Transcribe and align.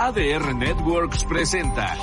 ADR 0.00 0.54
Networks 0.54 1.24
presenta. 1.24 1.96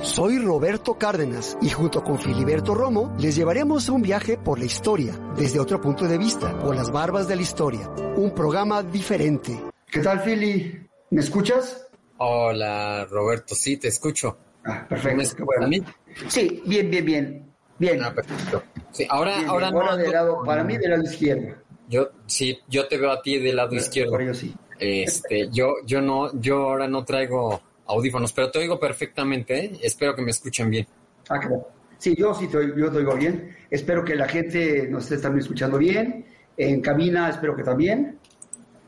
Soy 0.00 0.38
Roberto 0.38 0.94
Cárdenas 0.96 1.58
y 1.60 1.68
junto 1.68 2.02
con 2.02 2.18
Filiberto 2.18 2.74
Romo 2.74 3.14
les 3.18 3.36
llevaremos 3.36 3.90
a 3.90 3.92
un 3.92 4.00
viaje 4.00 4.38
por 4.38 4.58
la 4.58 4.64
historia, 4.64 5.12
desde 5.36 5.60
otro 5.60 5.82
punto 5.82 6.06
de 6.06 6.16
vista, 6.16 6.58
por 6.58 6.74
las 6.74 6.90
barbas 6.90 7.28
de 7.28 7.36
la 7.36 7.42
historia. 7.42 7.90
Un 8.16 8.34
programa 8.34 8.82
diferente. 8.82 9.62
¿Qué 9.90 10.00
tal, 10.00 10.20
Fili? 10.20 10.88
¿Me 11.10 11.20
escuchas? 11.20 11.86
Hola, 12.16 13.06
Roberto, 13.10 13.54
sí, 13.54 13.76
te 13.76 13.88
escucho. 13.88 14.38
Ah, 14.64 14.86
perfecto. 14.88 15.36
¿Me 15.40 15.44
bueno. 15.44 15.66
a 15.66 15.68
mí? 15.68 15.84
Sí, 16.28 16.62
bien, 16.64 16.90
bien, 16.90 17.04
bien. 17.04 17.52
Bien. 17.76 18.02
Ah, 18.02 18.14
perfecto. 18.14 18.62
Sí, 18.92 19.06
ahora, 19.10 19.36
Bien, 19.36 19.50
ahora 19.50 19.68
ahora 19.68 19.90
no. 19.90 19.96
de 19.98 20.08
lado, 20.08 20.42
para 20.42 20.64
mí 20.64 20.78
del 20.78 20.92
lado 20.92 21.02
izquierdo. 21.02 21.54
Yo, 21.86 22.08
sí, 22.24 22.58
yo 22.66 22.88
te 22.88 22.96
veo 22.96 23.10
a 23.10 23.20
ti 23.20 23.38
del 23.38 23.56
lado 23.56 23.74
izquierdo. 23.74 24.12
Por 24.12 24.22
ello 24.22 24.32
sí. 24.32 24.54
Este, 24.78 25.48
yo, 25.50 25.74
yo 25.84 26.00
no, 26.00 26.38
yo 26.40 26.68
ahora 26.68 26.86
no 26.88 27.04
traigo 27.04 27.60
audífonos, 27.86 28.32
pero 28.32 28.50
te 28.50 28.58
oigo 28.60 28.78
perfectamente, 28.78 29.58
¿eh? 29.64 29.78
Espero 29.82 30.14
que 30.14 30.22
me 30.22 30.30
escuchen 30.30 30.70
bien. 30.70 30.86
Ah, 31.28 31.38
bueno. 31.48 31.66
Sí, 31.98 32.14
yo 32.16 32.32
sí 32.34 32.46
te, 32.46 32.58
oigo- 32.58 32.76
yo 32.76 32.90
te 32.92 32.98
oigo 32.98 33.14
bien. 33.16 33.56
Espero 33.70 34.04
que 34.04 34.14
la 34.14 34.28
gente 34.28 34.86
nos 34.88 35.04
esté 35.04 35.18
también 35.18 35.42
escuchando 35.42 35.78
bien. 35.78 36.24
En 36.56 36.80
cabina 36.80 37.28
espero 37.28 37.56
que 37.56 37.62
también. 37.64 38.18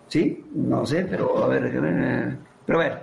¿Sí? 0.09 0.45
No 0.55 0.85
sé, 0.87 1.05
pero 1.09 1.45
a 1.45 1.49
ver, 1.49 2.39
pero 2.67 2.81
a 2.81 2.85
ver, 2.85 3.03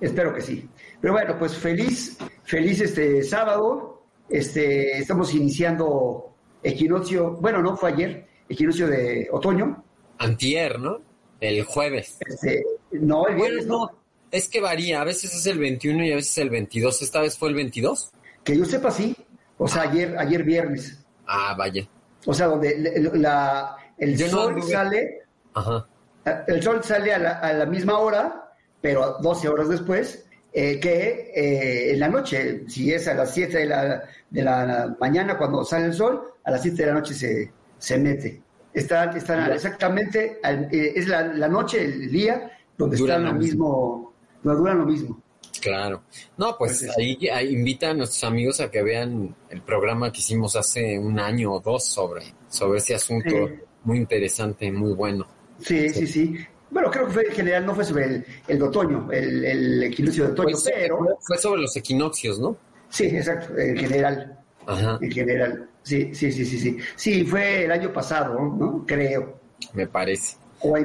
espero 0.00 0.34
que 0.34 0.40
sí. 0.40 0.68
Pero 1.00 1.12
bueno, 1.12 1.36
pues 1.38 1.56
feliz, 1.56 2.18
feliz 2.44 2.80
este 2.80 3.22
sábado. 3.22 4.02
Este, 4.28 4.98
estamos 4.98 5.34
iniciando 5.34 6.34
equinoccio, 6.62 7.32
bueno, 7.40 7.62
no 7.62 7.76
fue 7.76 7.92
ayer, 7.92 8.26
equinoccio 8.48 8.86
de 8.88 9.28
otoño. 9.32 9.82
Antier, 10.18 10.78
¿no? 10.78 11.00
El 11.40 11.62
jueves. 11.64 12.18
Este, 12.26 12.64
no, 12.92 13.26
el 13.28 13.34
Bueno, 13.36 13.44
viernes 13.54 13.66
no, 13.66 13.90
es 14.30 14.48
que 14.48 14.60
varía, 14.60 15.00
a 15.00 15.04
veces 15.04 15.34
es 15.34 15.46
el 15.46 15.58
21 15.58 16.04
y 16.04 16.12
a 16.12 16.16
veces 16.16 16.36
el 16.38 16.50
22. 16.50 17.02
¿Esta 17.02 17.20
vez 17.20 17.38
fue 17.38 17.48
el 17.50 17.54
22? 17.54 18.10
Que 18.44 18.56
yo 18.56 18.64
sepa, 18.64 18.90
sí. 18.90 19.14
O 19.56 19.66
sea, 19.68 19.82
ayer, 19.82 20.16
ayer 20.18 20.42
viernes. 20.42 20.98
Ah, 21.26 21.54
vaya. 21.56 21.86
O 22.26 22.34
sea, 22.34 22.46
donde 22.46 22.76
la- 22.78 23.14
la- 23.14 23.76
el 23.98 24.16
Yo 24.16 24.26
no 24.26 24.32
sol 24.32 24.54
anduve. 24.54 24.72
sale, 24.72 25.18
Ajá. 25.54 25.86
el 26.46 26.62
sol 26.62 26.82
sale 26.84 27.12
a 27.14 27.18
la, 27.18 27.30
a 27.38 27.52
la 27.52 27.66
misma 27.66 27.98
hora, 27.98 28.52
pero 28.80 29.16
12 29.20 29.48
horas 29.48 29.68
después, 29.68 30.24
eh, 30.52 30.78
que 30.80 31.32
eh, 31.34 31.92
en 31.92 32.00
la 32.00 32.08
noche. 32.08 32.62
Si 32.68 32.92
es 32.92 33.06
a 33.08 33.14
las 33.14 33.32
7 33.34 33.58
de 33.58 33.66
la, 33.66 34.02
de 34.30 34.42
la 34.42 34.96
mañana 35.00 35.36
cuando 35.36 35.64
sale 35.64 35.86
el 35.86 35.94
sol, 35.94 36.22
a 36.44 36.50
las 36.50 36.62
7 36.62 36.82
de 36.82 36.86
la 36.88 36.94
noche 36.94 37.14
se, 37.14 37.52
se 37.78 37.98
mete. 37.98 38.42
Están, 38.78 39.16
están 39.16 39.52
exactamente, 39.52 40.38
al- 40.42 40.68
eh, 40.72 40.92
es 40.96 41.06
la, 41.08 41.22
la 41.22 41.48
noche, 41.48 41.84
el 41.84 42.10
día, 42.10 42.50
donde 42.76 42.96
Duran 42.96 43.22
están 43.22 43.34
lo 43.34 43.40
mismo, 43.40 44.14
donde 44.42 44.58
duran 44.58 44.78
lo 44.78 44.86
mismo. 44.86 45.22
Claro. 45.60 46.02
No, 46.36 46.56
pues 46.56 46.78
Pues 46.84 46.96
ahí, 46.98 47.18
ahí 47.32 47.52
invita 47.52 47.90
a 47.90 47.94
nuestros 47.94 48.22
amigos 48.24 48.60
a 48.60 48.70
que 48.70 48.82
vean 48.82 49.34
el 49.50 49.60
programa 49.62 50.12
que 50.12 50.20
hicimos 50.20 50.54
hace 50.54 50.98
un 50.98 51.18
año 51.18 51.52
o 51.54 51.60
dos 51.60 51.84
sobre, 51.84 52.22
sobre 52.48 52.78
ese 52.78 52.94
asunto. 52.94 53.34
Muy 53.84 53.98
interesante, 53.98 54.70
muy 54.70 54.92
bueno. 54.92 55.26
Sí, 55.60 55.88
sí, 55.88 56.06
sí. 56.06 56.36
Bueno, 56.70 56.90
creo 56.90 57.06
que 57.06 57.12
fue 57.12 57.26
en 57.26 57.32
general, 57.32 57.66
no 57.66 57.74
fue 57.74 57.84
sobre 57.84 58.04
el, 58.04 58.24
el 58.46 58.62
otoño, 58.62 59.10
el, 59.10 59.44
el 59.44 59.82
equinoccio 59.84 60.26
de 60.26 60.32
otoño, 60.32 60.56
Fue, 60.56 60.72
pero... 60.74 60.98
fue- 60.98 61.14
fue 61.22 61.38
sobre 61.38 61.62
los 61.62 61.74
equinoccios, 61.76 62.38
¿no? 62.38 62.56
Sí, 62.90 63.06
exacto, 63.06 63.56
en 63.58 63.76
general, 63.76 64.38
Ajá, 64.66 64.98
en 65.00 65.10
general. 65.10 65.68
Sí, 65.88 66.14
sí, 66.14 66.30
sí, 66.30 66.44
sí, 66.44 66.58
sí. 66.58 66.76
Sí, 66.96 67.24
fue 67.24 67.64
el 67.64 67.72
año 67.72 67.92
pasado, 67.92 68.34
¿no? 68.34 68.84
Creo. 68.86 69.40
me 69.72 69.86
parece. 69.86 70.36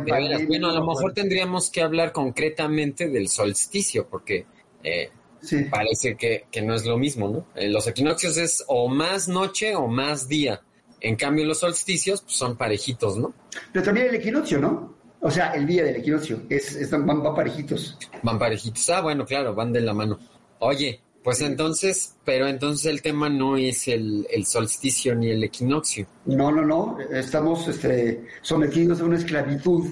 Veras, 0.06 0.47
bueno, 0.47 0.69
a 0.69 0.74
lo 0.74 0.86
mejor 0.86 1.14
tendríamos 1.14 1.69
que 1.69 1.81
hablar 1.81 2.12
concretamente 2.12 3.09
del 3.09 3.28
solsticio, 3.28 4.08
porque 4.08 4.46
eh, 4.84 5.09
Sí, 5.44 5.66
parece 5.69 6.16
que, 6.16 6.46
que 6.50 6.62
no 6.62 6.74
es 6.74 6.86
lo 6.86 6.97
mismo, 6.97 7.28
¿no? 7.28 7.47
Eh, 7.56 7.69
los 7.69 7.86
equinoccios 7.86 8.38
es 8.38 8.64
o 8.68 8.88
más 8.88 9.28
noche 9.28 9.75
o 9.75 9.88
más 9.88 10.30
día. 10.30 10.62
En 11.02 11.18
cambio, 11.18 11.44
los 11.44 11.59
solsticios 11.59 12.22
pues, 12.22 12.35
son 12.35 12.56
parejitos, 12.56 13.18
¿no? 13.18 13.34
pero 13.74 13.84
también 13.84 14.08
el 14.08 14.16
equinoccio, 14.16 14.59
¿no? 14.59 14.96
O 15.20 15.30
sea, 15.30 15.52
el 15.52 15.68
día 15.68 15.84
del 15.84 15.97
equinoccio, 15.97 16.44
es, 16.50 16.90
van, 16.91 17.06
van 17.06 17.35
parejitos. 17.35 17.97
Van 18.22 18.40
parejitos. 18.40 18.90
Ah, 18.90 19.02
bueno, 19.02 19.25
claro, 19.25 19.53
van 19.53 19.74
de 19.74 19.81
la 19.81 19.94
mano. 19.94 20.18
Oye, 20.59 21.02
pues 21.23 21.41
entonces, 21.41 22.16
pero 22.25 22.47
entonces 22.47 22.85
el 22.85 23.01
tema 23.01 23.29
no 23.29 23.56
es 23.56 23.88
el, 23.88 24.28
el 24.29 24.45
solsticio 24.45 25.16
ni 25.16 25.31
el 25.31 25.44
equinoccio. 25.44 26.06
No, 26.25 26.51
no, 26.51 26.61
no, 26.61 26.97
estamos 27.11 27.67
este, 27.67 28.25
sometidos 28.41 29.00
a 29.00 29.06
una 29.06 29.17
esclavitud. 29.17 29.88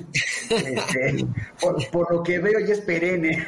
este, 0.50 1.26
por, 1.62 1.90
por 1.90 2.14
lo 2.14 2.24
que 2.24 2.40
veo 2.40 2.60
ya 2.60 2.74
es 2.74 2.82
perenne. 2.82 3.46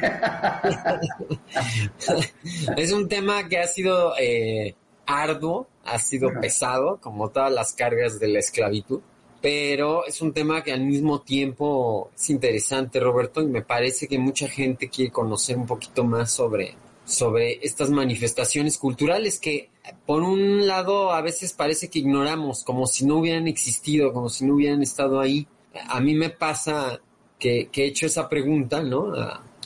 Es 2.76 2.92
un 2.92 3.08
tema 3.08 3.48
que 3.48 3.58
ha 3.58 3.66
sido 3.66 4.14
eh, 4.18 4.74
arduo, 5.06 5.68
ha 5.84 5.98
sido 5.98 6.30
Ajá. 6.30 6.40
pesado, 6.40 6.98
como 7.00 7.30
todas 7.30 7.52
las 7.52 7.72
cargas 7.72 8.18
de 8.18 8.28
la 8.28 8.38
esclavitud, 8.38 9.00
pero 9.40 10.06
es 10.06 10.22
un 10.22 10.32
tema 10.32 10.62
que 10.62 10.72
al 10.72 10.80
mismo 10.80 11.20
tiempo 11.20 12.10
es 12.14 12.30
interesante, 12.30 12.98
Roberto, 12.98 13.42
y 13.42 13.46
me 13.46 13.62
parece 13.62 14.08
que 14.08 14.18
mucha 14.18 14.48
gente 14.48 14.88
quiere 14.88 15.12
conocer 15.12 15.56
un 15.58 15.66
poquito 15.66 16.02
más 16.04 16.32
sobre, 16.32 16.74
sobre 17.04 17.58
estas 17.62 17.90
manifestaciones 17.90 18.78
culturales 18.78 19.38
que, 19.38 19.70
por 20.06 20.22
un 20.22 20.66
lado, 20.66 21.12
a 21.12 21.20
veces 21.20 21.52
parece 21.52 21.90
que 21.90 21.98
ignoramos, 21.98 22.64
como 22.64 22.86
si 22.86 23.04
no 23.04 23.18
hubieran 23.18 23.46
existido, 23.46 24.12
como 24.12 24.28
si 24.28 24.44
no 24.44 24.54
hubieran 24.54 24.82
estado 24.82 25.20
ahí. 25.20 25.46
A 25.88 26.00
mí 26.00 26.14
me 26.14 26.30
pasa 26.30 27.00
que, 27.38 27.68
que 27.70 27.84
he 27.84 27.86
hecho 27.88 28.06
esa 28.06 28.28
pregunta, 28.28 28.82
¿no? 28.82 29.12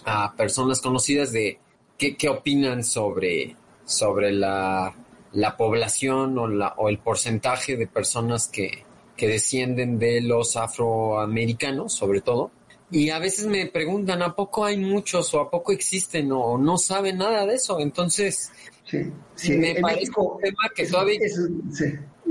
A, 0.05 0.35
personas 0.37 0.81
conocidas 0.81 1.33
de 1.33 1.59
qué, 1.99 2.17
qué 2.17 2.31
opinan 2.31 2.83
sobre, 2.83 3.55
sobre 3.85 4.33
la, 4.33 4.95
la 5.33 5.57
población 5.57 6.39
o, 6.39 6.47
la, 6.47 6.69
o 6.79 6.89
el 6.89 6.99
porcentaje 6.99 7.77
de 7.77 7.87
personas 7.87 8.49
que, 8.49 8.85
que 9.19 9.29
descienden 9.29 9.99
de 9.99 10.23
los 10.23 10.57
afroamericanos, 10.57 11.93
sobre 11.93 12.23
todo. 12.23 12.51
Y 12.91 13.11
a 13.11 13.19
veces 13.19 13.47
me 13.47 13.67
preguntan, 13.67 14.23
¿a 14.23 14.35
poco 14.35 14.65
hay 14.65 14.79
muchos 14.79 15.33
o 15.35 15.41
a 15.41 15.51
poco 15.51 15.73
existen 15.73 16.31
o 16.33 16.57
no 16.57 16.79
saben 16.79 17.19
nada 17.19 17.45
de 17.47 17.55
eso? 17.55 17.79
Entonces, 17.81 18.51
Sí, 18.85 19.13
sí, 19.35 19.53
me 19.53 19.73
en 19.73 19.83
parece 19.83 20.01
México 20.01 20.23
un 20.35 20.41
tema 20.41 20.71
que 20.75 20.83
es- 20.83 20.91
todavía... 20.91 21.19
es- 21.21 21.41
sí, 21.73 21.85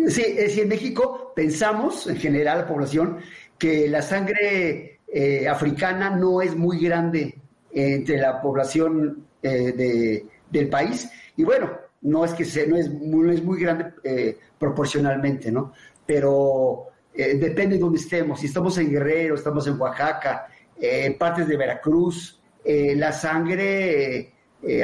sí, 0.08 0.24
es 0.26 0.58
en 0.58 0.68
México 0.70 1.32
pensamos, 1.36 2.08
en 2.08 2.18
general, 2.18 2.58
la 2.60 2.68
población, 2.68 3.20
que 3.60 3.88
la 3.88 4.02
sangre 4.02 5.00
eh, 5.14 5.48
africana 5.48 6.10
no 6.10 6.42
es 6.42 6.56
muy 6.56 6.80
grande 6.80 7.36
entre 7.72 8.18
la 8.18 8.42
población 8.42 9.28
eh, 9.44 9.72
de- 9.74 10.26
del 10.50 10.68
país. 10.70 11.08
Y 11.36 11.44
bueno, 11.44 11.70
no 12.02 12.26
es 12.26 12.34
que 12.34 12.44
se, 12.46 12.66
no, 12.66 12.76
es, 12.78 12.90
muy- 12.90 13.28
no 13.28 13.32
es 13.32 13.44
muy 13.44 13.60
grande 13.62 13.94
eh, 14.04 14.38
proporcionalmente, 14.58 15.52
¿no? 15.52 15.74
Pero 16.06 16.88
eh, 17.18 17.36
depende 17.38 17.76
de 17.76 17.82
dónde 17.82 18.00
estemos. 18.00 18.40
Si 18.40 18.46
estamos 18.48 18.78
en 18.78 18.90
Guerrero, 18.90 19.36
estamos 19.36 19.66
en 19.68 19.80
Oaxaca, 19.80 20.48
eh, 20.80 21.16
partes 21.18 21.48
de 21.48 21.58
Veracruz, 21.58 22.40
eh, 22.64 22.96
la 22.96 23.12
sangre 23.12 24.34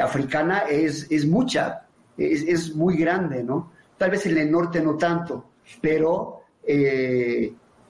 africana 0.02 0.60
es, 0.70 1.06
es 1.10 1.26
mucha, 1.26 1.86
es, 2.16 2.42
es 2.42 2.74
muy 2.74 2.96
grande, 2.96 3.42
¿no? 3.42 3.72
Tal 3.98 4.10
vez 4.12 4.24
en 4.26 4.38
el 4.38 4.50
norte 4.50 4.80
no 4.80 4.96
tanto, 4.96 5.50
pero, 5.80 6.40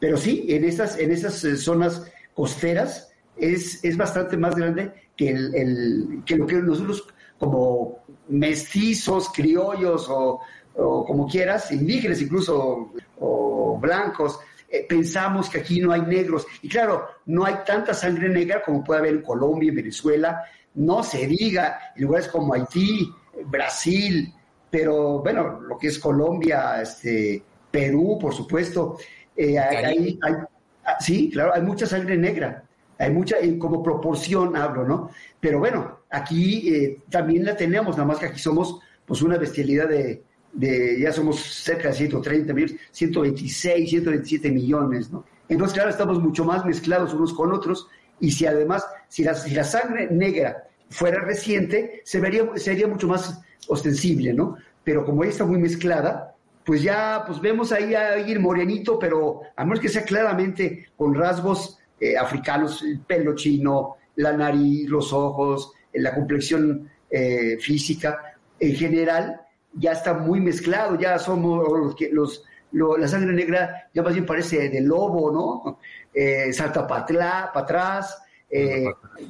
pero 0.00 0.16
sí, 0.16 0.46
en 0.48 0.64
esas, 0.64 0.98
en 0.98 1.12
esas 1.12 1.34
zonas 1.60 2.10
costeras 2.34 3.12
es, 3.36 3.84
es 3.84 3.96
bastante 3.96 4.36
más 4.36 4.54
grande 4.56 4.92
que, 5.16 5.28
el- 5.30 6.22
que 6.24 6.36
lo 6.36 6.46
que 6.46 6.56
nosotros 6.56 7.06
como 7.38 7.98
mestizos, 8.28 9.28
criollos 9.30 10.06
o, 10.08 10.40
o 10.76 11.04
como 11.04 11.26
quieras, 11.26 11.70
indígenas 11.72 12.20
incluso 12.20 12.92
o 13.20 13.78
blancos, 13.80 14.40
eh, 14.68 14.86
pensamos 14.88 15.48
que 15.48 15.60
aquí 15.60 15.80
no 15.80 15.92
hay 15.92 16.02
negros. 16.02 16.46
Y 16.62 16.68
claro, 16.68 17.06
no 17.26 17.44
hay 17.44 17.56
tanta 17.64 17.94
sangre 17.94 18.28
negra 18.28 18.62
como 18.62 18.82
puede 18.82 19.00
haber 19.00 19.14
en 19.14 19.22
Colombia, 19.22 19.68
en 19.68 19.76
Venezuela, 19.76 20.42
no 20.74 21.02
se 21.02 21.26
diga, 21.26 21.92
en 21.94 22.04
lugares 22.04 22.28
como 22.28 22.54
Haití, 22.54 23.08
Brasil, 23.46 24.32
pero 24.70 25.20
bueno, 25.20 25.60
lo 25.60 25.78
que 25.78 25.88
es 25.88 25.98
Colombia, 25.98 26.82
este, 26.82 27.40
Perú, 27.70 28.18
por 28.20 28.34
supuesto, 28.34 28.98
eh, 29.36 29.58
hay, 29.58 30.18
ah, 30.22 30.96
sí, 30.98 31.30
claro, 31.30 31.54
hay 31.54 31.62
mucha 31.62 31.86
sangre 31.86 32.16
negra. 32.16 32.64
Hay 32.98 33.10
mucha, 33.10 33.36
como 33.58 33.82
proporción 33.82 34.56
hablo, 34.56 34.84
¿no? 34.84 35.10
Pero 35.40 35.58
bueno, 35.58 36.00
aquí 36.10 36.74
eh, 36.74 37.02
también 37.10 37.44
la 37.44 37.56
tenemos, 37.56 37.96
nada 37.96 38.06
más 38.06 38.18
que 38.18 38.26
aquí 38.26 38.38
somos 38.38 38.80
pues 39.04 39.20
una 39.20 39.36
bestialidad 39.36 39.88
de, 39.88 40.22
de 40.54 41.00
ya 41.00 41.12
somos 41.12 41.40
cerca 41.40 41.88
de 41.88 41.94
130 41.94 42.52
millones, 42.54 42.76
126, 42.92 43.90
127 43.90 44.50
millones, 44.50 45.10
¿no? 45.10 45.24
Entonces, 45.48 45.74
claro, 45.74 45.90
estamos 45.90 46.20
mucho 46.20 46.44
más 46.44 46.64
mezclados 46.64 47.12
unos 47.12 47.34
con 47.34 47.52
otros 47.52 47.88
y 48.20 48.30
si 48.30 48.46
además, 48.46 48.86
si 49.08 49.24
la, 49.24 49.34
si 49.34 49.54
la 49.54 49.64
sangre 49.64 50.08
negra 50.10 50.68
fuera 50.88 51.20
reciente, 51.20 52.02
se 52.04 52.20
vería, 52.20 52.48
sería 52.56 52.86
mucho 52.86 53.08
más 53.08 53.42
ostensible, 53.68 54.32
¿no? 54.32 54.56
Pero 54.82 55.04
como 55.04 55.24
ella 55.24 55.32
está 55.32 55.44
muy 55.44 55.58
mezclada, 55.58 56.34
pues 56.64 56.82
ya 56.82 57.24
pues 57.26 57.40
vemos 57.40 57.72
ahí 57.72 57.94
a 57.94 58.14
alguien 58.14 58.40
morenito, 58.40 58.98
pero 58.98 59.40
a 59.56 59.64
menos 59.64 59.80
que 59.80 59.88
sea 59.88 60.04
claramente 60.04 60.86
con 60.96 61.14
rasgos 61.14 61.78
eh, 62.00 62.16
africanos, 62.16 62.82
el 62.82 63.00
pelo 63.00 63.34
chino, 63.34 63.96
la 64.16 64.32
nariz, 64.32 64.88
los 64.88 65.12
ojos, 65.12 65.72
la 65.92 66.14
complexión 66.14 66.88
eh, 67.10 67.58
física, 67.60 68.36
en 68.58 68.74
general 68.74 69.43
ya 69.74 69.92
está 69.92 70.14
muy 70.14 70.40
mezclado, 70.40 70.98
ya 70.98 71.18
somos 71.18 71.66
los, 71.68 71.96
los 72.12 72.98
la 72.98 73.06
sangre 73.06 73.32
negra 73.32 73.88
ya 73.94 74.02
más 74.02 74.14
bien 74.14 74.26
parece 74.26 74.68
de 74.68 74.80
lobo, 74.80 75.30
¿no? 75.30 75.78
Eh, 76.12 76.52
salta 76.52 76.86
para 76.86 77.50
atrás, 77.54 78.16
eh, 78.50 78.84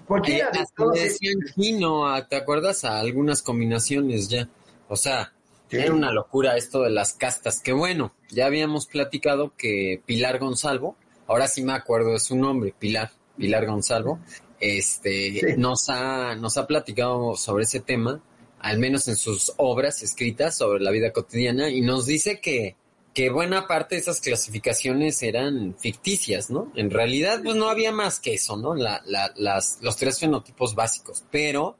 cualquiera 0.06 0.50
decían 0.92 1.38
chino, 1.54 2.04
¿te 2.28 2.36
acuerdas? 2.36 2.84
A 2.84 3.00
algunas 3.00 3.40
combinaciones 3.40 4.28
ya. 4.28 4.48
O 4.88 4.96
sea, 4.96 5.32
era 5.70 5.94
una 5.94 6.12
locura 6.12 6.56
esto 6.56 6.82
de 6.82 6.90
las 6.90 7.14
castas. 7.14 7.60
Que 7.60 7.72
bueno, 7.72 8.12
ya 8.30 8.46
habíamos 8.46 8.86
platicado 8.86 9.52
que 9.56 10.02
Pilar 10.04 10.38
Gonzalvo, 10.38 10.96
ahora 11.26 11.48
sí 11.48 11.62
me 11.62 11.72
acuerdo 11.72 12.12
de 12.12 12.18
su 12.18 12.36
nombre, 12.36 12.74
Pilar, 12.78 13.12
Pilar 13.36 13.66
Gonzalvo, 13.66 14.18
este, 14.60 15.56
nos, 15.56 15.88
ha, 15.88 16.34
nos 16.36 16.58
ha 16.58 16.66
platicado 16.66 17.34
sobre 17.36 17.64
ese 17.64 17.80
tema, 17.80 18.20
al 18.64 18.78
menos 18.78 19.08
en 19.08 19.16
sus 19.16 19.52
obras 19.58 20.02
escritas 20.02 20.56
sobre 20.56 20.82
la 20.82 20.90
vida 20.90 21.12
cotidiana, 21.12 21.68
y 21.68 21.82
nos 21.82 22.06
dice 22.06 22.40
que 22.40 22.76
que 23.14 23.30
buena 23.30 23.68
parte 23.68 23.94
de 23.94 24.00
esas 24.00 24.20
clasificaciones 24.20 25.22
eran 25.22 25.76
ficticias, 25.78 26.50
¿no? 26.50 26.72
En 26.74 26.90
realidad, 26.90 27.40
pues 27.44 27.54
no 27.54 27.68
había 27.68 27.92
más 27.92 28.18
que 28.18 28.34
eso, 28.34 28.56
¿no? 28.56 28.74
La, 28.74 29.02
la, 29.06 29.32
las, 29.36 29.78
los 29.82 29.96
tres 29.96 30.18
fenotipos 30.18 30.74
básicos, 30.74 31.22
pero 31.30 31.76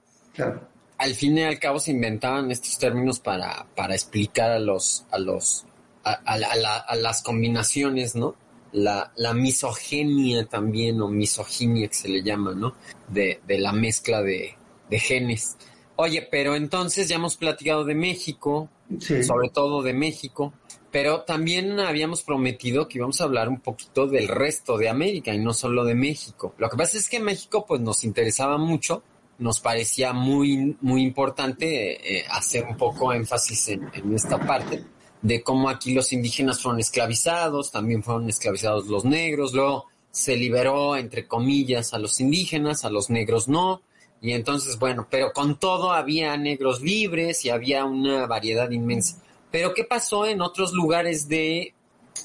al 0.97 1.15
fin 1.17 1.37
y 1.37 1.43
al 1.43 1.59
cabo 1.59 1.81
se 1.81 1.91
inventaban 1.91 2.53
estos 2.53 2.79
términos 2.79 3.19
para, 3.19 3.67
para 3.75 3.95
explicar 3.95 4.53
a 4.53 4.61
los, 4.61 5.07
a 5.11 5.19
los, 5.19 5.67
a, 6.05 6.13
a, 6.13 6.95
las 6.95 7.23
combinaciones, 7.23 8.15
¿no? 8.15 8.37
La, 8.71 9.13
la 9.17 9.35
misogenia 9.35 10.47
también, 10.47 11.01
o 11.03 11.09
misoginia 11.09 11.89
que 11.89 11.95
se 11.95 12.09
le 12.09 12.23
llama, 12.23 12.55
¿no? 12.55 12.77
De, 13.09 13.41
de 13.45 13.59
la 13.59 13.73
mezcla 13.73 14.23
de, 14.23 14.57
de 14.89 14.99
genes. 15.01 15.57
Oye, 15.97 16.27
pero 16.31 16.57
entonces 16.57 17.09
ya 17.09 17.17
hemos 17.17 17.37
platicado 17.37 17.85
de 17.85 17.95
México, 17.95 18.69
sobre 18.99 19.49
todo 19.49 19.83
de 19.83 19.93
México. 19.93 20.53
Pero 20.91 21.23
también 21.23 21.81
habíamos 21.81 22.23
prometido 22.23 22.87
que 22.87 22.99
íbamos 22.99 23.21
a 23.21 23.25
hablar 23.25 23.49
un 23.49 23.61
poquito 23.61 24.07
del 24.07 24.29
resto 24.29 24.79
de 24.79 24.89
América 24.89 25.35
y 25.35 25.39
no 25.39 25.53
solo 25.53 25.85
de 25.85 25.97
México. 25.97 26.55
Lo 26.59 26.69
que 26.71 26.77
pasa 26.77 26.99
es 26.99 27.09
que 27.09 27.19
México 27.19 27.65
pues 27.67 27.81
nos 27.81 28.05
interesaba 28.05 28.59
mucho, 28.59 29.03
nos 29.39 29.59
parecía 29.59 30.13
muy, 30.13 30.77
muy 30.81 31.03
importante 31.03 32.19
eh, 32.19 32.25
hacer 32.31 32.65
un 32.65 32.77
poco 32.77 33.13
énfasis 33.13 33.71
en, 33.71 33.91
en 33.93 34.15
esta 34.15 34.39
parte 34.39 34.85
de 35.25 35.43
cómo 35.43 35.71
aquí 35.71 35.95
los 35.95 36.13
indígenas 36.13 36.61
fueron 36.61 36.79
esclavizados, 36.81 37.73
también 37.73 38.03
fueron 38.03 38.29
esclavizados 38.29 38.87
los 38.89 39.07
negros, 39.07 39.55
luego 39.55 39.87
se 40.11 40.37
liberó, 40.37 40.97
entre 40.97 41.27
comillas, 41.27 41.95
a 41.95 41.99
los 41.99 42.21
indígenas, 42.21 42.85
a 42.85 42.91
los 42.91 43.09
negros 43.09 43.49
no, 43.49 43.81
y 44.25 44.33
entonces, 44.33 44.79
bueno, 44.79 45.07
pero 45.11 45.35
con 45.35 45.59
todo 45.59 45.93
había 45.93 46.35
negros 46.39 46.81
libres 46.81 47.45
y 47.45 47.51
había 47.51 47.85
una 47.85 48.27
variedad 48.27 48.71
inmensa. 48.71 49.23
Pero 49.51 49.75
¿qué 49.75 49.85
pasó 49.85 50.25
en 50.25 50.41
otros 50.41 50.73
lugares 50.73 51.29
de 51.29 51.75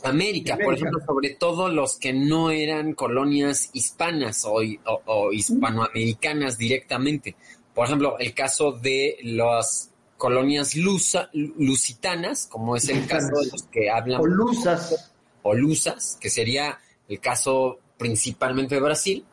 América? 0.06 0.58
Por 0.64 0.76
ejemplo, 0.76 1.02
sobre 1.06 1.32
todo 1.32 1.68
los 1.68 1.98
que 1.98 2.14
no 2.14 2.52
eran 2.52 2.94
colonias 2.94 3.70
hispanas 3.74 4.48
o, 4.48 5.34
hispanoamericanas 5.34 6.58
directamente. 6.58 7.36
Por 7.76 7.88
ejemplo, 7.88 8.18
el 8.18 8.34
caso 8.34 8.72
de 8.72 9.18
las 9.22 9.92
colonias 10.16 10.76
lusitanas, 10.78 12.48
como 12.48 12.78
es 12.78 12.88
el 12.88 13.06
caso 13.08 13.42
de 13.42 13.52
los 13.52 13.64
que 13.64 13.90
hablan... 13.90 14.22
O 14.22 14.26
lusas. 14.26 15.12
O 15.44 15.54
lusas, 15.54 16.18
que 16.22 16.30
sería 16.30 16.80
el 17.10 17.20
caso 17.20 17.78
principalmente 17.98 18.76
de 18.76 18.82
Brasil. 18.82 19.26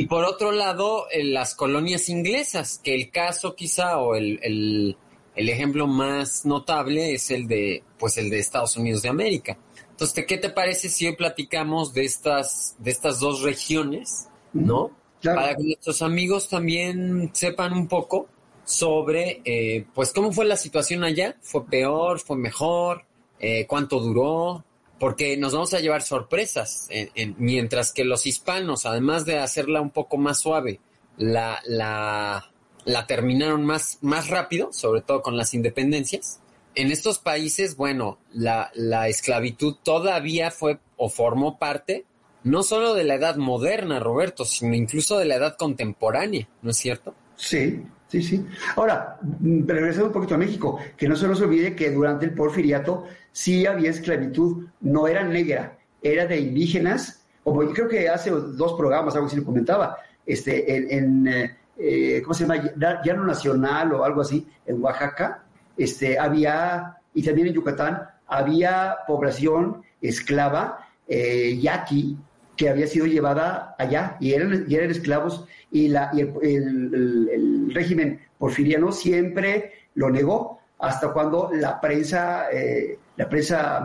Y 0.00 0.06
por 0.06 0.24
otro 0.24 0.52
lado, 0.52 1.06
las 1.22 1.54
colonias 1.54 2.08
inglesas, 2.08 2.80
que 2.82 2.94
el 2.94 3.10
caso 3.10 3.54
quizá 3.54 3.98
o 3.98 4.14
el 4.14 4.96
el 5.34 5.48
ejemplo 5.48 5.86
más 5.86 6.44
notable 6.44 7.14
es 7.14 7.30
el 7.30 7.46
de, 7.46 7.82
pues 7.98 8.18
el 8.18 8.30
de 8.30 8.38
Estados 8.38 8.76
Unidos 8.76 9.02
de 9.02 9.08
América. 9.08 9.58
Entonces, 9.90 10.24
¿qué 10.26 10.38
te 10.38 10.50
parece 10.50 10.88
si 10.88 11.06
hoy 11.06 11.16
platicamos 11.16 11.92
de 11.92 12.04
estas, 12.04 12.76
de 12.78 12.90
estas 12.90 13.20
dos 13.20 13.42
regiones, 13.42 14.28
no? 14.52 14.90
Para 15.22 15.56
que 15.56 15.62
nuestros 15.62 16.02
amigos 16.02 16.48
también 16.48 17.30
sepan 17.32 17.72
un 17.72 17.88
poco 17.88 18.28
sobre, 18.64 19.40
eh, 19.44 19.86
pues, 19.94 20.12
cómo 20.12 20.32
fue 20.32 20.44
la 20.44 20.56
situación 20.56 21.02
allá. 21.02 21.36
¿Fue 21.40 21.64
peor? 21.66 22.20
¿Fue 22.20 22.36
mejor? 22.36 23.04
Eh, 23.40 23.66
¿Cuánto 23.66 24.00
duró? 24.00 24.64
Porque 25.04 25.36
nos 25.36 25.52
vamos 25.52 25.74
a 25.74 25.80
llevar 25.80 26.00
sorpresas, 26.00 26.88
mientras 27.36 27.92
que 27.92 28.06
los 28.06 28.24
hispanos, 28.24 28.86
además 28.86 29.26
de 29.26 29.38
hacerla 29.38 29.82
un 29.82 29.90
poco 29.90 30.16
más 30.16 30.38
suave, 30.38 30.80
la, 31.18 31.60
la, 31.66 32.50
la 32.86 33.06
terminaron 33.06 33.66
más, 33.66 33.98
más 34.00 34.28
rápido, 34.28 34.72
sobre 34.72 35.02
todo 35.02 35.20
con 35.20 35.36
las 35.36 35.52
independencias. 35.52 36.40
En 36.74 36.90
estos 36.90 37.18
países, 37.18 37.76
bueno, 37.76 38.18
la, 38.32 38.70
la 38.72 39.08
esclavitud 39.08 39.76
todavía 39.82 40.50
fue 40.50 40.78
o 40.96 41.10
formó 41.10 41.58
parte 41.58 42.06
no 42.42 42.62
solo 42.62 42.94
de 42.94 43.04
la 43.04 43.16
edad 43.16 43.36
moderna, 43.36 44.00
Roberto, 44.00 44.46
sino 44.46 44.74
incluso 44.74 45.18
de 45.18 45.26
la 45.26 45.34
edad 45.34 45.56
contemporánea, 45.58 46.48
¿no 46.62 46.70
es 46.70 46.78
cierto? 46.78 47.14
Sí, 47.36 47.82
sí, 48.22 48.36
sí. 48.36 48.46
Ahora, 48.76 49.18
mm, 49.22 49.66
regresando 49.66 50.06
un 50.06 50.12
poquito 50.12 50.34
a 50.34 50.38
México, 50.38 50.78
que 50.96 51.08
no 51.08 51.16
se 51.16 51.26
nos 51.26 51.40
olvide 51.40 51.74
que 51.74 51.90
durante 51.90 52.26
el 52.26 52.34
porfiriato 52.34 53.04
sí 53.32 53.66
había 53.66 53.90
esclavitud, 53.90 54.66
no 54.80 55.08
era 55.08 55.24
negra, 55.24 55.76
era 56.02 56.26
de 56.26 56.38
indígenas, 56.38 57.24
como 57.42 57.62
yo 57.62 57.72
creo 57.72 57.88
que 57.88 58.08
hace 58.08 58.30
dos 58.30 58.74
programas, 58.74 59.14
algo 59.14 59.26
así 59.26 59.36
lo 59.36 59.44
comentaba, 59.44 59.96
este, 60.24 60.76
en, 60.76 60.90
en 60.90 61.28
eh, 61.28 61.56
eh, 61.76 62.22
¿cómo 62.22 62.34
se 62.34 62.46
llama? 62.46 62.72
Llano 63.04 63.24
Nacional 63.24 63.92
o 63.94 64.04
algo 64.04 64.20
así, 64.20 64.46
en 64.66 64.82
Oaxaca, 64.82 65.44
este, 65.76 66.18
había, 66.18 66.98
y 67.12 67.22
también 67.22 67.48
en 67.48 67.54
Yucatán, 67.54 68.08
había 68.26 68.96
población 69.06 69.82
esclava 70.00 70.86
eh, 71.06 71.58
yaqui 71.60 72.16
que 72.56 72.68
había 72.68 72.86
sido 72.86 73.06
llevada 73.06 73.74
allá 73.78 74.16
y 74.20 74.32
eran, 74.32 74.64
y 74.68 74.74
eran 74.74 74.90
esclavos 74.90 75.44
y, 75.70 75.88
la, 75.88 76.10
y 76.12 76.20
el, 76.20 77.70
régimen 77.74 78.20
porfiriano 78.38 78.92
siempre 78.92 79.72
lo 79.94 80.10
negó 80.10 80.60
hasta 80.78 81.12
cuando 81.12 81.50
la 81.52 81.80
prensa, 81.80 82.50
eh, 82.52 82.98
la 83.16 83.28
prensa 83.28 83.84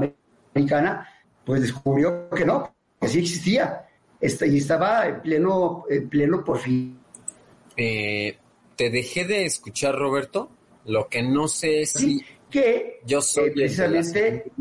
americana 0.53 1.07
pues 1.43 1.61
descubrió 1.61 2.29
que 2.29 2.45
no, 2.45 2.71
que 2.99 3.07
sí 3.07 3.19
existía 3.19 3.88
este, 4.21 4.47
y 4.47 4.57
estaba 4.57 5.07
en 5.07 5.21
pleno, 5.21 5.85
en 5.89 6.09
pleno 6.09 6.43
porfirio 6.43 6.99
eh, 7.81 8.38
te 8.75 8.89
dejé 8.89 9.23
de 9.23 9.45
escuchar, 9.45 9.95
Roberto. 9.95 10.49
Lo 10.85 11.07
que 11.07 11.23
no 11.23 11.47
sé 11.47 11.81
es 11.81 11.91
si 11.91 12.21
que 12.49 12.99
yo 13.05 13.21
soy 13.21 13.49
eh, 13.49 13.51
precisamente, 13.53 14.51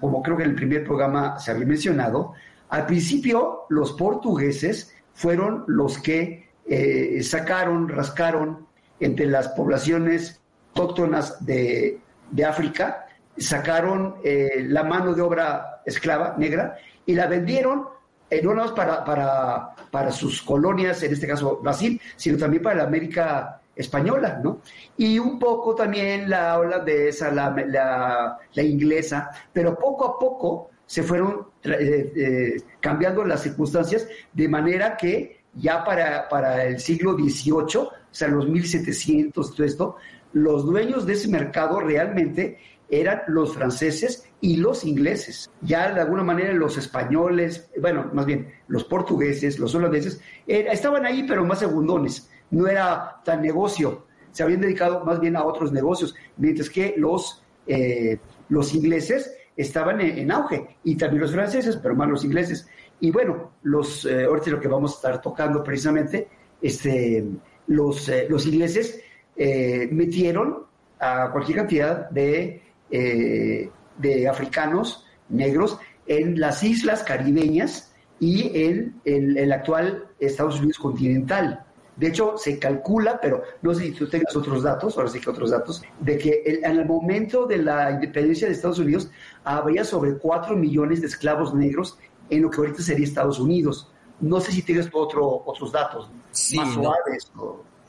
como 0.00 0.22
creo 0.22 0.36
que 0.36 0.44
en 0.44 0.50
el 0.50 0.56
primer 0.56 0.84
programa 0.84 1.38
se 1.38 1.50
había 1.50 1.66
mencionado, 1.66 2.32
al 2.68 2.86
principio 2.86 3.66
los 3.68 3.92
portugueses 3.92 4.94
fueron 5.14 5.64
los 5.66 5.98
que 5.98 6.48
eh, 6.66 7.22
sacaron, 7.22 7.88
rascaron 7.88 8.66
entre 9.00 9.26
las 9.26 9.48
poblaciones 9.48 10.40
autóctonas 10.74 11.44
de, 11.44 12.00
de 12.30 12.44
África, 12.44 13.06
sacaron 13.36 14.16
la 14.24 14.82
mano 14.82 15.14
de 15.14 15.22
obra 15.22 15.80
esclava 15.86 16.34
negra 16.36 16.76
y 17.06 17.14
la 17.14 17.26
vendieron 17.26 17.86
eh, 18.30 18.42
no 18.42 18.54
nada 18.54 18.74
para, 18.74 19.04
para, 19.04 19.74
para 19.90 20.12
sus 20.12 20.42
colonias, 20.42 21.02
en 21.02 21.12
este 21.12 21.26
caso 21.26 21.60
Brasil, 21.62 22.00
sino 22.16 22.36
también 22.36 22.62
para 22.62 22.76
la 22.76 22.82
América 22.84 23.60
española, 23.74 24.38
¿no? 24.42 24.60
Y 24.98 25.18
un 25.18 25.38
poco 25.38 25.74
también 25.74 26.28
la 26.28 26.58
holandesa, 26.58 27.30
la, 27.30 27.50
la, 27.66 28.38
la 28.52 28.62
inglesa, 28.62 29.30
pero 29.52 29.78
poco 29.78 30.04
a 30.04 30.18
poco 30.18 30.70
se 30.88 31.02
fueron 31.02 31.46
eh, 31.64 32.12
eh, 32.16 32.62
cambiando 32.80 33.22
las 33.22 33.42
circunstancias 33.42 34.08
de 34.32 34.48
manera 34.48 34.96
que 34.96 35.42
ya 35.52 35.84
para, 35.84 36.28
para 36.30 36.64
el 36.64 36.80
siglo 36.80 37.12
XVIII, 37.12 37.76
o 37.76 37.92
sea, 38.10 38.28
los 38.28 38.48
1700, 38.48 39.54
todo 39.54 39.66
esto, 39.66 39.96
los 40.32 40.64
dueños 40.64 41.04
de 41.04 41.12
ese 41.12 41.28
mercado 41.28 41.80
realmente 41.80 42.58
eran 42.88 43.20
los 43.26 43.54
franceses 43.54 44.24
y 44.40 44.56
los 44.56 44.84
ingleses. 44.84 45.50
Ya 45.60 45.92
de 45.92 46.00
alguna 46.00 46.22
manera 46.22 46.54
los 46.54 46.78
españoles, 46.78 47.70
bueno, 47.78 48.08
más 48.14 48.24
bien 48.24 48.50
los 48.68 48.84
portugueses, 48.84 49.58
los 49.58 49.74
holandeses, 49.74 50.22
estaban 50.46 51.04
ahí 51.04 51.26
pero 51.28 51.44
más 51.44 51.58
segundones, 51.58 52.30
no 52.50 52.66
era 52.66 53.20
tan 53.26 53.42
negocio, 53.42 54.06
se 54.32 54.42
habían 54.42 54.62
dedicado 54.62 55.04
más 55.04 55.20
bien 55.20 55.36
a 55.36 55.44
otros 55.44 55.70
negocios, 55.70 56.14
mientras 56.38 56.70
que 56.70 56.94
los, 56.96 57.42
eh, 57.66 58.18
los 58.48 58.74
ingleses 58.74 59.34
estaban 59.58 60.00
en, 60.00 60.30
auge 60.30 60.78
y 60.84 60.96
también 60.96 61.20
los 61.20 61.32
franceses, 61.32 61.76
pero 61.76 61.96
más 61.96 62.08
los 62.08 62.24
ingleses. 62.24 62.68
Y 63.00 63.10
bueno, 63.10 63.50
los, 63.62 64.04
eh, 64.04 64.24
ahorita 64.24 64.50
lo 64.52 64.60
que 64.60 64.68
vamos 64.68 64.92
a 64.92 64.96
estar 64.96 65.20
tocando 65.20 65.64
precisamente, 65.64 66.28
este, 66.62 67.24
los, 67.66 68.08
eh, 68.08 68.26
los 68.30 68.46
ingleses 68.46 69.02
eh, 69.36 69.88
metieron 69.90 70.60
a 71.00 71.30
cualquier 71.32 71.58
cantidad 71.58 72.08
de, 72.10 72.62
de 72.88 74.28
africanos 74.28 75.04
negros 75.28 75.78
en 76.06 76.40
las 76.40 76.62
islas 76.62 77.02
caribeñas 77.02 77.94
y 78.18 78.50
en 78.64 79.00
el 79.04 79.52
actual 79.52 80.08
Estados 80.18 80.58
Unidos 80.58 80.78
continental. 80.78 81.67
De 81.98 82.06
hecho, 82.06 82.38
se 82.38 82.60
calcula, 82.60 83.18
pero 83.20 83.42
no 83.60 83.74
sé 83.74 83.86
si 83.86 83.90
tú 83.90 84.08
tengas 84.08 84.34
otros 84.36 84.62
datos, 84.62 84.96
ahora 84.96 85.10
sí 85.10 85.20
que 85.20 85.30
otros 85.30 85.50
datos, 85.50 85.82
de 85.98 86.16
que 86.16 86.42
en 86.46 86.78
el 86.78 86.86
momento 86.86 87.44
de 87.44 87.58
la 87.58 87.90
independencia 87.90 88.46
de 88.46 88.54
Estados 88.54 88.78
Unidos 88.78 89.10
había 89.42 89.82
sobre 89.82 90.16
4 90.16 90.56
millones 90.56 91.00
de 91.00 91.08
esclavos 91.08 91.52
negros 91.54 91.98
en 92.30 92.42
lo 92.42 92.50
que 92.50 92.58
ahorita 92.58 92.82
sería 92.82 93.04
Estados 93.04 93.40
Unidos. 93.40 93.90
No 94.20 94.40
sé 94.40 94.52
si 94.52 94.62
tienes 94.62 94.88
otro, 94.92 95.42
otros 95.44 95.72
datos 95.72 96.08
más 96.54 96.74
suaves. 96.74 97.32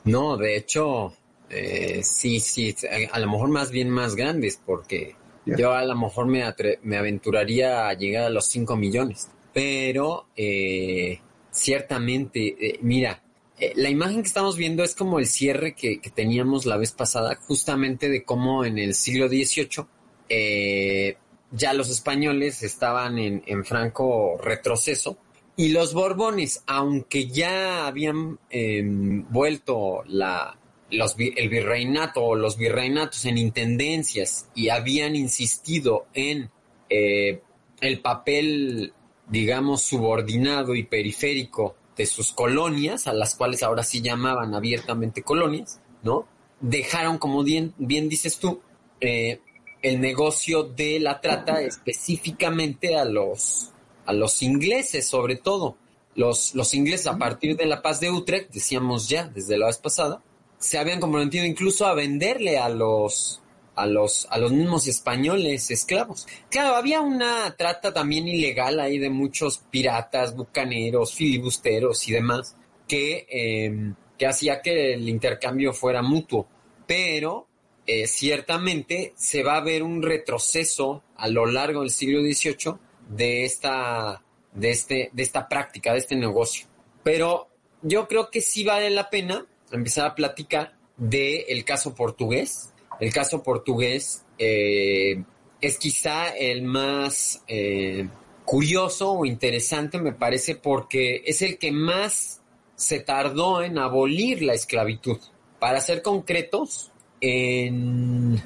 No, 0.04 0.36
de 0.36 0.56
hecho, 0.56 1.12
eh, 1.48 2.00
sí, 2.02 2.40
sí, 2.40 2.74
a 3.12 3.18
lo 3.20 3.30
mejor 3.30 3.50
más 3.50 3.70
bien 3.70 3.90
más 3.90 4.16
grandes, 4.16 4.60
porque 4.64 5.14
yo 5.46 5.72
a 5.72 5.84
lo 5.84 5.94
mejor 5.94 6.26
me, 6.26 6.42
me 6.82 6.96
aventuraría 6.96 7.88
a 7.88 7.94
llegar 7.94 8.24
a 8.24 8.30
los 8.30 8.46
5 8.46 8.76
millones. 8.76 9.30
Pero 9.52 10.26
eh, 10.36 11.20
ciertamente, 11.50 12.56
eh, 12.58 12.78
mira, 12.82 13.20
eh, 13.60 13.74
la 13.76 13.90
imagen 13.90 14.22
que 14.22 14.28
estamos 14.28 14.56
viendo 14.56 14.82
es 14.82 14.94
como 14.94 15.18
el 15.18 15.26
cierre 15.26 15.74
que, 15.74 16.00
teníamos 16.14 16.64
la 16.64 16.78
vez 16.78 16.92
pasada, 16.92 17.36
justamente 17.46 18.08
de 18.08 18.24
cómo 18.24 18.64
en 18.64 18.78
el 18.78 18.94
siglo 18.94 19.28
XVIII 19.28 19.84
eh, 20.30 21.16
ya 21.50 21.74
los 21.74 21.90
españoles 21.90 22.62
estaban 22.62 23.18
en, 23.18 23.64
franco 23.66 24.38
retroceso 24.42 25.18
y 25.56 25.68
los 25.68 25.92
Borbones, 25.92 26.62
aunque 26.66 27.26
ya 27.26 27.86
habían 27.86 28.38
em, 28.48 29.26
vuelto 29.28 30.04
la, 30.06 30.56
el 30.90 31.48
virreinato 31.50 32.24
o 32.24 32.34
los 32.34 32.56
virreinatos 32.56 33.26
en 33.26 33.36
intendencias 33.36 34.48
y 34.54 34.70
habían 34.70 35.14
insistido 35.14 36.06
en 36.14 36.50
eh, 36.88 37.42
el 37.82 38.00
papel, 38.00 38.94
digamos, 39.28 39.82
subordinado 39.82 40.74
y 40.74 40.84
periférico 40.84 41.76
de 42.00 42.06
sus 42.06 42.32
colonias, 42.32 43.06
a 43.06 43.12
las 43.12 43.34
cuales 43.34 43.62
ahora 43.62 43.82
sí 43.82 44.00
llamaban 44.00 44.54
abiertamente 44.54 45.22
colonias, 45.22 45.80
¿no? 46.02 46.26
Dejaron, 46.58 47.18
como 47.18 47.42
bien, 47.42 47.74
bien 47.76 48.08
dices 48.08 48.38
tú, 48.38 48.62
eh, 49.02 49.40
el 49.82 50.00
negocio 50.00 50.62
de 50.62 50.98
la 50.98 51.20
trata 51.20 51.60
específicamente 51.60 52.96
a 52.96 53.04
los, 53.04 53.70
a 54.06 54.14
los 54.14 54.42
ingleses, 54.42 55.06
sobre 55.06 55.36
todo. 55.36 55.76
Los, 56.14 56.54
los 56.54 56.72
ingleses, 56.72 57.06
a 57.06 57.18
partir 57.18 57.54
de 57.54 57.66
la 57.66 57.82
paz 57.82 58.00
de 58.00 58.10
Utrecht, 58.10 58.50
decíamos 58.50 59.06
ya 59.06 59.28
desde 59.28 59.58
la 59.58 59.66
vez 59.66 59.76
pasada, 59.76 60.22
se 60.58 60.78
habían 60.78 61.00
comprometido 61.00 61.44
incluso 61.44 61.86
a 61.86 61.92
venderle 61.92 62.58
a 62.58 62.70
los, 62.70 63.39
a 63.80 63.86
los, 63.86 64.26
a 64.30 64.38
los 64.38 64.52
mismos 64.52 64.86
españoles 64.86 65.70
esclavos. 65.70 66.26
Claro, 66.50 66.76
había 66.76 67.00
una 67.00 67.54
trata 67.56 67.92
también 67.92 68.28
ilegal 68.28 68.78
ahí 68.80 68.98
de 68.98 69.10
muchos 69.10 69.58
piratas, 69.70 70.36
bucaneros, 70.36 71.14
filibusteros 71.14 72.06
y 72.08 72.12
demás, 72.12 72.56
que, 72.86 73.26
em, 73.30 73.94
que 74.18 74.26
hacía 74.26 74.60
que 74.60 74.94
el 74.94 75.08
intercambio 75.08 75.72
fuera 75.72 76.02
mutuo. 76.02 76.46
Pero 76.86 77.46
eh, 77.86 78.06
ciertamente 78.06 79.14
se 79.16 79.42
va 79.42 79.56
a 79.56 79.62
ver 79.62 79.82
un 79.82 80.02
retroceso 80.02 81.02
a 81.16 81.28
lo 81.28 81.46
largo 81.46 81.80
del 81.80 81.90
siglo 81.90 82.20
XVIII 82.20 82.74
de 83.08 83.44
esta, 83.44 84.22
de 84.52 84.70
este, 84.70 85.10
de 85.12 85.22
esta 85.22 85.48
práctica, 85.48 85.92
de 85.92 85.98
este 85.98 86.16
negocio. 86.16 86.66
Pero 87.02 87.48
yo 87.82 88.06
creo 88.06 88.30
que 88.30 88.40
sí 88.40 88.64
vale 88.64 88.90
la 88.90 89.10
pena 89.10 89.46
empezar 89.72 90.06
a 90.06 90.14
platicar 90.14 90.74
del 90.96 91.64
caso 91.64 91.94
portugués, 91.94 92.69
el 93.00 93.12
caso 93.12 93.42
portugués 93.42 94.24
eh, 94.38 95.22
es 95.60 95.78
quizá 95.78 96.28
el 96.28 96.62
más 96.62 97.42
eh, 97.48 98.08
curioso 98.44 99.12
o 99.12 99.26
interesante, 99.26 99.98
me 99.98 100.12
parece, 100.12 100.54
porque 100.54 101.22
es 101.24 101.42
el 101.42 101.58
que 101.58 101.72
más 101.72 102.40
se 102.74 103.00
tardó 103.00 103.62
en 103.62 103.78
abolir 103.78 104.42
la 104.42 104.54
esclavitud. 104.54 105.18
Para 105.58 105.80
ser 105.80 106.02
concretos, 106.02 106.90
en, 107.20 108.42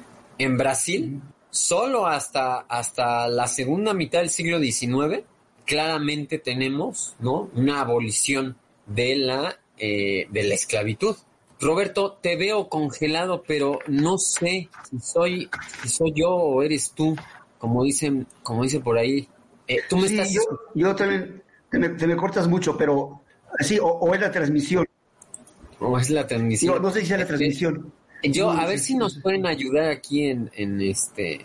Brasil, 0.57 1.21
solo 1.49 2.07
hasta, 2.07 2.59
hasta 2.61 3.27
la 3.27 3.47
segunda 3.47 3.93
mitad 3.93 4.19
del 4.19 4.29
siglo 4.29 4.59
XIX, 4.59 5.23
claramente 5.65 6.39
tenemos 6.39 7.15
¿no? 7.19 7.49
una 7.55 7.81
abolición 7.81 8.57
de 8.85 9.15
la, 9.15 9.59
eh, 9.77 10.27
de 10.29 10.43
la 10.43 10.55
esclavitud. 10.55 11.15
Roberto, 11.65 12.17
te 12.21 12.35
veo 12.35 12.69
congelado, 12.69 13.43
pero 13.45 13.79
no 13.87 14.17
sé 14.17 14.69
si 14.89 14.99
soy, 14.99 15.49
si 15.81 15.89
soy 15.89 16.13
yo 16.15 16.29
o 16.29 16.61
eres 16.61 16.91
tú, 16.91 17.15
como 17.57 17.83
dicen, 17.83 18.27
como 18.43 18.63
dice 18.63 18.79
por 18.79 18.97
ahí. 18.97 19.27
Eh, 19.67 19.79
tú 19.89 19.97
me 19.97 20.07
estás... 20.07 20.31
yo, 20.75 20.95
también 20.95 21.41
te 21.69 22.07
me, 22.07 22.15
cortas 22.15 22.47
mucho, 22.47 22.77
pero 22.77 23.21
sí, 23.59 23.79
o, 23.81 24.13
es 24.13 24.21
la 24.21 24.31
transmisión. 24.31 24.85
O 25.79 25.97
es 25.97 26.09
la 26.09 26.27
transmisión. 26.27 26.81
No, 26.81 26.91
sé 26.91 26.99
si 26.99 27.05
es 27.05 27.09
la 27.09 27.15
este, 27.17 27.27
transmisión. 27.27 27.91
Yo, 28.23 28.51
a 28.51 28.65
ver 28.65 28.79
si 28.79 28.95
nos 28.95 29.19
pueden 29.19 29.45
ayudar 29.45 29.89
aquí 29.89 30.27
en, 30.27 30.51
en 30.55 30.81
este 30.81 31.41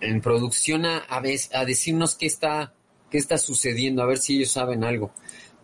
en 0.00 0.20
producción 0.20 0.86
a, 0.86 0.98
a, 1.08 1.18
a 1.18 1.64
decirnos 1.64 2.14
qué 2.14 2.26
está, 2.26 2.72
qué 3.10 3.18
está 3.18 3.36
sucediendo, 3.36 4.02
a 4.02 4.06
ver 4.06 4.18
si 4.18 4.36
ellos 4.36 4.52
saben 4.52 4.84
algo. 4.84 5.12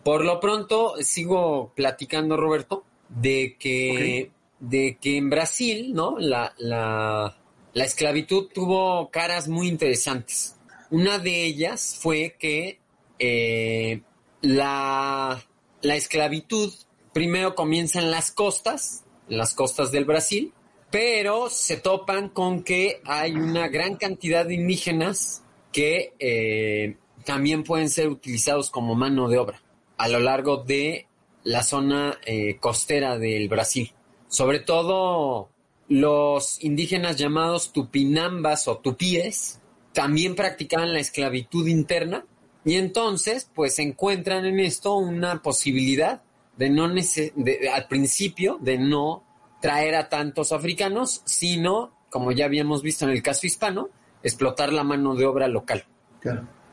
Por 0.03 0.23
lo 0.23 0.39
pronto, 0.39 0.95
sigo 1.01 1.71
platicando, 1.75 2.37
Roberto 2.37 2.86
de 3.09 3.55
que, 3.59 4.31
de 4.59 4.97
que 4.99 5.17
en 5.17 5.29
Brasil, 5.29 5.93
¿no? 5.93 6.17
La, 6.19 6.53
la, 6.57 7.37
la 7.73 7.83
esclavitud 7.83 8.49
tuvo 8.53 9.09
caras 9.09 9.47
muy 9.47 9.67
interesantes. 9.67 10.55
Una 10.89 11.19
de 11.19 11.43
ellas 11.43 11.97
fue 11.99 12.35
que 12.39 12.79
eh, 13.19 14.01
la, 14.41 15.43
la 15.81 15.95
esclavitud 15.95 16.73
primero 17.13 17.55
comienza 17.55 17.99
en 17.99 18.11
las 18.11 18.31
costas, 18.31 19.03
en 19.29 19.37
las 19.37 19.53
costas 19.53 19.91
del 19.91 20.05
Brasil, 20.05 20.53
pero 20.89 21.49
se 21.49 21.77
topan 21.77 22.29
con 22.29 22.63
que 22.63 23.01
hay 23.05 23.33
una 23.33 23.67
gran 23.67 23.95
cantidad 23.95 24.45
de 24.45 24.53
indígenas 24.55 25.43
que 25.73 26.13
eh, 26.19 26.95
también 27.25 27.63
pueden 27.63 27.89
ser 27.89 28.07
utilizados 28.07 28.69
como 28.69 28.95
mano 28.95 29.27
de 29.27 29.37
obra 29.37 29.61
a 29.97 30.07
lo 30.07 30.19
largo 30.19 30.57
de 30.57 31.07
la 31.47 31.63
zona 31.63 32.19
eh, 32.25 32.57
costera 32.59 33.17
del 33.17 33.47
Brasil. 33.47 33.93
Sobre 34.27 34.59
todo 34.59 35.49
los 35.87 36.61
indígenas 36.61 37.15
llamados 37.15 37.71
tupinambas 37.71 38.67
o 38.67 38.79
tupíes 38.79 39.61
también 39.93 40.35
practicaban 40.35 40.91
la 40.91 40.99
esclavitud 40.99 41.67
interna 41.67 42.25
y 42.65 42.75
entonces 42.75 43.49
pues 43.55 43.79
encuentran 43.79 44.45
en 44.45 44.59
esto 44.59 44.97
una 44.97 45.41
posibilidad 45.41 46.21
de 46.57 46.69
no 46.69 46.83
al 46.83 47.87
principio 47.87 48.57
de 48.59 48.77
no 48.77 49.23
traer 49.61 49.95
a 49.95 50.09
tantos 50.09 50.51
africanos, 50.51 51.21
sino, 51.23 51.93
como 52.09 52.33
ya 52.33 52.43
habíamos 52.43 52.81
visto 52.81 53.05
en 53.05 53.11
el 53.11 53.23
caso 53.23 53.47
hispano, 53.47 53.89
explotar 54.21 54.73
la 54.73 54.83
mano 54.83 55.15
de 55.15 55.25
obra 55.25 55.47
local. 55.47 55.85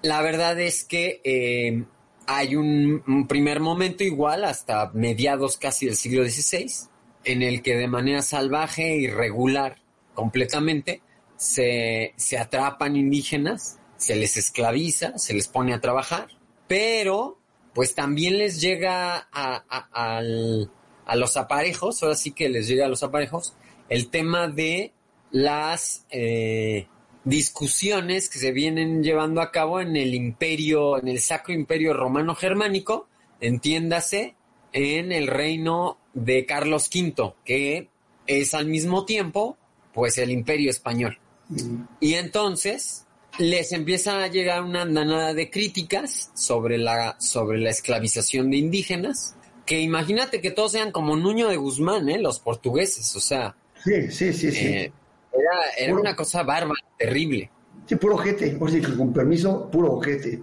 La 0.02 0.21
verdad 0.21 0.59
es 0.59 0.83
que 0.83 1.21
eh, 1.23 1.85
hay 2.26 2.57
un, 2.57 3.26
primer 3.28 3.61
momento 3.61 4.04
igual 4.04 4.45
hasta 4.45 4.90
mediados 4.95 5.57
casi 5.57 5.87
del 5.87 5.97
siglo 5.97 6.25
XVI, 6.25 6.71
en 7.25 7.43
el 7.43 7.62
que 7.62 7.76
de 7.76 7.88
manera 7.88 8.23
salvaje, 8.23 8.97
irregular, 8.97 9.78
completamente, 10.14 11.02
se, 11.37 12.14
se 12.16 12.38
atrapan 12.38 12.97
indígenas, 12.97 13.78
se 13.97 14.16
les 14.16 14.37
esclaviza, 14.37 15.19
se 15.19 15.35
les 15.35 15.49
pone 15.49 15.75
a 15.75 15.81
trabajar, 15.81 16.28
pero 16.69 17.38
pues 17.75 17.95
también 17.95 18.38
les 18.38 18.61
llega 18.61 19.28
a, 19.33 20.23
los 21.16 21.37
aparejos, 21.37 22.02
ahora 22.02 22.14
sí 22.14 22.31
que 22.31 22.49
les 22.49 22.69
llega 22.69 22.87
a 22.87 22.88
los 22.88 23.02
aparejos, 23.02 23.54
el 23.88 24.09
tema 24.11 24.49
de 24.49 24.93
las 25.31 26.07
eh, 26.11 26.87
discusiones 27.25 28.28
que 28.28 28.38
se 28.38 28.52
vienen 28.52 29.02
llevando 29.02 29.40
a 29.40 29.50
cabo 29.50 29.81
en 29.81 29.97
el 29.97 30.14
imperio, 30.14 30.99
en 30.99 31.09
el 31.09 31.21
Sacro 31.21 31.54
Imperio 31.54 31.95
Romano 31.95 32.35
Germánico, 32.35 33.09
entiéndase, 33.40 34.35
en 34.73 35.12
el 35.12 35.26
reino 35.26 35.99
de 36.12 36.47
Carlos 36.47 36.90
V, 36.95 37.35
que 37.45 37.88
es 38.26 38.54
al 38.54 38.66
mismo 38.66 39.04
tiempo, 39.04 39.57
pues 39.93 40.19
el 40.19 40.31
imperio 40.31 40.71
español. 40.71 41.19
Y 42.00 42.14
entonces 42.14 43.07
les 43.38 43.73
empieza 43.73 44.23
a 44.23 44.28
llegar 44.28 44.62
una 44.62 44.83
andanada 44.83 45.35
de 45.35 45.50
críticas 45.50 46.31
sobre 46.35 46.78
la, 46.78 47.16
sobre 47.21 47.59
la 47.59 47.71
esclavización 47.71 48.50
de 48.50 48.59
indígenas, 48.59 49.37
que 49.66 49.81
imagínate 49.81 50.40
que 50.40 50.50
todos 50.50 50.73
sean 50.73 50.93
como 50.93 51.16
Nuño 51.16 51.49
de 51.49 51.57
Guzmán, 51.57 52.09
¿eh? 52.09 52.19
los 52.19 52.40
portugueses, 52.40 53.14
o 53.16 53.21
sea. 53.21 53.57
Sí, 53.83 54.11
sí, 54.11 54.33
sí, 54.33 54.50
sí. 54.50 54.66
Eh, 54.66 54.93
era, 55.34 55.86
era 55.86 55.94
una 55.94 56.16
cosa 56.16 56.42
bárbara, 56.42 56.80
terrible. 56.98 57.50
Sí, 57.86 57.96
puro 57.96 58.14
ojete, 58.14 58.50
por 58.52 58.70
si 58.70 58.80
con 58.80 59.12
permiso, 59.12 59.70
puro 59.70 59.94
ojete. 59.94 60.42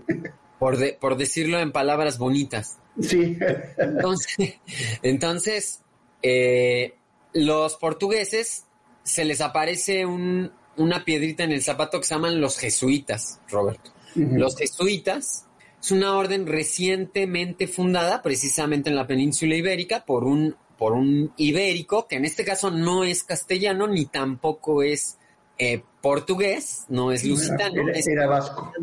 Por, 0.60 0.77
de, 0.77 0.93
por 0.93 1.17
decirlo 1.17 1.60
en 1.60 1.71
palabras 1.71 2.17
bonitas. 2.17 2.77
Sí. 3.01 3.38
Entonces, 3.77 4.60
entonces 5.01 5.81
eh, 6.21 6.95
los 7.33 7.75
portugueses 7.77 8.65
se 9.03 9.25
les 9.25 9.41
aparece 9.41 10.05
un, 10.05 10.51
una 10.77 11.03
piedrita 11.03 11.43
en 11.43 11.51
el 11.51 11.62
zapato 11.62 12.00
que 12.00 12.05
se 12.05 12.15
llaman 12.15 12.39
los 12.39 12.57
jesuitas, 12.57 13.39
Roberto. 13.50 13.91
Los 14.13 14.57
jesuitas 14.57 15.45
es 15.81 15.91
una 15.91 16.17
orden 16.17 16.45
recientemente 16.45 17.67
fundada 17.67 18.21
precisamente 18.21 18.89
en 18.89 18.98
la 18.98 19.07
península 19.07 19.55
ibérica 19.55 20.05
por 20.05 20.25
un, 20.25 20.55
por 20.82 20.94
un 20.94 21.32
ibérico, 21.38 22.08
que 22.08 22.16
en 22.16 22.26
este 22.26 22.44
caso 22.44 22.72
no 22.72 23.04
es 23.04 23.24
castellano 23.24 23.86
ni 23.86 24.08
tampoco 24.08 24.82
es 24.82 25.20
eh, 25.60 25.84
portugués, 26.02 26.86
no 26.90 27.12
es 27.12 27.24
lusitano. 27.24 27.84
Era, 27.94 28.26
vasco. 28.26 28.74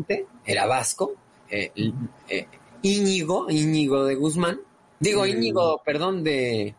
Era 0.45 0.65
vasco. 0.65 1.15
Eh, 1.49 1.73
eh, 2.29 2.47
Íñigo, 2.83 3.47
Íñigo 3.49 4.05
de 4.05 4.15
Guzmán. 4.15 4.61
Digo, 5.01 5.25
Íñigo, 5.25 5.81
perdón, 5.83 6.23
de... 6.23 6.73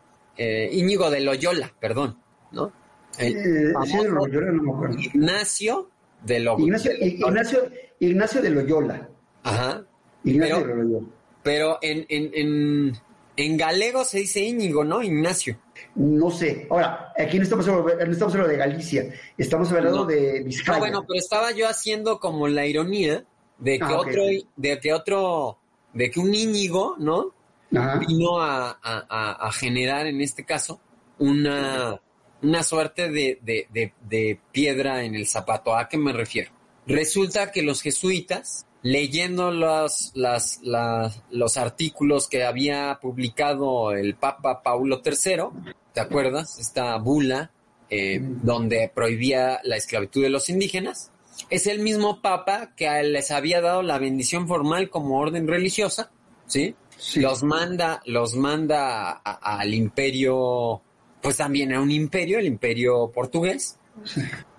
Íñigo 0.71 1.11
de 1.11 1.21
Loyola, 1.21 1.71
perdón, 1.79 2.17
¿no? 2.51 2.73
El 3.19 3.33
sí, 3.33 3.97
de 3.97 4.09
Loyola 4.09 4.51
no 4.53 4.63
me 4.63 4.71
acuerdo. 4.71 4.97
Ignacio 4.97 5.91
de 6.25 6.39
Loyola. 6.39 6.63
Ignacio, 6.63 6.91
Ignacio, 6.99 7.59
Ignacio 7.99 8.41
de 8.41 8.49
Loyola. 8.49 9.07
Ajá. 9.43 9.85
Ignacio 10.23 10.55
pero, 10.55 10.67
de 10.67 10.83
Loyola. 10.83 11.07
Pero 11.43 11.77
en, 11.83 12.05
en, 12.09 12.31
en, 12.33 12.93
en, 13.41 13.57
galego 13.57 14.03
se 14.05 14.19
dice 14.19 14.39
Íñigo, 14.41 14.83
¿no? 14.83 15.01
Ignacio. 15.01 15.59
No 15.95 16.29
sé. 16.31 16.67
Ahora, 16.69 17.11
aquí 17.17 17.37
no 17.37 17.43
estamos 17.43 17.67
hablando, 17.67 18.05
no 18.05 18.11
estamos 18.11 18.33
hablando 18.33 18.51
de 18.51 18.57
Galicia, 18.57 19.13
estamos 19.37 19.69
hablando 19.71 19.97
no. 19.99 20.05
de 20.05 20.43
Vizcaya. 20.43 20.73
No, 20.73 20.79
bueno, 20.79 21.05
pero 21.07 21.19
estaba 21.19 21.51
yo 21.51 21.67
haciendo 21.67 22.19
como 22.19 22.47
la 22.47 22.65
ironía 22.65 23.25
de 23.57 23.77
que 23.77 23.83
Ah, 23.85 23.97
otro, 23.97 24.23
de 24.55 24.79
que 24.79 24.93
otro, 24.93 25.57
de 25.93 26.09
que 26.11 26.19
un 26.19 26.33
Íñigo, 26.33 26.95
¿no? 26.99 27.33
Ajá. 27.75 27.99
vino 27.99 28.39
a, 28.41 28.71
a- 28.71 29.05
a- 29.09 29.47
a 29.47 29.51
generar 29.53 30.05
en 30.07 30.19
este 30.21 30.43
caso 30.45 30.81
una, 31.19 32.01
una 32.41 32.63
suerte 32.63 33.09
de, 33.09 33.39
de- 33.41 33.67
de- 33.71 33.93
de 34.09 34.39
piedra 34.51 35.03
en 35.03 35.15
el 35.15 35.27
zapato. 35.27 35.75
¿A 35.75 35.87
qué 35.87 35.97
me 35.97 36.11
refiero? 36.11 36.51
Resulta 36.87 37.51
que 37.51 37.61
los 37.61 37.81
jesuitas, 37.81 38.65
leyendo 38.83 39.51
los, 39.51 40.11
las, 40.15 40.59
la- 40.63 41.11
los 41.29 41.57
artículos 41.57 42.27
que 42.27 42.43
había 42.43 42.97
publicado 43.01 43.91
el 43.91 44.15
Papa 44.15 44.61
Paulo 44.63 45.01
III, 45.05 45.73
¿te 45.93 45.99
acuerdas? 46.01 46.57
Esta 46.59 46.97
bula 46.97 47.51
eh, 47.89 48.19
donde 48.21 48.89
prohibía 48.93 49.59
la 49.63 49.75
esclavitud 49.75 50.21
de 50.23 50.29
los 50.29 50.49
indígenas. 50.49 51.11
Es 51.49 51.67
el 51.67 51.79
mismo 51.79 52.21
Papa 52.21 52.71
que 52.75 52.89
les 53.03 53.31
había 53.31 53.61
dado 53.61 53.81
la 53.83 53.97
bendición 53.99 54.47
formal 54.47 54.89
como 54.89 55.19
orden 55.19 55.47
religiosa, 55.47 56.09
¿sí? 56.47 56.75
Sí. 56.97 57.19
los 57.19 57.41
manda, 57.43 58.01
los 58.05 58.35
manda 58.35 59.09
a- 59.11 59.59
al 59.59 59.73
imperio, 59.73 60.81
pues 61.21 61.37
también 61.37 61.73
a 61.73 61.81
un 61.81 61.89
imperio, 61.91 62.37
el 62.39 62.45
imperio 62.45 63.11
portugués, 63.11 63.77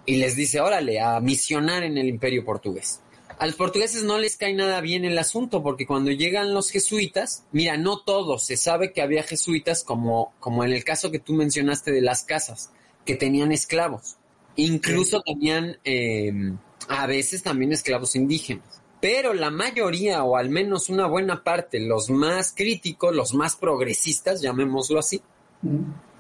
y 0.07 0.17
les 0.17 0.35
dice, 0.37 0.61
órale, 0.61 1.01
a 1.01 1.21
misionar 1.21 1.85
en 1.85 1.97
el 1.99 2.09
imperio 2.09 2.45
portugués. 2.45 3.01
A 3.43 3.47
los 3.47 3.57
portugueses 3.57 4.05
no 4.05 4.19
les 4.19 4.37
cae 4.37 4.55
nada 4.55 4.81
bien 4.81 5.05
el 5.05 5.19
asunto, 5.19 5.65
porque 5.65 5.85
cuando 5.85 6.13
llegan 6.13 6.55
los 6.55 6.71
jesuitas, 6.71 7.43
mira, 7.51 7.77
no 7.77 7.99
todos, 7.99 8.45
se 8.45 8.57
sabe 8.57 8.93
que 8.93 9.03
había 9.03 9.25
jesuitas 9.25 9.83
como, 9.83 10.33
como 10.39 10.63
en 10.63 10.73
el 10.73 10.85
caso 10.85 11.11
que 11.11 11.19
tú 11.19 11.33
mencionaste 11.33 11.91
de 11.91 12.03
las 12.03 12.23
casas, 12.23 12.71
que 13.05 13.17
tenían 13.17 13.51
esclavos. 13.51 14.15
Incluso 14.55 15.23
tenían 15.23 15.77
eh, 15.83 16.53
a 16.87 17.09
veces 17.09 17.43
también 17.43 17.73
esclavos 17.73 18.15
indígenas. 18.15 18.81
Pero 19.01 19.35
la 19.35 19.51
mayoría, 19.51 20.23
o 20.23 20.37
al 20.37 20.49
menos 20.49 20.89
una 20.89 21.09
buena 21.09 21.43
parte, 21.43 21.81
los 21.81 22.11
más 22.11 22.55
críticos, 22.57 23.13
los 23.13 23.35
más 23.35 23.57
progresistas, 23.57 24.41
llamémoslo 24.41 25.01
así, 25.01 25.21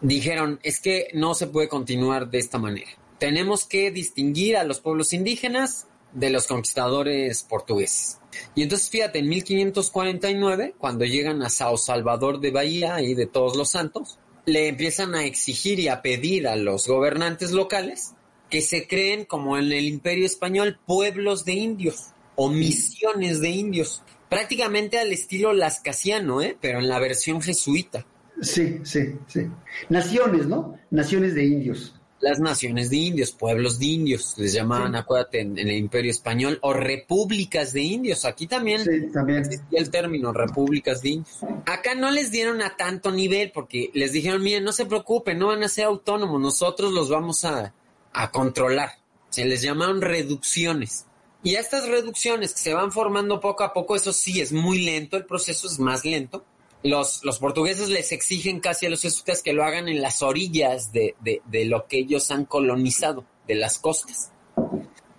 dijeron, 0.00 0.58
es 0.64 0.80
que 0.80 1.06
no 1.14 1.34
se 1.34 1.46
puede 1.46 1.68
continuar 1.68 2.30
de 2.30 2.38
esta 2.40 2.58
manera. 2.58 2.90
Tenemos 3.20 3.64
que 3.64 3.92
distinguir 3.92 4.56
a 4.56 4.64
los 4.64 4.80
pueblos 4.80 5.12
indígenas 5.12 5.86
de 6.12 6.30
los 6.30 6.46
conquistadores 6.46 7.42
portugueses. 7.42 8.18
Y 8.54 8.62
entonces, 8.62 8.90
fíjate, 8.90 9.18
en 9.18 9.28
1549, 9.28 10.74
cuando 10.78 11.04
llegan 11.04 11.42
a 11.42 11.50
Sao 11.50 11.76
Salvador 11.76 12.40
de 12.40 12.50
Bahía 12.50 13.00
y 13.02 13.14
de 13.14 13.26
Todos 13.26 13.56
los 13.56 13.70
Santos, 13.70 14.18
le 14.44 14.68
empiezan 14.68 15.14
a 15.14 15.24
exigir 15.24 15.78
y 15.78 15.88
a 15.88 16.02
pedir 16.02 16.48
a 16.48 16.56
los 16.56 16.88
gobernantes 16.88 17.52
locales 17.52 18.14
que 18.50 18.60
se 18.60 18.86
creen, 18.86 19.24
como 19.24 19.56
en 19.56 19.72
el 19.72 19.86
Imperio 19.86 20.26
Español, 20.26 20.78
pueblos 20.86 21.44
de 21.44 21.54
indios 21.54 22.10
o 22.36 22.50
misiones 22.50 23.40
de 23.40 23.50
indios. 23.50 24.02
Prácticamente 24.28 24.98
al 24.98 25.12
estilo 25.12 25.52
lascasiano, 25.52 26.42
¿eh? 26.42 26.56
pero 26.60 26.78
en 26.78 26.88
la 26.88 26.98
versión 26.98 27.40
jesuita. 27.40 28.06
Sí, 28.40 28.80
sí, 28.82 29.14
sí. 29.26 29.46
Naciones, 29.88 30.46
¿no? 30.46 30.78
Naciones 30.90 31.34
de 31.34 31.44
indios. 31.44 31.94
Las 32.22 32.38
naciones 32.40 32.88
de 32.88 32.96
indios, 32.96 33.32
pueblos 33.32 33.78
de 33.80 33.86
indios, 33.86 34.34
les 34.38 34.52
llamaban, 34.54 34.92
Sí. 34.92 34.98
acuérdate, 34.98 35.40
en, 35.40 35.58
en 35.58 35.68
el 35.68 35.76
Imperio 35.76 36.10
Español, 36.10 36.58
o 36.62 36.72
repúblicas 36.72 37.72
de 37.72 37.82
indios. 37.82 38.24
Aquí 38.24 38.46
también 38.46 38.82
Sí, 38.84 39.12
también. 39.12 39.40
existía 39.40 39.80
el 39.80 39.90
término 39.90 40.32
repúblicas 40.32 41.02
de 41.02 41.08
indios. 41.10 41.38
Acá 41.66 41.94
no 41.96 42.10
les 42.10 42.30
dieron 42.30 42.62
a 42.62 42.76
tanto 42.76 43.10
nivel 43.10 43.50
porque 43.52 43.90
les 43.92 44.12
dijeron, 44.12 44.42
miren, 44.42 44.64
no 44.64 44.72
se 44.72 44.86
preocupen, 44.86 45.38
no 45.38 45.48
van 45.48 45.62
a 45.64 45.68
ser 45.68 45.84
autónomos, 45.86 46.40
nosotros 46.40 46.92
los 46.92 47.10
vamos 47.10 47.44
a, 47.44 47.74
a 48.12 48.30
controlar. 48.30 48.92
Se 49.30 49.44
les 49.44 49.60
llamaron 49.62 50.00
reducciones. 50.00 51.06
Y 51.42 51.56
a 51.56 51.60
estas 51.60 51.88
reducciones 51.88 52.54
que 52.54 52.60
se 52.60 52.72
van 52.74 52.92
formando 52.92 53.40
poco 53.40 53.64
a 53.64 53.72
poco, 53.72 53.96
eso 53.96 54.12
sí 54.12 54.40
es 54.40 54.52
muy 54.52 54.82
lento, 54.84 55.16
el 55.16 55.24
proceso 55.26 55.66
es 55.66 55.80
más 55.80 56.04
lento. 56.04 56.44
Los, 56.84 57.22
los 57.22 57.38
portugueses 57.38 57.88
les 57.88 58.10
exigen 58.10 58.58
casi 58.58 58.86
a 58.86 58.90
los 58.90 59.02
jesuitas 59.02 59.42
que 59.42 59.52
lo 59.52 59.64
hagan 59.64 59.88
en 59.88 60.02
las 60.02 60.22
orillas 60.22 60.92
de, 60.92 61.14
de, 61.20 61.40
de 61.46 61.64
lo 61.64 61.86
que 61.86 61.98
ellos 61.98 62.30
han 62.30 62.44
colonizado, 62.44 63.24
de 63.46 63.54
las 63.54 63.78
costas. 63.78 64.32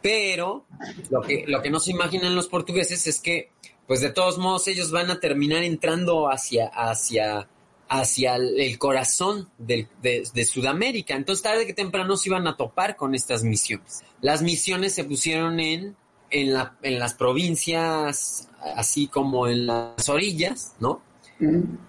Pero 0.01 0.65
lo 1.09 1.21
que, 1.21 1.45
lo 1.47 1.61
que 1.61 1.69
no 1.69 1.79
se 1.79 1.91
imaginan 1.91 2.35
los 2.35 2.47
portugueses 2.47 3.07
es 3.07 3.21
que, 3.21 3.51
pues 3.87 4.01
de 4.01 4.11
todos 4.11 4.37
modos, 4.37 4.67
ellos 4.67 4.91
van 4.91 5.09
a 5.09 5.21
terminar 5.21 5.63
entrando 5.63 6.29
hacia, 6.29 6.67
hacia, 6.67 7.47
hacia 7.87 8.35
el 8.35 8.77
corazón 8.77 9.49
de, 9.57 9.87
de 10.01 10.45
Sudamérica. 10.45 11.15
Entonces, 11.15 11.43
tarde 11.43 11.65
que 11.65 11.73
temprano 11.73 12.17
se 12.17 12.27
iban 12.27 12.45
a 12.47 12.57
topar 12.57 12.97
con 12.97 13.15
estas 13.15 13.43
misiones. 13.43 14.03
Las 14.19 14.41
misiones 14.41 14.93
se 14.93 15.05
pusieron 15.05 15.61
en, 15.61 15.95
en, 16.29 16.53
la, 16.53 16.77
en 16.81 16.99
las 16.99 17.13
provincias, 17.13 18.49
así 18.75 19.07
como 19.07 19.47
en 19.47 19.67
las 19.67 20.09
orillas, 20.09 20.75
¿no? 20.81 21.01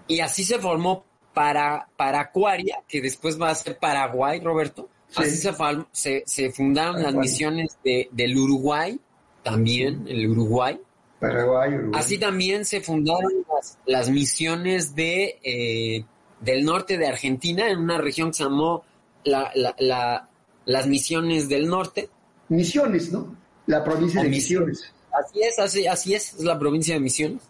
Y 0.07 0.19
así 0.19 0.43
se 0.43 0.59
formó 0.59 1.03
para 1.33 1.87
Paracuaria, 1.97 2.77
que 2.87 3.01
después 3.01 3.39
va 3.39 3.49
a 3.49 3.55
ser 3.55 3.77
Paraguay, 3.77 4.39
Roberto. 4.39 4.89
Sí. 5.09 5.21
Así 5.23 5.37
se, 5.37 5.53
fal- 5.53 5.85
se, 5.91 6.23
se 6.25 6.51
fundaron 6.51 7.01
las 7.03 7.13
misiones 7.13 7.77
de, 7.83 8.09
del 8.11 8.37
Uruguay, 8.37 8.99
también 9.43 10.05
el 10.07 10.29
Uruguay. 10.29 10.79
Paraguay, 11.19 11.73
Uruguay. 11.73 11.91
Así 12.01 12.17
también 12.17 12.65
se 12.65 12.81
fundaron 12.81 13.31
las, 13.53 13.77
las 13.85 14.09
misiones 14.09 14.95
de, 14.95 15.39
eh, 15.43 16.05
del 16.41 16.65
norte 16.65 16.97
de 16.97 17.07
Argentina, 17.07 17.69
en 17.69 17.79
una 17.79 17.97
región 17.97 18.29
que 18.31 18.37
se 18.37 18.43
llamó 18.43 18.83
la, 19.23 19.51
la- 19.55 19.75
la- 19.79 20.29
las 20.65 20.87
misiones 20.87 21.47
del 21.49 21.67
norte. 21.67 22.09
Misiones, 22.49 23.11
¿no? 23.11 23.35
La 23.67 23.83
provincia 23.83 24.21
O 24.21 24.23
de 24.23 24.29
Misiones. 24.29 24.69
Misiones. 24.69 24.93
Así 25.13 25.41
es, 25.41 25.59
así, 25.59 25.87
así 25.87 26.13
es, 26.13 26.33
es 26.33 26.43
la 26.43 26.57
provincia 26.59 26.93
de 26.95 26.99
Misiones. 26.99 27.41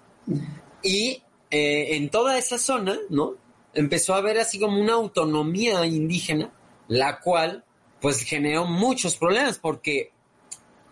Y 0.84 1.22
eh, 1.52 1.96
en 1.96 2.10
toda 2.10 2.38
esa 2.38 2.58
zona, 2.58 2.98
¿no? 3.10 3.36
Empezó 3.74 4.14
a 4.14 4.18
haber 4.18 4.40
así 4.40 4.60
como 4.60 4.80
una 4.80 4.94
autonomía 4.94 5.86
indígena, 5.86 6.52
la 6.88 7.20
cual 7.20 7.64
pues 8.02 8.22
generó 8.22 8.66
muchos 8.66 9.16
problemas 9.18 9.58
porque 9.58 10.12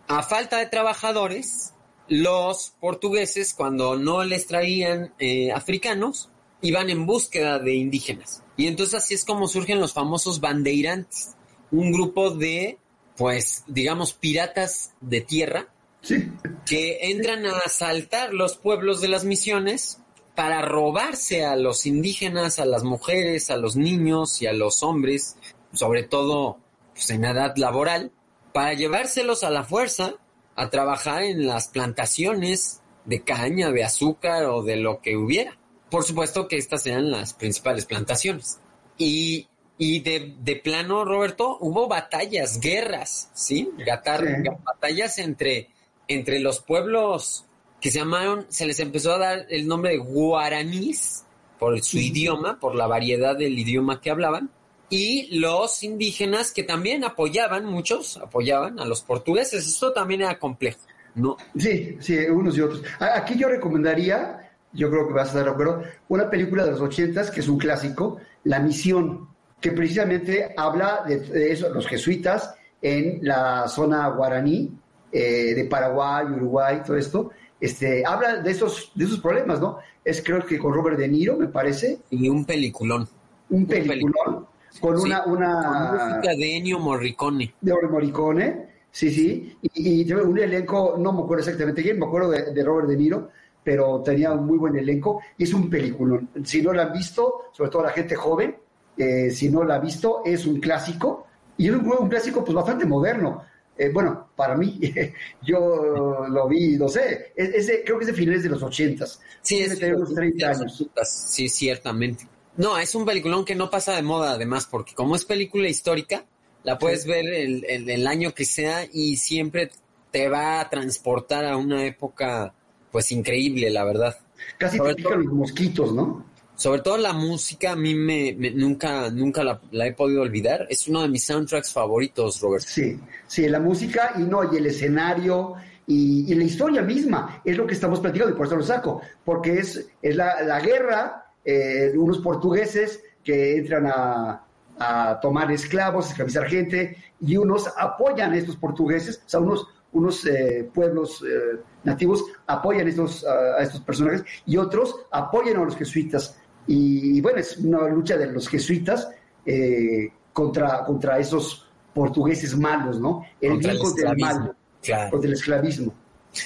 a 0.07 0.23
falta 0.23 0.57
de 0.57 0.65
trabajadores, 0.65 1.73
los 2.07 2.73
portugueses 2.79 3.53
cuando 3.53 3.95
no 3.95 4.23
les 4.23 4.47
traían 4.47 5.13
eh, 5.19 5.51
africanos, 5.51 6.29
iban 6.61 6.89
en 6.89 7.05
búsqueda 7.05 7.59
de 7.59 7.75
indígenas. 7.75 8.43
Y 8.57 8.67
entonces 8.67 8.95
así 8.95 9.13
es 9.13 9.25
como 9.25 9.47
surgen 9.47 9.79
los 9.79 9.93
famosos 9.93 10.39
bandeirantes, 10.39 11.35
un 11.71 11.91
grupo 11.91 12.31
de, 12.31 12.77
pues, 13.17 13.63
digamos, 13.67 14.13
piratas 14.13 14.91
de 15.01 15.21
tierra 15.21 15.67
Sí. 16.01 16.29
que 16.65 17.11
entran 17.11 17.45
a 17.45 17.59
asaltar 17.59 18.33
los 18.33 18.57
pueblos 18.57 18.99
de 18.99 19.07
las 19.07 19.23
misiones 19.23 19.99
para 20.35 20.61
robarse 20.61 21.45
a 21.45 21.55
los 21.55 21.85
indígenas, 21.85 22.59
a 22.59 22.65
las 22.65 22.83
mujeres, 22.83 23.49
a 23.49 23.57
los 23.57 23.75
niños 23.75 24.41
y 24.41 24.47
a 24.47 24.53
los 24.53 24.81
hombres, 24.83 25.37
sobre 25.73 26.03
todo 26.03 26.57
pues, 26.93 27.09
en 27.11 27.25
edad 27.25 27.55
laboral, 27.55 28.11
para 28.51 28.73
llevárselos 28.73 29.43
a 29.43 29.49
la 29.49 29.63
fuerza 29.63 30.15
a 30.55 30.69
trabajar 30.69 31.23
en 31.23 31.47
las 31.47 31.67
plantaciones 31.67 32.81
de 33.05 33.23
caña, 33.23 33.71
de 33.71 33.83
azúcar 33.83 34.45
o 34.45 34.63
de 34.63 34.77
lo 34.77 35.01
que 35.01 35.17
hubiera. 35.17 35.57
Por 35.89 36.03
supuesto 36.03 36.47
que 36.47 36.57
estas 36.57 36.85
eran 36.87 37.11
las 37.11 37.33
principales 37.33 37.85
plantaciones. 37.85 38.59
Y, 38.97 39.47
y 39.77 40.01
de, 40.01 40.35
de 40.39 40.55
plano, 40.55 41.05
Roberto, 41.05 41.57
hubo 41.59 41.87
batallas, 41.87 42.59
guerras, 42.59 43.29
¿sí? 43.33 43.69
Gatar, 43.77 44.21
Sí. 44.21 44.49
Batallas 44.63 45.17
entre, 45.19 45.69
entre 46.07 46.39
los 46.39 46.61
pueblos 46.61 47.45
que 47.83 47.91
se 47.91 47.99
llamaron, 47.99 48.45
se 48.47 48.65
les 48.65 48.79
empezó 48.79 49.11
a 49.11 49.17
dar 49.17 49.45
el 49.49 49.67
nombre 49.67 49.91
de 49.91 49.97
guaraníes 49.97 51.25
por 51.59 51.77
su 51.81 51.97
idioma, 51.97 52.57
por 52.57 52.75
la 52.75 52.87
variedad 52.87 53.37
del 53.37 53.59
idioma 53.59 53.99
que 53.99 54.09
hablaban, 54.09 54.49
y 54.89 55.37
los 55.37 55.83
indígenas 55.83 56.53
que 56.53 56.63
también 56.63 57.03
apoyaban, 57.03 57.65
muchos 57.65 58.15
apoyaban 58.15 58.79
a 58.79 58.85
los 58.85 59.01
portugueses. 59.01 59.67
Esto 59.67 59.91
también 59.91 60.21
era 60.21 60.39
complejo, 60.39 60.79
¿no? 61.15 61.35
Sí, 61.57 61.97
sí, 61.99 62.17
unos 62.19 62.57
y 62.57 62.61
otros. 62.61 62.83
Aquí 63.01 63.37
yo 63.37 63.49
recomendaría, 63.49 64.53
yo 64.71 64.89
creo 64.89 65.05
que 65.05 65.13
vas 65.13 65.25
a 65.25 65.31
estar 65.31 65.43
de 65.43 65.51
acuerdo, 65.51 65.83
una 66.07 66.29
película 66.29 66.63
de 66.63 66.71
los 66.71 66.79
ochentas 66.79 67.29
que 67.31 67.41
es 67.41 67.49
un 67.49 67.57
clásico, 67.57 68.21
La 68.45 68.61
Misión, 68.61 69.27
que 69.59 69.73
precisamente 69.73 70.53
habla 70.55 71.03
de, 71.05 71.19
de 71.19 71.51
eso, 71.51 71.67
los 71.67 71.85
jesuitas 71.85 72.55
en 72.81 73.19
la 73.23 73.67
zona 73.67 74.07
guaraní 74.07 74.71
eh, 75.15 75.53
de 75.53 75.65
Paraguay, 75.65 76.25
Uruguay, 76.25 76.81
todo 76.83 76.97
esto. 76.97 77.29
Este, 77.63 78.03
habla 78.05 78.41
de 78.41 78.51
esos, 78.51 78.91
de 78.93 79.05
esos 79.05 79.19
problemas, 79.21 79.61
¿no? 79.61 79.77
Es 80.03 80.21
creo 80.21 80.45
que 80.45 80.57
con 80.57 80.73
Robert 80.73 80.97
De 80.97 81.07
Niro, 81.07 81.37
me 81.37 81.47
parece, 81.47 81.99
Y 82.09 82.27
un 82.27 82.43
peliculón. 82.43 83.07
un 83.49 83.65
peliculón. 83.65 84.11
peliculón 84.11 84.53
con 84.81 84.99
Sí, 84.99 85.05
una, 85.07 85.23
Con 85.23 85.37
una 85.37 85.91
música 85.93 86.35
de 86.35 86.57
Ennio 86.57 86.79
Morricone. 86.79 87.53
de 87.61 87.73
Morricone, 87.89 88.67
sí, 88.91 89.09
sí, 89.11 89.57
y, 89.75 90.11
un 90.11 90.37
elenco, 90.39 90.95
no 90.99 91.13
me 91.13 91.21
acuerdo 91.21 91.43
exactamente 91.43 91.81
quién, 91.83 91.99
me 91.99 92.05
acuerdo 92.05 92.31
de, 92.31 92.51
de 92.51 92.63
Robert 92.65 92.89
De 92.89 92.97
Niro, 92.97 93.29
pero 93.63 94.01
tenía 94.01 94.33
un 94.33 94.45
muy 94.45 94.57
buen 94.57 94.75
elenco, 94.75 95.21
y 95.37 95.43
es 95.43 95.53
un 95.53 95.69
película. 95.69 96.19
Si 96.43 96.61
no 96.61 96.73
la 96.73 96.83
han 96.83 96.91
visto, 96.91 97.45
sobre 97.53 97.69
todo 97.69 97.83
la 97.83 97.91
gente 97.91 98.15
joven, 98.15 98.57
eh, 98.97 99.29
si 99.31 99.49
no 99.49 99.63
la 99.63 99.75
ha 99.75 99.79
visto, 99.79 100.21
es 100.25 100.45
un 100.45 100.59
clásico, 100.59 101.27
y 101.55 101.69
es 101.69 101.73
un, 101.75 101.87
un 101.87 102.09
clásico 102.09 102.43
pues 102.43 102.55
bastante 102.55 102.85
moderno. 102.85 103.43
Eh, 103.77 103.89
bueno, 103.91 104.29
para 104.35 104.55
mí, 104.55 104.79
yo 105.41 106.25
lo 106.29 106.47
vi, 106.47 106.77
no 106.77 106.87
sé, 106.87 107.33
es, 107.35 107.49
es 107.55 107.67
de- 107.67 107.83
creo 107.83 107.97
que 107.97 108.03
es 108.05 108.11
de 108.11 108.13
finales 108.17 108.43
de 108.43 108.49
los 108.49 108.61
ochentas. 108.61 109.19
Sí, 109.41 109.59
es 109.59 109.77
tener 109.79 109.95
unos 109.95 110.13
30 110.13 110.49
años. 110.49 110.85
Sí, 111.05 111.49
ciertamente. 111.49 112.27
No, 112.55 112.77
es 112.77 112.93
un 112.93 113.03
peliculón 113.05 113.45
que 113.45 113.55
no 113.55 113.69
pasa 113.71 113.95
de 113.95 114.03
moda, 114.03 114.33
además, 114.33 114.67
porque 114.69 114.93
como 114.93 115.15
es 115.15 115.25
película 115.25 115.67
histórica, 115.67 116.25
la 116.63 116.77
puedes 116.77 117.03
Sí. 117.03 117.09
ver 117.09 117.25
el, 117.25 117.65
el- 117.65 117.89
el 117.89 118.07
año 118.07 118.33
que 118.33 118.45
sea 118.45 118.87
y 118.91 119.17
siempre 119.17 119.71
te 120.11 120.29
va 120.29 120.59
a 120.61 120.69
transportar 120.69 121.43
a 121.45 121.57
una 121.57 121.83
época, 121.85 122.53
pues 122.91 123.11
increíble, 123.11 123.71
la 123.71 123.83
verdad. 123.83 124.17
Casi 124.59 124.77
Sobre 124.77 124.91
te 124.91 124.97
pican 124.97 125.13
todo- 125.13 125.23
los 125.23 125.33
mosquitos, 125.33 125.93
¿no? 125.93 126.25
Sobre 126.55 126.81
todo 126.81 126.97
la 126.97 127.13
música, 127.13 127.71
a 127.71 127.75
mí 127.75 127.95
me, 127.95 128.33
me- 128.37 128.51
nunca, 128.51 129.09
nunca 129.09 129.43
la, 129.43 129.59
la 129.71 129.87
he 129.87 129.93
podido 129.93 130.21
olvidar. 130.21 130.67
Es 130.69 130.87
uno 130.87 131.01
de 131.01 131.09
mis 131.09 131.23
soundtracks 131.25 131.73
favoritos, 131.73 132.39
Robert. 132.41 132.63
Sí, 132.65 132.99
sí, 133.27 133.47
la 133.49 133.59
música 133.59 134.13
y 134.17 134.21
no, 134.21 134.53
y 134.53 134.57
el 134.57 134.67
escenario 134.67 135.55
y, 135.87 136.33
la 136.33 136.43
historia 136.43 136.81
misma 136.81 137.41
es 137.43 137.57
lo 137.57 137.67
que 137.67 137.73
estamos 137.73 137.99
platicando 137.99 138.33
y 138.33 138.37
por 138.37 138.45
eso 138.47 138.55
lo 138.55 138.63
saco, 138.63 139.01
porque 139.25 139.57
es, 139.59 139.85
es 140.01 140.15
la, 140.15 140.41
la 140.43 140.61
guerra, 140.61 141.33
eh, 141.43 141.91
unos 141.97 142.19
portugueses 142.19 143.01
que 143.23 143.57
entran 143.57 143.87
a, 143.87 144.45
a 144.79 145.19
tomar 145.21 145.51
esclavos, 145.51 146.07
esclavizar 146.09 146.45
gente 146.45 146.95
y 147.19 147.35
unos 147.35 147.67
apoyan 147.77 148.31
a 148.31 148.37
estos 148.37 148.55
portugueses, 148.55 149.21
o 149.25 149.29
sea, 149.29 149.39
unos, 149.41 149.67
unos 149.91 150.25
eh, 150.25 150.69
pueblos 150.73 151.21
eh, 151.27 151.59
nativos 151.83 152.23
apoyan 152.47 152.87
a 152.87 152.89
estos, 152.89 153.25
a, 153.25 153.59
a 153.59 153.63
estos 153.63 153.81
personajes 153.81 154.23
y 154.45 154.55
otros 154.57 154.95
apoyan 155.11 155.57
a 155.57 155.65
los 155.65 155.75
jesuitas. 155.75 156.37
Y, 156.67 157.19
bueno, 157.21 157.39
es 157.39 157.57
una 157.57 157.87
lucha 157.89 158.17
de 158.17 158.27
los 158.27 158.47
jesuitas 158.47 159.09
eh, 159.45 160.09
contra, 160.31 160.83
contra 160.85 161.19
esos 161.19 161.65
portugueses 161.93 162.57
malos, 162.57 162.99
¿no? 162.99 163.25
El 163.41 163.51
Contra 163.51 163.71
bien 163.71 163.77
el 163.77 163.81
contra 163.83 164.11
el 164.11 164.17
esclavismo. 164.17 164.45
mal, 164.45 164.55
Claro. 164.81 165.11
contra 165.11 165.27
el 165.27 165.33
esclavismo. 165.33 165.93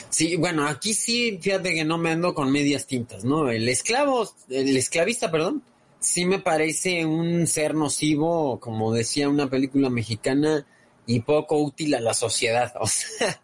Sí, 0.09 0.35
bueno, 0.35 0.67
aquí 0.67 0.93
sí, 0.93 1.39
fíjate 1.41 1.73
que 1.73 1.85
no 1.85 1.97
me 1.97 2.11
ando 2.11 2.33
con 2.33 2.51
medias 2.51 2.85
tintas, 2.87 3.23
¿no? 3.23 3.49
El 3.49 3.69
esclavo, 3.69 4.27
el 4.49 4.75
esclavista, 4.75 5.31
perdón, 5.31 5.63
sí 5.99 6.25
me 6.25 6.39
parece 6.39 7.05
un 7.05 7.47
ser 7.47 7.73
nocivo, 7.73 8.59
como 8.59 8.91
decía 8.93 9.29
una 9.29 9.49
película 9.49 9.89
mexicana, 9.89 10.65
y 11.05 11.21
poco 11.21 11.57
útil 11.59 11.95
a 11.95 12.01
la 12.01 12.13
sociedad. 12.13 12.73
O 12.81 12.85
sea, 12.87 13.41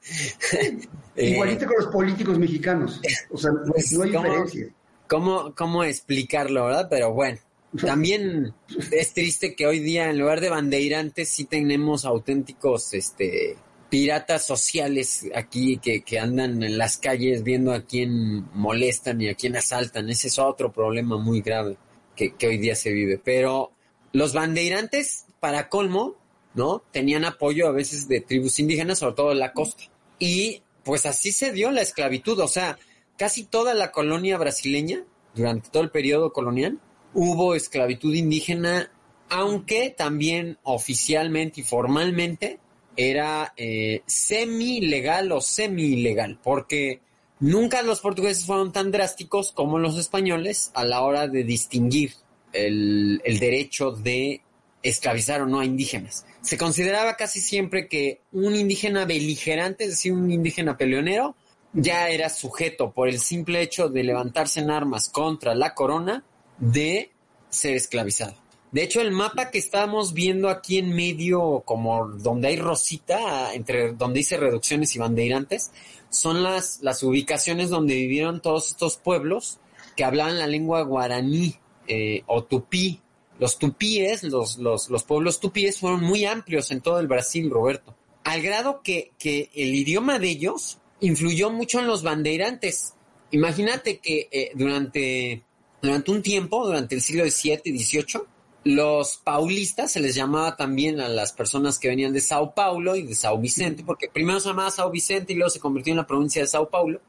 eh, 1.16 1.30
Igualito 1.30 1.66
con 1.66 1.76
los 1.78 1.88
políticos 1.88 2.38
mexicanos. 2.38 3.00
O 3.32 3.38
sea, 3.38 3.52
pues, 3.72 3.92
no 3.94 4.04
hay 4.04 4.12
¿cómo? 4.12 4.24
diferencia. 4.26 4.68
¿Cómo, 5.14 5.54
¿cómo 5.54 5.84
explicarlo, 5.84 6.66
verdad? 6.66 6.88
Pero 6.90 7.14
bueno, 7.14 7.38
también 7.86 8.56
es 8.92 9.14
triste 9.14 9.56
que 9.56 9.68
hoy 9.68 9.80
día 9.80 10.10
en 10.10 10.18
lugar 10.18 10.42
de 10.42 10.50
bandeirantes 10.50 11.30
sí 11.30 11.46
tenemos 11.46 12.04
auténticos 12.04 12.96
este 12.96 13.56
piratas 13.92 14.44
sociales 14.44 15.28
aquí 15.36 15.78
que, 15.78 16.02
que 16.02 16.18
andan 16.18 16.64
en 16.64 16.80
las 16.80 16.98
calles 16.98 17.44
viendo 17.44 17.74
a 17.74 17.82
quién 17.82 18.52
molestan 18.56 19.22
y 19.22 19.30
a 19.30 19.36
quién 19.36 19.56
asaltan. 19.56 20.10
Ese 20.10 20.30
es 20.30 20.40
otro 20.40 20.74
problema 20.74 21.16
muy 21.20 21.42
grave 21.42 21.78
que, 22.16 22.34
que 22.34 22.48
hoy 22.48 22.58
día 22.58 22.76
se 22.76 22.92
vive. 22.92 23.22
Pero 23.24 23.72
los 24.14 24.34
bandeirantes, 24.34 25.28
para 25.40 25.70
colmo, 25.70 26.16
¿no? 26.56 26.82
Tenían 26.92 27.24
apoyo 27.24 27.68
a 27.68 27.72
veces 27.72 28.08
de 28.08 28.22
tribus 28.22 28.58
indígenas, 28.60 28.98
sobre 28.98 29.14
todo 29.14 29.32
en 29.32 29.38
la 29.38 29.54
costa. 29.54 29.84
Y 30.18 30.64
pues 30.84 31.06
así 31.06 31.32
se 31.32 31.52
dio 31.52 31.70
la 31.70 31.84
esclavitud. 31.84 32.40
O 32.40 32.48
sea, 32.48 32.80
casi 33.18 33.44
toda 33.44 33.74
la 33.74 33.92
colonia 33.92 34.38
brasileña, 34.38 35.04
durante 35.36 35.70
todo 35.70 35.84
el 35.84 35.92
periodo 35.92 36.32
colonial, 36.34 36.80
hubo 37.14 37.56
esclavitud 37.56 38.14
indígena, 38.14 38.92
aunque 39.30 39.90
también 39.90 40.58
oficialmente 40.64 41.62
y 41.62 41.64
formalmente 41.64 42.60
era 42.96 43.54
eh, 43.58 44.04
semi-legal 44.06 45.32
o 45.32 45.42
semi-ilegal, 45.42 46.40
porque 46.44 47.02
nunca 47.40 47.82
los 47.82 48.00
portugueses 48.00 48.46
fueron 48.46 48.72
tan 48.72 48.92
drásticos 48.92 49.52
como 49.52 49.80
los 49.80 49.98
españoles 49.98 50.72
a 50.76 50.86
la 50.86 51.02
hora 51.02 51.28
de 51.28 51.44
distinguir 51.44 52.14
el, 52.52 53.22
el 53.24 53.40
derecho 53.40 53.92
de 53.92 54.42
esclavizar 54.84 55.42
o 55.42 55.48
no 55.48 55.60
a 55.60 55.66
indígenas. 55.66 56.26
Se 56.42 56.58
consideraba 56.58 57.16
casi 57.16 57.40
siempre 57.40 57.88
que 57.88 58.22
un 58.32 58.54
indígena 58.56 59.06
beligerante, 59.06 59.86
es 59.86 59.92
decir, 59.92 60.14
un 60.14 60.30
indígena 60.30 60.78
peleonero, 60.78 61.36
ya 61.74 62.10
era 62.10 62.30
sujeto 62.30 62.92
por 62.92 63.10
el 63.10 63.20
simple 63.20 63.62
hecho 63.62 63.90
de 63.90 64.04
levantarse 64.04 64.60
en 64.60 64.70
armas 64.70 65.10
contra 65.10 65.56
la 65.56 65.74
corona 65.74 66.24
de 66.60 67.12
ser 67.50 67.76
esclavizado. 67.76 68.36
De 68.72 68.82
hecho, 68.82 69.02
el 69.02 69.12
mapa 69.12 69.52
que 69.52 69.60
estamos 69.60 70.14
viendo 70.14 70.50
aquí 70.50 70.80
en 70.80 70.96
medio, 70.96 71.62
como 71.64 72.08
donde 72.08 72.48
hay 72.48 72.56
rosita, 72.56 73.54
entre 73.54 73.94
donde 73.94 74.20
dice 74.20 74.38
reducciones 74.38 74.96
y 74.96 75.00
bandeirantes, 75.00 75.72
son 76.10 76.42
las, 76.42 76.80
las 76.82 77.04
ubicaciones 77.04 77.70
donde 77.70 77.94
vivieron 77.94 78.42
todos 78.42 78.70
estos 78.70 78.98
pueblos 78.98 79.60
que 79.96 80.04
hablaban 80.04 80.40
la 80.40 80.48
lengua 80.48 80.82
guaraní 80.82 81.56
eh, 81.88 82.24
o 82.26 82.44
tupí. 82.44 83.00
Los 83.40 83.60
tupíes, 83.60 84.24
los, 84.24 84.58
los, 84.58 84.90
los 84.90 85.04
pueblos 85.04 85.40
tupíes 85.40 85.80
fueron 85.80 86.02
muy 86.02 86.26
amplios 86.26 86.72
en 86.72 86.82
todo 86.82 87.00
el 87.00 87.08
Brasil, 87.08 87.52
Roberto. 87.52 87.96
Al 88.24 88.42
grado 88.42 88.82
que, 88.82 89.12
que 89.20 89.52
el 89.54 89.76
idioma 89.76 90.18
de 90.18 90.30
ellos 90.30 90.80
influyó 91.04 91.50
mucho 91.52 91.80
en 91.80 91.88
los 91.88 92.02
bandeirantes. 92.04 92.94
Imagínate 93.32 94.00
que 94.00 94.28
eh, 94.32 94.52
durante, 94.56 95.44
durante 95.82 96.12
un 96.12 96.22
tiempo, 96.22 96.66
durante 96.66 96.96
el 96.96 97.02
siglo 97.02 97.24
XVII 97.30 97.62
y 97.66 97.78
XVIII, 97.80 98.22
los 98.66 99.18
paulistas 99.18 99.92
se 99.92 100.00
les 100.00 100.16
llamaba 100.16 100.56
también 100.56 101.02
a 101.02 101.10
las 101.10 101.34
personas 101.34 101.78
que 101.80 101.90
venían 101.90 102.14
de 102.14 102.22
Sao 102.22 102.54
Paulo 102.56 102.96
y 102.96 103.04
de 103.04 103.14
Sao 103.16 103.38
Vicente, 103.38 103.84
porque 103.86 104.08
primero 104.08 104.40
se 104.40 104.50
llamaba 104.50 104.72
Sao 104.72 104.90
Vicente 104.90 105.34
y 105.34 105.36
luego 105.36 105.50
se 105.50 105.60
convirtió 105.60 105.92
en 105.92 105.98
la 105.98 106.08
provincia 106.08 106.42
de 106.42 106.48
Sao 106.48 106.70
Paulo, 106.70 107.02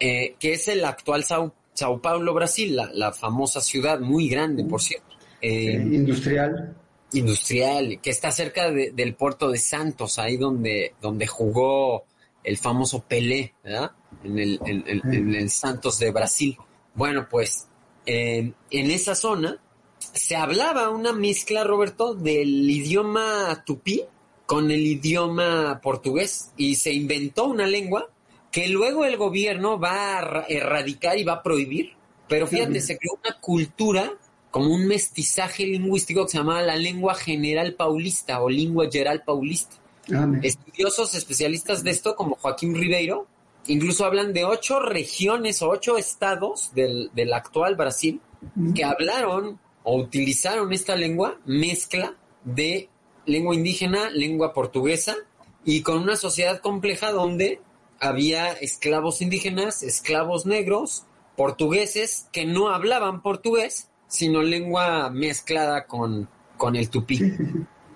eh, 0.00 0.34
que 0.38 0.54
es 0.54 0.68
el 0.68 0.84
actual 0.84 1.24
Sao, 1.24 1.52
Sao 1.74 2.00
Paulo, 2.00 2.32
Brasil, 2.34 2.74
la, 2.76 2.90
la 2.94 3.12
famosa 3.12 3.60
ciudad, 3.60 4.00
muy 4.00 4.28
grande, 4.28 4.64
por 4.64 4.80
cierto. 4.80 5.08
Eh, 5.42 5.72
industrial. 5.74 6.76
industrial, 7.12 8.00
que 8.00 8.10
está 8.10 8.30
cerca 8.30 8.70
de- 8.70 8.92
del 8.92 9.14
puerto 9.14 9.50
de 9.50 9.58
Santos, 9.58 10.18
ahí 10.18 10.36
donde, 10.38 10.94
donde 11.02 11.26
jugó 11.26 12.04
el 12.44 12.56
famoso 12.58 13.00
Pelé, 13.02 13.54
¿verdad? 13.62 13.92
En 14.24 14.38
el, 14.38 14.60
en- 14.66 14.84
en- 14.86 15.14
en 15.14 15.34
el 15.34 15.50
Santos 15.50 15.98
de 15.98 16.10
Brasil. 16.10 16.56
Bueno, 16.94 17.26
pues 17.30 17.68
eh, 18.06 18.52
en 18.70 18.90
esa 18.90 19.14
zona 19.14 19.60
se 19.98 20.36
hablaba 20.36 20.90
una 20.90 21.12
mezcla, 21.12 21.64
Roberto, 21.64 22.14
del 22.14 22.68
idioma 22.70 23.62
tupí 23.64 24.02
con 24.46 24.70
el 24.70 24.80
idioma 24.86 25.80
portugués 25.82 26.52
y 26.56 26.74
se 26.74 26.92
inventó 26.92 27.44
una 27.46 27.66
lengua 27.66 28.08
que 28.50 28.68
luego 28.68 29.04
el 29.04 29.16
gobierno 29.16 29.78
va 29.78 30.18
a 30.18 30.20
ra- 30.20 30.46
erradicar 30.48 31.16
y 31.18 31.24
va 31.24 31.34
a 31.34 31.42
prohibir. 31.42 31.92
Pero 32.28 32.46
fíjate, 32.46 32.80
se 32.80 32.98
creó 32.98 33.18
una 33.24 33.38
cultura 33.40 34.12
como 34.50 34.74
un 34.74 34.86
mestizaje 34.86 35.64
lingüístico 35.64 36.24
que 36.26 36.32
se 36.32 36.38
llamaba 36.38 36.60
la 36.62 36.76
lengua 36.76 37.14
general 37.14 37.74
paulista 37.74 38.42
o 38.42 38.50
lengua 38.50 38.88
geral 38.90 39.22
paulista. 39.24 39.76
Estudiosos 40.42 41.14
especialistas 41.14 41.82
de 41.82 41.90
esto, 41.90 42.14
como 42.16 42.36
Joaquín 42.36 42.74
Ribeiro, 42.74 43.26
incluso 43.66 44.04
hablan 44.04 44.32
de 44.32 44.44
ocho 44.44 44.80
regiones 44.80 45.62
o 45.62 45.70
ocho 45.70 45.96
estados 45.96 46.72
del, 46.74 47.10
del 47.14 47.32
actual 47.32 47.76
Brasil 47.76 48.20
que 48.74 48.84
hablaron 48.84 49.60
o 49.84 49.96
utilizaron 49.96 50.72
esta 50.72 50.96
lengua 50.96 51.38
mezcla 51.44 52.14
de 52.44 52.88
lengua 53.26 53.54
indígena, 53.54 54.10
lengua 54.10 54.52
portuguesa 54.52 55.16
y 55.64 55.82
con 55.82 55.98
una 55.98 56.16
sociedad 56.16 56.60
compleja 56.60 57.12
donde 57.12 57.60
había 58.00 58.52
esclavos 58.52 59.22
indígenas, 59.22 59.82
esclavos 59.82 60.44
negros, 60.44 61.04
portugueses 61.36 62.26
que 62.32 62.44
no 62.44 62.70
hablaban 62.70 63.22
portugués, 63.22 63.88
sino 64.08 64.42
lengua 64.42 65.08
mezclada 65.10 65.86
con, 65.86 66.28
con 66.56 66.74
el 66.74 66.90
tupí. 66.90 67.20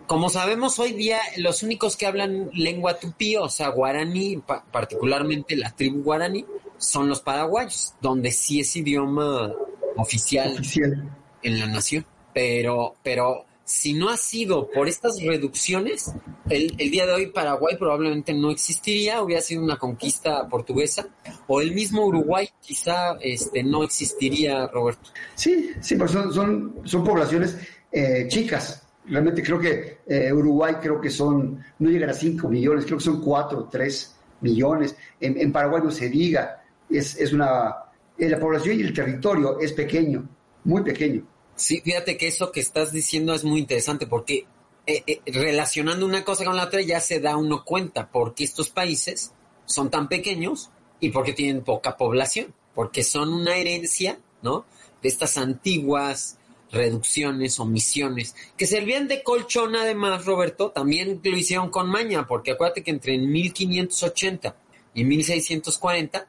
Como 0.06 0.30
sabemos 0.30 0.78
hoy 0.78 0.92
día, 0.92 1.18
los 1.38 1.62
únicos 1.64 1.96
que 1.96 2.06
hablan 2.06 2.50
lengua 2.54 2.98
tupí, 2.98 3.36
o 3.36 3.48
sea, 3.48 3.68
guaraní, 3.68 4.36
pa- 4.36 4.64
particularmente 4.64 5.56
la 5.56 5.74
tribu 5.74 6.02
guaraní, 6.02 6.44
son 6.78 7.08
los 7.08 7.20
paraguayos, 7.20 7.94
donde 8.00 8.30
sí 8.30 8.60
es 8.60 8.76
idioma 8.76 9.52
oficial 9.96 10.52
Oficial. 10.52 11.10
en 11.42 11.58
la 11.58 11.66
nación. 11.66 12.06
Pero, 12.32 12.94
pero 13.02 13.46
si 13.64 13.94
no 13.94 14.08
ha 14.10 14.16
sido 14.16 14.70
por 14.70 14.86
estas 14.86 15.20
reducciones, 15.22 16.12
el, 16.50 16.74
el 16.78 16.90
día 16.90 17.04
de 17.06 17.12
hoy 17.12 17.26
Paraguay 17.32 17.76
probablemente 17.76 18.32
no 18.32 18.52
existiría, 18.52 19.20
hubiera 19.22 19.42
sido 19.42 19.62
una 19.64 19.76
conquista 19.76 20.46
portuguesa, 20.48 21.08
o 21.48 21.60
el 21.60 21.72
mismo 21.72 22.04
Uruguay 22.06 22.48
quizá 22.60 23.16
este, 23.20 23.64
no 23.64 23.82
existiría, 23.82 24.68
Roberto. 24.68 25.10
Sí, 25.34 25.70
sí, 25.80 25.96
pues 25.96 26.12
son, 26.12 26.32
son, 26.32 26.74
son 26.84 27.02
poblaciones 27.02 27.56
eh, 27.90 28.26
chicas. 28.28 28.82
Realmente 29.08 29.42
creo 29.42 29.58
que 29.58 29.98
eh, 30.06 30.32
Uruguay 30.32 30.74
creo 30.80 31.00
que 31.00 31.10
son, 31.10 31.62
no 31.78 31.90
llegan 31.90 32.10
a 32.10 32.14
5 32.14 32.48
millones, 32.48 32.84
creo 32.84 32.98
que 32.98 33.04
son 33.04 33.20
4 33.20 33.58
o 33.58 33.64
3 33.68 34.16
millones. 34.40 34.96
En, 35.20 35.52
Paraguay 35.52 35.82
no 35.84 35.90
se 35.90 36.08
diga, 36.08 36.64
es, 36.90 37.16
es 37.16 37.32
una, 37.32 37.74
eh, 38.18 38.28
la 38.28 38.38
población 38.38 38.78
y 38.78 38.82
el 38.82 38.92
territorio 38.92 39.60
es 39.60 39.72
pequeño, 39.72 40.28
muy 40.64 40.82
pequeño. 40.82 41.26
Sí, 41.54 41.80
fíjate 41.80 42.16
que 42.16 42.28
eso 42.28 42.52
que 42.52 42.60
estás 42.60 42.92
diciendo 42.92 43.32
es 43.32 43.44
muy 43.44 43.60
interesante 43.60 44.06
porque 44.06 44.46
eh, 44.86 45.20
relacionando 45.26 46.04
una 46.04 46.24
cosa 46.24 46.44
con 46.44 46.56
la 46.56 46.64
otra 46.64 46.80
ya 46.82 47.00
se 47.00 47.20
da 47.20 47.36
uno 47.36 47.64
cuenta 47.64 48.10
porque 48.10 48.44
estos 48.44 48.70
países 48.70 49.32
son 49.64 49.90
tan 49.90 50.08
pequeños 50.08 50.70
y 51.00 51.10
porque 51.10 51.32
tienen 51.32 51.64
poca 51.64 51.96
población, 51.96 52.54
porque 52.74 53.02
son 53.02 53.32
una 53.32 53.56
herencia, 53.56 54.18
¿no? 54.42 54.64
De 55.02 55.08
estas 55.08 55.36
antiguas 55.38 56.38
reducciones 56.76 57.58
o 57.58 57.64
misiones 57.64 58.34
que 58.56 58.66
servían 58.66 59.08
de 59.08 59.22
colchón 59.22 59.76
además, 59.76 60.24
Roberto, 60.24 60.70
también 60.70 61.20
lo 61.22 61.36
hicieron 61.36 61.70
con 61.70 61.88
maña, 61.88 62.26
porque 62.26 62.52
acuérdate 62.52 62.82
que 62.82 62.90
entre 62.90 63.18
1580 63.18 64.56
y 64.94 65.04
1640 65.04 66.28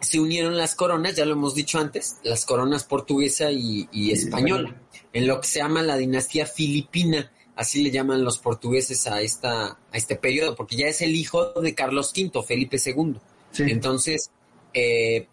se 0.00 0.20
unieron 0.20 0.56
las 0.56 0.74
coronas, 0.74 1.16
ya 1.16 1.24
lo 1.24 1.32
hemos 1.32 1.54
dicho 1.54 1.78
antes, 1.78 2.18
las 2.22 2.44
coronas 2.44 2.84
portuguesa 2.84 3.50
y, 3.50 3.88
y 3.92 4.12
española, 4.12 4.74
en 5.12 5.26
lo 5.26 5.40
que 5.40 5.46
se 5.46 5.60
llama 5.60 5.82
la 5.82 5.96
dinastía 5.96 6.46
filipina, 6.46 7.30
así 7.54 7.82
le 7.82 7.90
llaman 7.90 8.24
los 8.24 8.38
portugueses 8.38 9.06
a 9.06 9.20
esta 9.20 9.66
a 9.66 9.96
este 9.96 10.16
periodo, 10.16 10.54
porque 10.54 10.76
ya 10.76 10.86
es 10.86 11.02
el 11.02 11.14
hijo 11.14 11.52
de 11.60 11.74
Carlos 11.74 12.12
V, 12.16 12.42
Felipe 12.42 12.78
II. 12.84 13.16
Sí. 13.50 13.64
Entonces, 13.68 14.30
eh, 14.74 15.26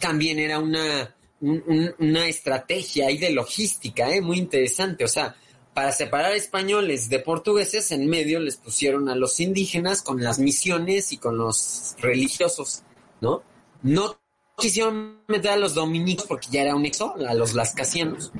también 0.00 0.38
era 0.38 0.58
una, 0.58 1.14
un- 1.44 1.62
un- 1.66 1.94
una 1.98 2.26
estrategia 2.26 3.06
ahí 3.08 3.18
de 3.18 3.30
logística, 3.30 4.10
eh, 4.14 4.20
muy 4.20 4.38
interesante. 4.38 5.04
O 5.04 5.08
sea, 5.08 5.36
para 5.74 5.92
separar 5.92 6.34
españoles 6.34 7.08
de 7.08 7.18
portugueses, 7.18 7.90
en 7.92 8.08
medio 8.08 8.40
les 8.40 8.56
pusieron 8.56 9.08
a 9.08 9.14
los 9.16 9.40
indígenas 9.40 10.02
con 10.02 10.22
las 10.22 10.38
misiones 10.38 11.12
y 11.12 11.18
con 11.18 11.36
los 11.36 11.94
religiosos, 12.00 12.82
¿no? 13.20 13.42
No 13.82 14.18
quisieron 14.56 15.18
meter 15.26 15.50
a 15.52 15.56
los 15.56 15.74
dominicos 15.74 16.26
porque 16.26 16.48
ya 16.50 16.62
era 16.62 16.76
un 16.76 16.86
exo, 16.86 17.14
a 17.28 17.34
los 17.34 17.54
lascasianos. 17.54 18.30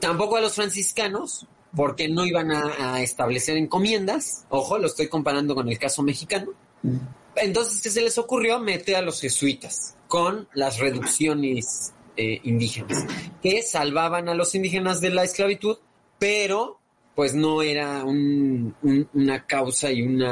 Tampoco 0.00 0.36
a 0.36 0.40
los 0.40 0.54
franciscanos, 0.54 1.46
porque 1.74 2.08
no 2.08 2.26
iban 2.26 2.50
a, 2.50 2.94
a 2.96 3.00
establecer 3.02 3.56
encomiendas. 3.56 4.44
Ojo, 4.50 4.76
lo 4.78 4.88
estoy 4.88 5.06
comparando 5.08 5.54
con 5.54 5.68
el 5.68 5.78
caso 5.78 6.02
mexicano. 6.02 6.52
Entonces, 7.36 7.80
¿qué 7.80 7.90
se 7.90 8.02
les 8.02 8.18
ocurrió? 8.18 8.58
Meter 8.58 8.96
a 8.96 9.02
los 9.02 9.20
jesuitas 9.20 9.94
con 10.08 10.48
las 10.52 10.78
reducciones 10.78 11.92
eh, 12.16 12.40
indígenas, 12.44 13.04
que 13.42 13.62
salvaban 13.62 14.28
a 14.28 14.34
los 14.34 14.54
indígenas 14.54 15.00
de 15.00 15.10
la 15.10 15.24
esclavitud, 15.24 15.78
pero 16.18 16.78
pues 17.14 17.34
no 17.34 17.62
era 17.62 18.04
un- 18.04 18.74
un- 18.82 19.08
una 19.12 19.46
causa 19.46 19.90
y 19.92 20.02
un 20.02 20.22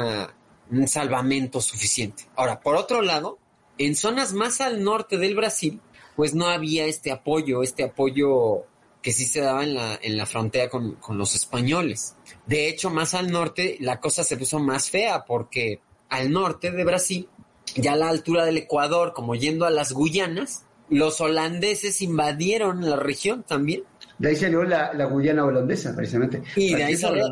salvamento 0.87 1.61
suficiente. 1.61 2.23
Ahora, 2.35 2.59
por 2.61 2.75
otro 2.75 3.01
lado, 3.01 3.37
en 3.77 3.95
zonas 3.95 4.33
más 4.33 4.61
al 4.61 4.83
norte 4.83 5.17
del 5.17 5.35
Brasil, 5.35 5.79
pues 6.15 6.33
no 6.33 6.47
había 6.47 6.85
este 6.85 7.11
apoyo, 7.11 7.63
este 7.63 7.83
apoyo 7.83 8.65
que 9.01 9.11
sí 9.11 9.25
se 9.25 9.41
daba 9.41 9.63
en 9.63 9.73
la, 9.73 9.99
en 10.01 10.17
la 10.17 10.25
frontera 10.25 10.69
con, 10.69 10.93
con 10.95 11.17
los 11.17 11.33
españoles. 11.35 12.15
De 12.45 12.67
hecho, 12.67 12.89
más 12.89 13.13
al 13.15 13.31
norte 13.31 13.77
la 13.79 13.99
cosa 13.99 14.23
se 14.23 14.37
puso 14.37 14.59
más 14.59 14.89
fea 14.89 15.25
porque 15.25 15.79
al 16.09 16.31
norte 16.31 16.71
de 16.71 16.83
Brasil, 16.83 17.27
ya 17.75 17.93
a 17.93 17.95
la 17.95 18.09
altura 18.09 18.45
del 18.45 18.57
Ecuador, 18.57 19.13
como 19.13 19.33
yendo 19.35 19.65
a 19.65 19.69
las 19.71 19.91
Guyanas, 19.93 20.65
los 20.91 21.21
holandeses 21.21 22.01
invadieron 22.01 22.87
la 22.87 22.97
región 22.97 23.43
también. 23.43 23.83
De 24.19 24.29
ahí 24.29 24.35
salió 24.35 24.63
la, 24.63 24.93
la 24.93 25.05
Guyana 25.05 25.45
holandesa, 25.45 25.95
precisamente. 25.95 26.43
Y 26.55 26.75
de 26.75 26.83
ahí 26.83 26.97
salió 26.97 27.25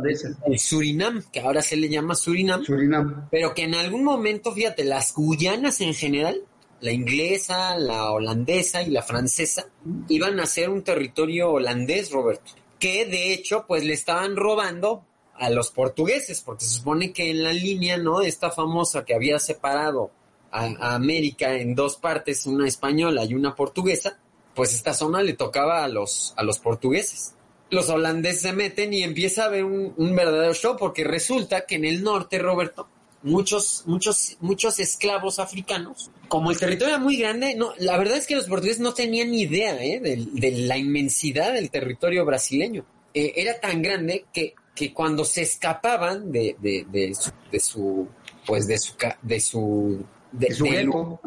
el 0.48 0.58
Surinam, 0.58 1.22
que 1.32 1.42
ahora 1.42 1.62
se 1.62 1.76
le 1.76 1.90
llama 1.90 2.16
Surinam, 2.16 2.64
Surinam. 2.64 3.28
pero 3.30 3.54
que 3.54 3.64
en 3.64 3.76
algún 3.76 4.04
momento, 4.04 4.54
fíjate, 4.54 4.86
las 4.86 5.14
Guyanas 5.14 5.82
en 5.82 5.94
general, 5.94 6.42
la 6.80 6.92
inglesa, 6.92 7.78
la 7.78 8.12
holandesa 8.12 8.82
y 8.82 8.92
la 8.92 9.04
francesa, 9.04 9.68
iban 10.08 10.40
a 10.40 10.46
ser 10.46 10.70
un 10.70 10.82
territorio 10.82 11.52
holandés, 11.52 12.12
Roberto, 12.12 12.54
que 12.80 13.06
de 13.06 13.34
hecho, 13.34 13.66
pues 13.68 13.84
le 13.84 13.94
estaban 13.94 14.38
robando 14.38 15.06
a 15.36 15.50
los 15.50 15.72
portugueses, 15.72 16.42
porque 16.42 16.64
se 16.64 16.78
supone 16.78 17.12
que 17.12 17.30
en 17.30 17.44
la 17.44 17.54
línea, 17.54 17.98
¿no? 17.98 18.22
Esta 18.22 18.52
famosa 18.52 19.06
que 19.06 19.14
había 19.14 19.38
separado 19.38 20.12
a, 20.52 20.96
América 20.96 21.54
en 21.54 21.76
dos 21.76 21.98
partes, 21.98 22.46
una 22.46 22.68
española 22.68 23.26
y 23.26 23.34
una 23.34 23.56
portuguesa, 23.56 24.20
pues 24.56 24.74
esta 24.74 24.94
zona 24.94 25.22
le 25.22 25.34
tocaba 25.34 25.84
a 25.84 25.88
los, 25.88 26.34
a 26.38 26.44
los 26.44 26.60
portugueses. 26.60 27.36
Los 27.70 27.90
holandeses 27.90 28.42
se 28.42 28.54
meten 28.54 28.94
y 28.94 29.04
empieza 29.04 29.44
a 29.44 29.46
haber 29.46 29.64
un, 29.64 30.16
verdadero 30.16 30.54
show, 30.54 30.76
porque 30.78 31.04
resulta 31.04 31.66
que 31.66 31.76
en 31.76 31.86
el 31.86 32.04
norte, 32.04 32.40
Roberto, 32.40 32.88
muchos, 33.22 33.84
muchos, 33.86 34.38
muchos 34.40 34.80
esclavos 34.80 35.40
africanos, 35.40 36.10
como 36.28 36.52
el 36.52 36.58
territorio 36.58 36.96
era 36.96 37.04
muy 37.04 37.18
grande, 37.18 37.56
no, 37.56 37.74
la 37.78 37.98
verdad 37.98 38.18
es 38.18 38.26
que 38.26 38.36
los 38.36 38.48
portugueses 38.48 38.82
no 38.82 38.94
tenían 38.94 39.34
idea 39.34 39.84
¿eh? 39.84 40.00
de, 40.00 40.52
la 40.52 40.78
inmensidad 40.78 41.54
del 41.54 41.70
territorio 41.70 42.26
brasileño. 42.26 42.86
Eh, 43.14 43.34
era 43.36 43.60
tan 43.60 43.82
grande 43.82 44.26
que, 44.34 44.54
que 44.76 44.94
cuando 44.94 45.26
se 45.26 45.44
escapaban 45.44 46.32
de, 46.32 46.56
de, 46.60 46.86
de 46.90 47.60
su, 47.60 48.08
pues 48.46 48.66
de 48.68 48.78
su, 48.80 48.94
de 49.22 49.40
su, 49.40 50.04
De 50.32 50.54
su 50.54 50.66
gueto. 50.66 51.20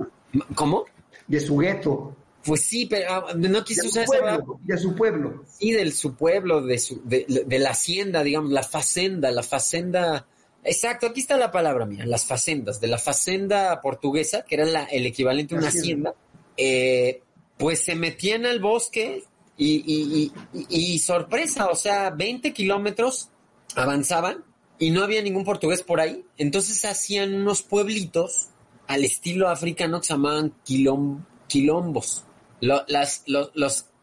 ¿Cómo? 0.55 0.85
De 1.27 1.41
su 1.41 1.57
gueto. 1.59 2.17
Pues 2.45 2.63
sí, 2.63 2.87
pero 2.87 3.07
ah, 3.13 3.35
no 3.37 3.63
quise 3.65 3.87
usar 3.87 4.03
esa 4.05 4.13
palabra 4.19 4.39
pueblo. 4.45 4.61
De 4.65 4.79
su 4.79 4.95
pueblo. 4.97 5.45
sí, 5.47 5.71
del 5.71 5.93
su 5.93 6.15
pueblo, 6.17 6.61
de 6.63 6.79
su, 6.79 7.01
de, 7.05 7.45
de 7.47 7.59
la 7.61 7.71
hacienda, 7.71 8.23
digamos, 8.25 8.51
la 8.51 8.63
facenda, 8.65 9.31
la 9.31 9.43
facenda. 9.45 10.27
Exacto, 10.65 11.07
aquí 11.07 11.21
está 11.21 11.37
la 11.37 11.53
palabra 11.53 11.87
mía, 11.87 12.05
las 12.07 12.25
facendas, 12.25 12.81
de 12.81 12.89
la 12.89 12.99
facenda 12.99 13.81
portuguesa, 13.81 14.43
que 14.45 14.57
era 14.57 14.65
la- 14.65 14.85
el 14.85 15.07
equivalente 15.07 15.55
a 15.55 15.59
una 15.59 15.69
Hacienda. 15.69 16.11
hacienda, 16.11 16.15
eh, 16.57 17.23
pues 17.59 17.85
se 17.85 17.95
metían 17.95 18.45
al 18.47 18.59
bosque 18.61 19.23
y, 19.57 19.75
y- 19.87 20.33
y- 20.53 20.67
y- 20.69 20.95
y 20.95 20.99
sorpresa, 20.99 21.67
o 21.69 21.77
sea, 21.77 22.11
20 22.11 22.53
kilómetros 22.53 23.29
avanzaban 23.77 24.45
y 24.79 24.91
no 24.91 25.03
había 25.05 25.23
ningún 25.23 25.45
portugués 25.45 25.83
por 25.83 26.01
ahí, 26.01 26.25
entonces 26.39 26.85
hacían 26.85 27.35
unos 27.35 27.63
pueblitos 27.63 28.49
al 28.93 29.05
estilo 29.05 29.49
africano 29.49 30.01
que 30.01 30.07
se 30.07 30.13
llamaban 30.13 30.53
quilom- 30.65 31.25
quilombos. 31.47 32.25
Los, 32.61 32.85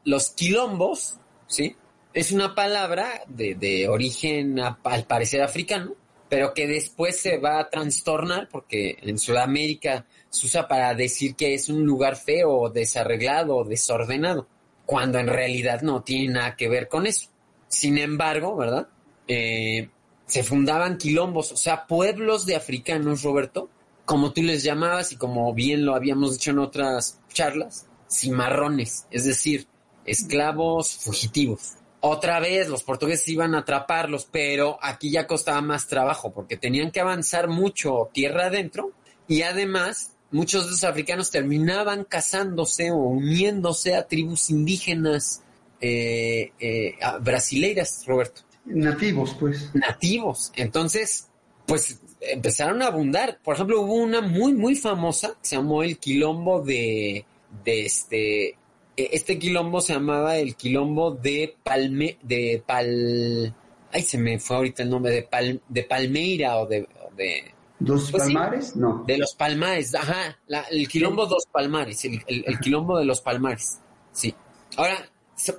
los 0.04 0.30
quilombos, 0.32 1.18
¿sí? 1.48 1.76
Es 2.14 2.32
una 2.32 2.56
palabra 2.56 3.22
de, 3.28 3.56
de 3.56 3.88
origen 3.88 4.60
al 4.60 5.06
parecer 5.06 5.42
africano, 5.42 5.94
pero 6.28 6.54
que 6.54 6.68
después 6.68 7.20
se 7.20 7.38
va 7.38 7.60
a 7.60 7.70
trastornar 7.70 8.50
porque 8.50 8.98
en 9.02 9.18
Sudamérica 9.18 10.06
se 10.30 10.48
usa 10.48 10.68
para 10.68 10.94
decir 10.94 11.36
que 11.36 11.54
es 11.54 11.70
un 11.70 11.86
lugar 11.86 12.16
feo, 12.16 12.70
desarreglado, 12.70 13.64
desordenado, 13.64 14.48
cuando 14.86 15.20
en 15.20 15.28
realidad 15.28 15.82
no 15.82 16.04
tiene 16.04 16.34
nada 16.34 16.56
que 16.56 16.68
ver 16.68 16.88
con 16.88 17.08
eso. 17.08 17.30
Sin 17.68 17.98
embargo, 17.98 18.56
¿verdad? 18.56 18.88
Eh, 19.28 19.90
se 20.26 20.44
fundaban 20.44 20.98
quilombos, 20.98 21.52
o 21.52 21.58
sea, 21.58 21.88
pueblos 21.88 22.46
de 22.46 22.56
africanos, 22.56 23.24
Roberto, 23.24 23.70
como 24.10 24.34
tú 24.34 24.42
les 24.42 24.64
llamabas 24.64 25.12
y 25.12 25.18
como 25.18 25.54
bien 25.54 25.86
lo 25.86 25.94
habíamos 25.94 26.34
dicho 26.34 26.50
en 26.50 26.58
otras 26.58 27.20
charlas, 27.32 27.86
cimarrones, 28.10 29.06
es 29.12 29.26
decir, 29.26 29.68
esclavos 30.04 30.96
fugitivos. 30.96 31.76
otra 32.00 32.40
vez 32.40 32.70
los 32.70 32.82
portugueses 32.82 33.28
iban 33.28 33.54
a 33.54 33.60
atraparlos, 33.60 34.26
pero 34.26 34.80
aquí 34.82 35.12
ya 35.12 35.28
costaba 35.28 35.62
más 35.62 35.86
trabajo 35.86 36.34
porque 36.34 36.58
tenían 36.58 36.90
que 36.90 37.02
avanzar 37.02 37.50
mucho 37.50 38.10
tierra 38.12 38.48
adentro 38.48 38.94
y 39.28 39.44
además 39.44 40.14
muchos 40.32 40.66
de 40.66 40.72
los 40.72 40.84
africanos 40.84 41.30
terminaban 41.30 42.04
casándose 42.04 42.90
o 42.90 42.96
uniéndose 42.96 43.94
a 43.94 44.08
tribus 44.08 44.50
indígenas 44.50 45.44
eh, 45.82 46.52
eh, 46.60 46.96
brasileiras, 47.22 48.06
Roberto. 48.08 48.42
Nativos, 48.66 49.36
pues. 49.40 49.70
Nativos. 49.76 50.52
Entonces, 50.56 51.28
pues 51.68 52.00
empezaron 52.22 52.82
a 52.82 52.88
abundar. 52.88 53.40
Por 53.44 53.56
ejemplo, 53.56 53.82
hubo 53.82 53.96
una 53.96 54.22
muy, 54.22 54.54
muy 54.54 54.76
famosa 54.76 55.30
que 55.30 55.50
se 55.50 55.56
llamó 55.56 55.84
el 55.84 55.98
quilombo 55.98 56.62
de, 56.62 57.26
de 57.64 57.86
este, 57.86 58.48
e, 58.48 58.56
este 58.96 59.40
quilombo 59.40 59.82
se 59.82 59.94
llamaba 59.94 60.38
el 60.38 60.56
quilombo 60.56 61.12
de 61.12 61.56
Palme, 61.64 62.18
de 62.22 62.62
Pal, 62.66 63.54
ay, 63.92 64.02
se 64.02 64.18
me 64.18 64.40
fue 64.40 64.58
ahorita 64.58 64.84
el 64.84 64.90
nombre, 64.90 65.14
de, 65.14 65.24
Pal, 65.24 65.62
de 65.68 65.84
Palmeira 65.84 66.58
o 66.58 66.66
de... 66.66 66.88
de 67.16 67.54
¿Dos 67.82 68.12
pues 68.12 68.24
Palmares? 68.24 68.76
no. 68.76 69.06
De 69.08 69.18
los 69.18 69.36
Palmares, 69.36 69.96
ajá, 69.96 70.38
el 70.70 70.88
quilombo 70.90 71.26
dos 71.26 71.46
Palmares, 71.50 72.04
el, 72.04 72.22
el 72.28 72.60
quilombo 72.60 73.00
de 73.00 73.06
los 73.06 73.22
Palmares, 73.22 73.80
sí. 74.12 74.36
Ahora, 74.76 75.10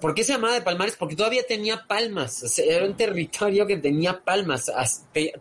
¿Por 0.01 0.15
qué 0.15 0.25
se 0.25 0.33
llamaba 0.33 0.55
de 0.55 0.61
Palmares? 0.61 0.97
Porque 0.97 1.17
todavía 1.17 1.43
tenía 1.47 1.87
palmas. 1.87 2.59
era 2.59 2.85
un 2.85 2.97
territorio 2.97 3.67
que 3.67 3.79
tenía 3.79 4.23
palmas, 4.23 4.71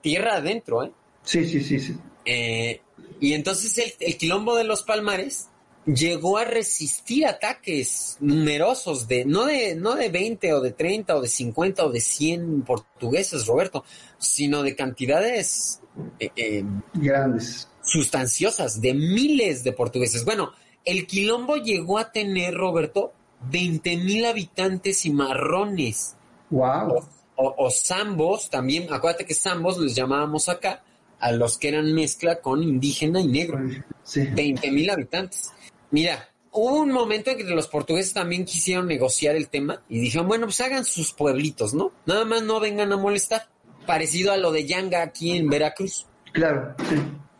tierra 0.01 0.37
adentro, 0.37 0.83
¿eh? 0.83 0.91
Sí, 1.29 1.45
sí, 1.45 1.61
sí, 1.61 1.79
sí. 1.79 1.95
Eh, 2.25 2.81
y 3.19 3.33
entonces 3.33 3.95
el, 3.99 4.17
quilombo 4.17 4.55
de 4.55 4.63
los 4.63 4.81
Palmares 4.81 5.49
llegó 5.85 6.39
a 6.39 6.43
resistir 6.43 7.27
ataques 7.27 8.17
numerosos 8.19 9.07
de 9.07 9.25
no 9.25 9.45
de 9.45 9.75
no 9.75 9.93
de 9.93 10.09
20 10.09 10.53
o 10.53 10.61
de 10.61 10.71
30 10.71 11.17
o 11.17 11.21
de 11.21 11.27
50 11.27 11.85
o 11.85 11.91
de 11.91 12.01
100 12.01 12.63
portugueses, 12.63 13.45
Roberto, 13.45 13.83
sino 14.17 14.63
de 14.63 14.75
cantidades 14.75 15.81
eh, 16.19 16.31
eh, 16.35 16.63
grandes, 16.95 17.67
sustanciosas 17.83 18.81
de 18.81 18.95
miles 18.95 19.63
de 19.63 19.73
portugueses. 19.73 20.25
Bueno, 20.25 20.53
el 20.83 21.05
quilombo 21.05 21.57
llegó 21.57 21.99
a 21.99 22.11
tener, 22.11 22.55
Roberto, 22.55 23.13
20 23.51 23.97
mil 23.97 24.25
habitantes 24.25 25.05
y 25.05 25.11
marrones. 25.11 26.15
Wow. 26.49 27.05
O, 27.35 27.69
zambos, 27.69 28.49
también, 28.49 28.91
acuérdate 28.91 29.27
que 29.27 29.35
zambos 29.35 29.77
les 29.77 29.95
llamábamos 29.95 30.49
acá 30.49 30.83
a 31.19 31.31
los 31.31 31.57
que 31.57 31.69
eran 31.69 31.93
mezcla 31.93 32.41
con 32.41 32.63
indígena 32.63 33.19
y 33.21 33.27
negro. 33.27 33.59
Sí. 34.03 34.21
20 34.25 34.71
mil 34.71 34.89
habitantes. 34.89 35.51
Mira, 35.91 36.29
hubo 36.51 36.79
un 36.81 36.91
momento 36.91 37.31
en 37.31 37.37
que 37.37 37.43
los 37.43 37.67
portugueses 37.67 38.13
también 38.13 38.45
quisieron 38.45 38.87
negociar 38.87 39.35
el 39.35 39.49
tema 39.49 39.83
y 39.89 39.99
dijeron, 39.99 40.27
bueno, 40.27 40.45
pues 40.45 40.61
hagan 40.61 40.85
sus 40.85 41.13
pueblitos, 41.13 41.73
¿no? 41.73 41.91
Nada 42.05 42.25
más 42.25 42.43
no 42.43 42.59
vengan 42.59 42.91
a 42.91 42.97
molestar. 42.97 43.47
Parecido 43.85 44.31
a 44.31 44.37
lo 44.37 44.51
de 44.51 44.65
Yanga 44.65 45.01
aquí 45.01 45.35
en 45.35 45.49
Veracruz. 45.49 46.05
Claro, 46.31 46.75
sí. 46.89 46.95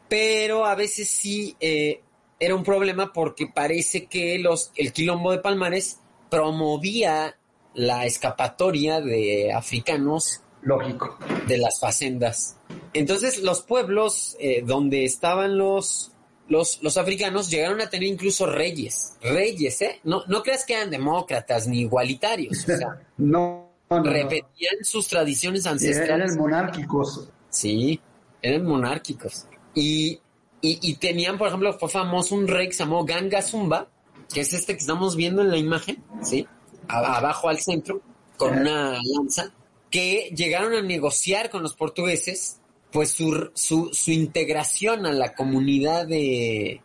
Pero 0.07 0.65
a 0.65 0.73
veces 0.73 1.09
sí 1.09 1.55
eh, 1.59 2.01
era 2.39 2.55
un 2.55 2.63
problema 2.63 3.13
porque 3.13 3.47
parece 3.47 4.07
que 4.07 4.39
los, 4.39 4.71
el 4.75 4.91
quilombo 4.93 5.31
de 5.31 5.39
Palmares 5.39 5.99
promovía 6.29 7.35
la 7.73 8.05
escapatoria 8.05 9.01
de 9.01 9.53
africanos. 9.53 10.41
Lógico. 10.61 11.17
De 11.47 11.57
las 11.57 11.79
facendas. 11.79 12.57
Entonces 12.93 13.41
los 13.41 13.61
pueblos 13.61 14.35
eh, 14.39 14.63
donde 14.65 15.05
estaban 15.05 15.57
los, 15.57 16.11
los, 16.47 16.81
los, 16.83 16.97
africanos 16.97 17.49
llegaron 17.49 17.81
a 17.81 17.89
tener 17.89 18.07
incluso 18.07 18.45
reyes. 18.45 19.15
Reyes, 19.21 19.81
¿eh? 19.81 19.99
No, 20.03 20.23
no 20.27 20.43
creas 20.43 20.65
que 20.65 20.73
eran 20.73 20.89
demócratas 20.89 21.67
ni 21.67 21.81
igualitarios. 21.81 22.63
O 22.63 22.77
sea, 22.77 23.01
no, 23.17 23.69
repetían 23.89 24.83
sus 24.83 25.07
tradiciones 25.07 25.65
ancestrales. 25.65 26.31
Eran 26.31 26.37
monárquicos. 26.37 27.29
Sí, 27.49 27.99
eran 28.41 28.65
monárquicos. 28.65 29.45
Y 29.73 30.19
y, 30.61 30.95
tenían, 30.95 31.37
por 31.37 31.47
ejemplo, 31.47 31.73
fue 31.79 31.87
famoso 31.87 32.35
un 32.35 32.47
rey 32.47 32.67
que 32.67 32.73
se 32.73 32.83
llamó 32.83 33.05
Ganga 33.05 33.41
Zumba, 33.41 33.87
que 34.33 34.41
es 34.41 34.51
este 34.53 34.73
que 34.73 34.79
estamos 34.79 35.15
viendo 35.15 35.41
en 35.41 35.51
la 35.51 35.57
imagen, 35.57 36.03
¿sí? 36.21 36.47
abajo 36.87 37.49
al 37.49 37.59
centro, 37.59 38.01
con 38.35 38.57
una 38.59 38.99
lanza, 39.03 39.53
que 39.89 40.31
llegaron 40.35 40.73
a 40.73 40.81
negociar 40.81 41.49
con 41.49 41.63
los 41.63 41.73
portugueses, 41.73 42.59
pues 42.91 43.11
su, 43.11 43.51
su, 43.53 43.89
su 43.93 44.11
integración 44.11 45.05
a 45.05 45.11
la 45.11 45.33
comunidad 45.33 46.07
de, 46.07 46.81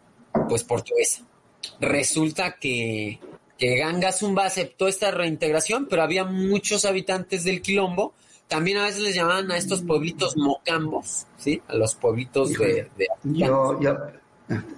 pues, 0.49 0.65
portuguesa. 0.65 1.27
Resulta 1.81 2.57
que, 2.61 3.21
que 3.59 3.77
Ganga 3.77 4.13
Zumba 4.13 4.47
aceptó 4.47 4.89
esta 4.89 5.11
reintegración, 5.11 5.87
pero 5.89 6.03
había 6.03 6.25
muchos 6.25 6.85
habitantes 6.85 7.45
del 7.45 7.63
Quilombo 7.63 8.15
también 8.49 8.79
a 8.79 8.85
veces 8.85 9.03
les 9.03 9.15
llamaban 9.15 9.51
a 9.51 9.57
estos 9.57 9.83
pueblitos 9.83 10.37
mocambos, 10.37 11.27
¿sí? 11.37 11.63
A 11.69 11.77
los 11.77 11.95
pueblitos 11.95 12.53
de, 12.53 12.89
Yo, 13.25 13.81
yo, 13.81 13.97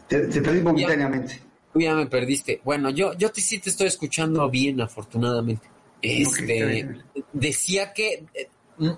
te, 0.08 0.20
perdí 0.40 0.60
momentáneamente. 0.60 1.42
Tú 1.72 1.80
ya 1.80 1.94
me 1.94 2.06
perdiste. 2.06 2.60
Bueno, 2.64 2.90
yo, 2.90 3.12
yo 3.14 3.30
te, 3.30 3.40
sí 3.40 3.58
te 3.58 3.70
estoy 3.70 3.88
escuchando 3.88 4.48
bien, 4.48 4.80
afortunadamente. 4.80 5.68
Este, 6.02 6.88
decía 7.32 7.92
que 7.92 8.26
eh, 8.34 8.48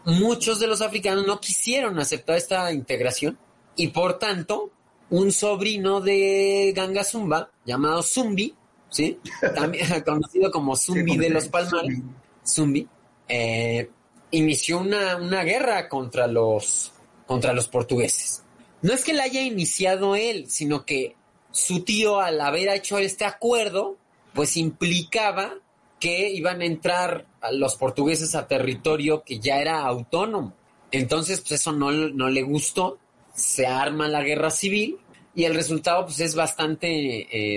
muchos 0.04 0.58
de 0.60 0.66
los 0.66 0.82
africanos 0.82 1.26
no 1.26 1.40
quisieron 1.40 1.98
aceptar 1.98 2.36
esta 2.36 2.72
integración 2.72 3.38
y 3.76 3.88
por 3.88 4.18
tanto 4.18 4.72
un 5.10 5.32
sobrino 5.32 6.00
de 6.00 6.72
Ganga 6.74 7.04
Zumba 7.04 7.50
llamado 7.64 8.02
Zumbi, 8.02 8.54
¿sí? 8.90 9.18
También 9.54 9.86
conocido 10.04 10.50
como 10.50 10.76
Zumbi 10.76 11.16
de 11.16 11.30
los 11.30 11.48
Palmares, 11.48 12.00
Zumbi, 12.46 12.86
eh, 13.28 13.88
inició 14.30 14.78
una, 14.78 15.16
una 15.16 15.44
guerra 15.44 15.88
contra 15.88 16.26
los, 16.26 16.92
contra 17.26 17.52
los 17.52 17.68
portugueses. 17.68 18.42
No 18.82 18.92
es 18.92 19.04
que 19.04 19.12
la 19.12 19.24
haya 19.24 19.42
iniciado 19.42 20.14
él, 20.14 20.46
sino 20.48 20.84
que 20.84 21.16
su 21.50 21.84
tío 21.84 22.20
al 22.20 22.40
haber 22.40 22.68
hecho 22.68 22.98
este 22.98 23.24
acuerdo, 23.24 23.96
pues 24.34 24.56
implicaba 24.56 25.54
que 25.98 26.30
iban 26.30 26.60
a 26.60 26.66
entrar 26.66 27.26
los 27.52 27.76
portugueses 27.76 28.34
a 28.34 28.46
territorio 28.46 29.22
que 29.24 29.38
ya 29.38 29.60
era 29.60 29.84
autónomo. 29.84 30.54
Entonces, 30.90 31.40
pues 31.40 31.52
eso 31.60 31.72
no, 31.72 31.90
no 31.90 32.28
le 32.28 32.42
gustó, 32.42 32.98
se 33.34 33.66
arma 33.66 34.08
la 34.08 34.22
guerra 34.22 34.50
civil 34.50 34.98
y 35.34 35.44
el 35.44 35.54
resultado 35.54 36.06
pues 36.06 36.20
es 36.20 36.34
bastante 36.34 36.88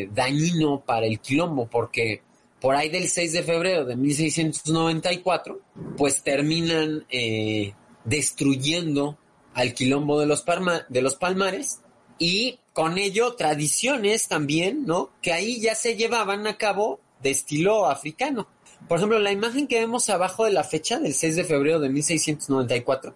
eh, 0.01 0.10
dañino 0.13 0.82
para 0.82 1.06
el 1.06 1.19
quilombo 1.19 1.67
porque 1.67 2.21
por 2.62 2.75
ahí 2.75 2.89
del 2.89 3.10
6 3.10 3.34
de 3.34 3.43
febrero 3.43 3.86
de 3.86 3.95
1694, 3.95 5.60
pues 5.97 6.21
terminan 6.21 7.06
eh, 7.10 7.73
destruyendo 8.06 9.17
al 9.56 9.73
quilombo 9.73 10.19
de 10.19 10.27
los, 10.27 10.45
de 10.88 11.01
los 11.01 11.15
palmares 11.15 11.82
y 12.19 12.60
con 12.71 12.99
ello 12.99 13.34
tradiciones 13.34 14.27
también, 14.27 14.86
¿no? 14.86 15.10
Que 15.23 15.34
ahí 15.34 15.60
ya 15.60 15.73
se 15.73 15.95
llevaban 15.95 16.45
a 16.45 16.58
cabo 16.58 16.99
de 17.22 17.32
estilo 17.32 17.86
africano. 17.86 18.48
Por 18.88 18.98
ejemplo, 18.98 19.20
la 19.20 19.32
imagen 19.32 19.68
que 19.68 19.80
vemos 19.80 20.10
abajo 20.10 20.46
de 20.46 20.52
la 20.52 20.64
fecha 20.64 21.00
del 21.00 21.14
6 21.14 21.36
de 21.36 21.44
febrero 21.44 21.80
de 21.80 21.90
1694 21.90 23.16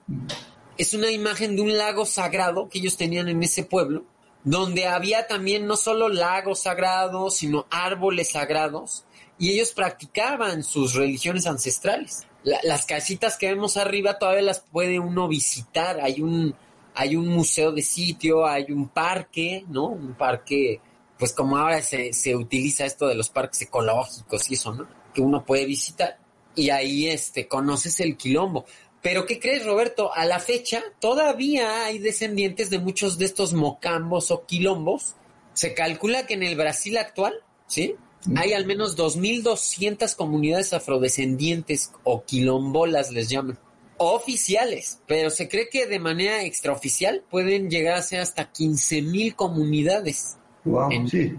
es 0.77 0.93
una 0.93 1.11
imagen 1.11 1.55
de 1.55 1.61
un 1.61 1.77
lago 1.77 2.05
sagrado 2.05 2.69
que 2.69 2.79
ellos 2.79 2.97
tenían 2.97 3.27
en 3.29 3.41
ese 3.43 3.63
pueblo, 3.63 4.03
donde 4.43 4.87
había 4.87 5.27
también 5.27 5.65
no 5.65 5.75
solo 5.75 6.09
lagos 6.09 6.61
sagrados, 6.61 7.37
sino 7.37 7.65
árboles 7.69 8.31
sagrados 8.31 9.05
y 9.37 9.51
ellos 9.51 9.71
practicaban 9.71 10.63
sus 10.63 10.93
religiones 10.93 11.47
ancestrales. 11.47 12.27
las 12.43 12.85
casitas 12.85 13.37
que 13.37 13.47
vemos 13.47 13.75
arriba 13.75 14.19
todavía 14.19 14.43
las 14.43 14.59
puede 14.59 14.99
uno 14.99 15.27
visitar. 15.27 15.99
Hay 15.99 16.21
un, 16.21 16.53
hay 16.93 17.15
un 17.15 17.27
museo 17.27 17.71
de 17.71 17.81
sitio, 17.81 18.45
hay 18.45 18.71
un 18.71 18.89
parque, 18.89 19.65
¿no? 19.67 19.87
Un 19.87 20.13
parque, 20.13 20.79
pues 21.17 21.33
como 21.33 21.57
ahora 21.57 21.81
se, 21.81 22.13
se 22.13 22.35
utiliza 22.35 22.85
esto 22.85 23.07
de 23.07 23.15
los 23.15 23.29
parques 23.29 23.61
ecológicos 23.61 24.49
y 24.49 24.55
eso, 24.55 24.73
¿no? 24.73 24.87
Que 25.13 25.21
uno 25.21 25.45
puede 25.45 25.65
visitar. 25.65 26.19
Y 26.55 26.69
ahí 26.69 27.07
este, 27.07 27.47
conoces 27.47 27.99
el 27.99 28.17
quilombo. 28.17 28.65
Pero 29.01 29.25
¿qué 29.25 29.39
crees, 29.39 29.65
Roberto? 29.65 30.11
A 30.13 30.25
la 30.25 30.39
fecha 30.39 30.83
todavía 30.99 31.85
hay 31.85 31.99
descendientes 31.99 32.69
de 32.69 32.79
muchos 32.79 33.17
de 33.17 33.25
estos 33.25 33.53
mocambos 33.53 34.31
o 34.31 34.45
quilombos. 34.45 35.15
Se 35.53 35.73
calcula 35.73 36.25
que 36.25 36.33
en 36.33 36.43
el 36.43 36.55
Brasil 36.55 36.97
actual, 36.97 37.35
¿sí? 37.67 37.95
Hay 38.35 38.53
al 38.53 38.65
menos 38.65 38.97
2.200 38.97 40.15
comunidades 40.15 40.73
afrodescendientes 40.73 41.91
o 42.03 42.23
quilombolas 42.23 43.11
les 43.11 43.29
llaman. 43.29 43.59
Oficiales, 43.97 44.99
pero 45.05 45.29
se 45.29 45.47
cree 45.47 45.69
que 45.69 45.85
de 45.85 45.99
manera 45.99 46.43
extraoficial 46.43 47.23
pueden 47.29 47.69
llegar 47.69 47.95
a 47.97 48.01
ser 48.01 48.21
hasta 48.21 48.51
15.000 48.51 49.35
comunidades. 49.35 50.37
Wow, 50.65 50.89
sí. 51.07 51.33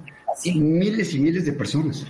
Miles 0.54 1.14
y 1.14 1.18
miles 1.18 1.44
de 1.44 1.52
personas. 1.52 2.06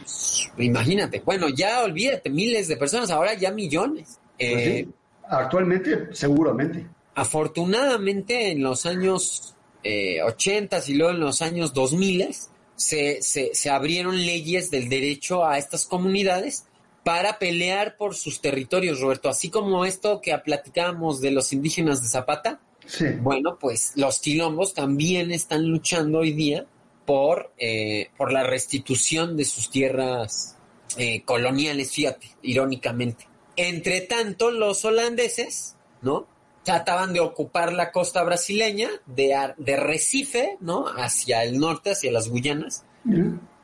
Imagínate. 0.59 1.23
Bueno, 1.25 1.49
ya 1.49 1.83
olvídate, 1.83 2.31
miles 2.31 2.69
de 2.69 2.77
personas, 2.77 3.11
ahora 3.11 3.35
ya 3.35 3.51
millones. 3.53 4.19
Pues 4.39 4.53
eh, 4.53 4.89
Actualmente, 5.29 6.09
seguramente. 6.13 6.87
Afortunadamente, 7.15 8.51
en 8.51 8.63
los 8.63 8.87
años 8.87 9.55
eh, 9.83 10.23
80 10.23 10.81
y 10.89 10.95
luego 10.95 11.13
en 11.13 11.21
los 11.21 11.43
años 11.43 11.73
2000 11.73 12.35
se, 12.75 13.23
se, 13.23 13.55
se 13.55 13.71
abrieron 13.71 14.17
leyes 14.17 14.71
del 14.71 14.89
derecho 14.89 15.47
a 15.47 15.59
estas 15.59 15.87
comunidades 15.87 16.67
para 17.05 17.39
pelear 17.39 17.97
por 17.97 18.15
sus 18.15 18.41
territorios, 18.41 19.01
Roberto. 19.01 19.29
Así 19.29 19.49
como 19.49 19.85
esto 19.85 20.21
que 20.21 20.37
platicábamos 20.39 21.21
de 21.21 21.31
los 21.31 21.53
indígenas 21.53 22.03
de 22.03 22.09
Zapata. 22.09 22.61
Sí. 22.85 23.07
Bueno, 23.21 23.59
pues 23.59 23.93
los 23.97 24.19
quilombos 24.19 24.75
también 24.75 25.33
están 25.33 25.67
luchando 25.67 26.19
hoy 26.19 26.33
día 26.33 26.67
por, 27.07 27.53
eh, 27.57 28.11
por 28.17 28.33
la 28.33 28.43
restitución 28.43 29.37
de 29.37 29.45
sus 29.45 29.71
tierras 29.71 30.57
eh, 30.99 31.23
coloniales, 31.23 31.93
fíjate, 31.93 32.29
irónicamente. 32.43 33.29
Entre 33.57 34.03
tanto, 34.03 34.51
los 34.51 34.85
holandeses, 34.85 35.77
¿no? 36.03 36.27
Trataban 36.65 37.15
de 37.15 37.21
ocupar 37.21 37.73
la 37.73 37.93
costa 37.93 38.23
brasileña, 38.25 38.91
de, 39.07 39.35
de 39.57 39.77
Recife, 39.77 40.59
¿no? 40.61 40.87
Hacia 40.89 41.45
el 41.45 41.59
norte, 41.59 41.93
hacia 41.93 42.13
las 42.13 42.29
Guyanas. 42.29 42.85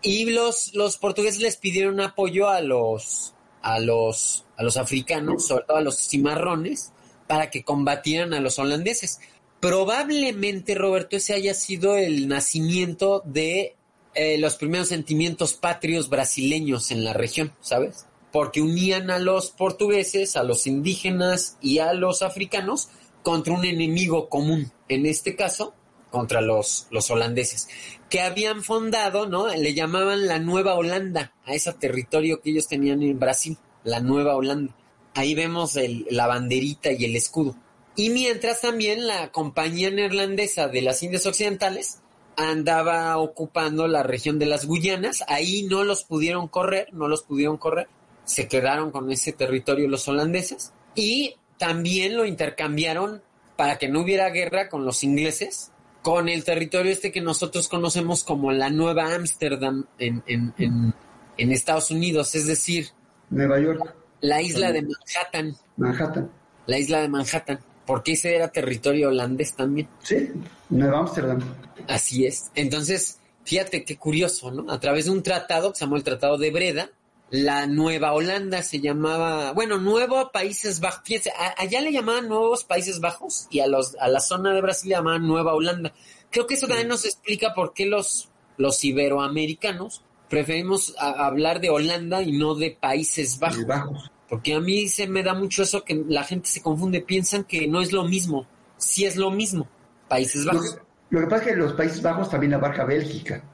Y 0.03 0.31
los, 0.31 0.73
los 0.75 0.97
portugueses 0.99 1.41
les 1.41 1.57
pidieron 1.57 2.01
apoyo 2.01 2.49
a 2.49 2.61
los, 2.61 3.35
a 3.61 3.81
los, 3.81 4.47
a 4.57 4.63
los 4.63 4.77
africanos, 4.77 5.47
sobre 5.47 5.65
todo 5.65 5.77
a 5.79 5.83
los 5.83 6.09
cimarrones, 6.09 6.93
para 7.27 7.51
que 7.51 7.65
combatieran 7.65 8.35
a 8.35 8.41
los 8.41 8.59
holandeses. 8.59 9.21
Probablemente, 9.63 10.75
Roberto, 10.75 11.15
ese 11.15 11.35
haya 11.35 11.55
sido 11.55 11.97
el 11.97 12.27
nacimiento 12.27 13.23
de 13.25 13.77
eh, 14.13 14.37
los 14.39 14.57
primeros 14.57 14.89
sentimientos 14.89 15.55
patrios 15.55 16.09
brasileños 16.09 16.91
en 16.91 17.05
la 17.05 17.13
región, 17.13 17.55
¿sabes? 17.61 18.07
Porque 18.33 18.61
unían 18.61 19.09
a 19.13 19.21
los 19.21 19.53
portugueses, 19.53 20.35
a 20.35 20.43
los 20.43 20.67
indígenas 20.67 21.59
y 21.61 21.79
a 21.79 21.93
los 21.93 22.23
africanos 22.23 22.89
contra 23.23 23.55
un 23.55 23.65
enemigo 23.65 24.29
común, 24.29 24.73
en 24.89 25.07
este 25.07 25.37
caso, 25.37 25.75
contra 26.11 26.41
los, 26.41 26.89
los 26.91 27.09
holandeses, 27.13 27.69
que 28.11 28.21
habían 28.21 28.65
fundado, 28.65 29.29
¿no? 29.29 29.47
Le 29.47 29.75
llamaban 29.75 30.27
la 30.27 30.41
Nueva 30.41 30.75
Holanda, 30.75 31.35
a 31.45 31.55
ese 31.55 31.73
territorio 31.75 32.41
que 32.41 32.51
ellos 32.51 32.67
tenían 32.67 33.01
en 33.05 33.21
Brasil, 33.21 33.57
la 33.85 34.01
Nueva 34.01 34.35
Holanda. 34.35 34.75
Ahí 35.15 35.37
vemos 35.37 35.77
el, 35.77 36.05
la 36.11 36.27
banderita 36.27 36.91
y 36.91 37.05
el 37.05 37.15
escudo. 37.15 37.55
Y 37.95 38.11
mientras 38.11 38.63
también 38.63 39.07
la 39.07 39.31
compañía 39.33 39.91
neerlandesa 39.91 40.69
de 40.69 40.83
las 40.83 41.03
Indias 41.03 41.27
Occidentales 41.27 42.01
andaba 42.37 43.19
ocupando 43.19 43.87
la 43.87 44.03
región 44.03 44.39
de 44.39 44.47
las 44.47 44.65
Guyanas, 44.65 45.23
ahí 45.29 45.65
no 45.65 45.85
los 45.85 46.05
pudieron 46.05 46.49
correr, 46.49 46.89
no 46.93 47.07
los 47.07 47.23
pudieron 47.23 47.59
correr, 47.59 47.89
se 48.25 48.49
quedaron 48.49 48.91
con 48.91 49.13
ese 49.13 49.33
territorio 49.33 49.89
los 49.89 50.09
holandeses 50.09 50.73
y 50.95 51.37
también 51.59 52.17
lo 52.17 52.25
intercambiaron 52.25 53.23
para 53.57 53.77
que 53.79 53.89
no 53.89 54.01
hubiera 54.01 54.31
guerra 54.31 54.71
con 54.71 54.87
los 54.87 55.05
ingleses, 55.05 55.71
con 56.01 56.31
el 56.31 56.45
territorio 56.45 56.91
este 56.91 57.13
que 57.13 57.21
nosotros 57.21 57.69
conocemos 57.69 58.25
como 58.25 58.51
la 58.53 58.71
Nueva 58.71 59.15
Ámsterdam 59.15 59.85
en, 59.99 60.23
en, 60.27 60.55
en, 60.57 60.95
en 61.37 61.53
Estados 61.53 61.91
Unidos, 61.91 62.35
es 62.35 62.47
decir, 62.47 62.89
Nueva 63.29 63.61
York. 63.61 63.95
La 64.23 64.41
isla 64.41 64.73
de 64.73 64.83
Manhattan. 64.83 65.57
Manhattan. 65.77 66.31
La 66.67 66.79
isla 66.79 67.01
de 67.01 67.09
Manhattan 67.09 67.59
porque 67.87 68.13
ese 68.13 68.35
era 68.35 68.49
territorio 68.49 69.09
holandés 69.09 69.55
también. 69.55 69.89
Sí, 70.03 70.31
Nueva 70.71 71.01
Ámsterdam. 71.01 71.41
Así 71.89 72.27
es. 72.27 72.51
Entonces, 72.55 73.19
fíjate 73.45 73.85
qué 73.85 73.97
curioso, 73.97 74.51
¿no? 74.51 74.73
A 74.73 74.81
través 74.81 75.07
de 75.07 75.11
un 75.11 75.23
tratado 75.23 75.73
que 75.73 75.79
se 75.79 75.85
llamó 75.85 75.97
el 75.97 76.05
Tratado 76.05 76.39
de 76.39 76.51
Breda, 76.51 76.91
la 77.31 77.67
Nueva 77.67 78.13
Holanda 78.13 78.63
se 78.63 78.81
llamaba, 78.81 79.53
bueno, 79.53 79.79
Nuevo 79.79 80.31
Países 80.33 80.81
Bajos. 80.81 81.01
Fíjense, 81.05 81.33
allá 81.57 81.81
le 81.81 81.91
llamaban 81.91 82.29
Nuevos 82.29 82.65
Países 82.65 83.01
Bajos 83.01 83.47
y 83.51 83.61
a, 83.61 83.67
los, 83.67 83.97
a 83.97 84.09
la 84.09 84.21
zona 84.21 84.53
de 84.53 84.61
Brasil 84.61 84.91
le 84.91 84.97
llamaban 84.97 85.27
Nueva 85.27 85.55
Holanda. 85.55 85.95
Creo 86.31 86.47
que 86.47 86.55
eso 86.55 86.69
también 86.69 86.89
nos 86.89 87.07
explica 87.07 87.55
por 87.55 87.73
qué 87.73 87.87
los, 87.87 88.29
los 88.59 88.85
iberoamericanos 88.85 90.03
preferimos 90.29 90.95
hablar 90.99 91.61
de 91.61 91.71
Holanda 91.71 92.23
y 92.23 92.33
no 92.33 92.55
de 92.55 92.71
Países 92.71 93.39
Bajos. 93.39 93.67
Bajos. 93.67 94.11
Porque 94.33 94.55
a 94.55 94.61
mí 94.61 94.89
se 94.89 95.07
me 95.07 95.23
da 95.23 95.35
mucho 95.35 95.63
eso 95.63 95.85
que 95.85 96.07
la 96.09 96.25
gente 96.25 96.49
se 96.49 96.63
confunde, 96.63 97.03
piensan 97.03 97.45
que 97.45 97.69
no 97.69 97.83
es 97.83 97.93
lo 97.93 98.05
mismo. 98.05 98.47
Sí 98.79 99.05
es 99.05 99.17
lo 99.17 99.31
mismo. 99.31 99.69
Países 100.09 100.47
Bajos. 100.47 100.79
Lo, 101.11 101.21
que 101.21 101.27
pasa 101.27 101.43
es 101.45 101.51
que 101.51 101.57
los 101.57 101.75
Países 101.75 102.01
Bajos 102.01 102.31
también 102.31 102.55
abarca 102.55 102.87
Bélgica. 102.87 103.45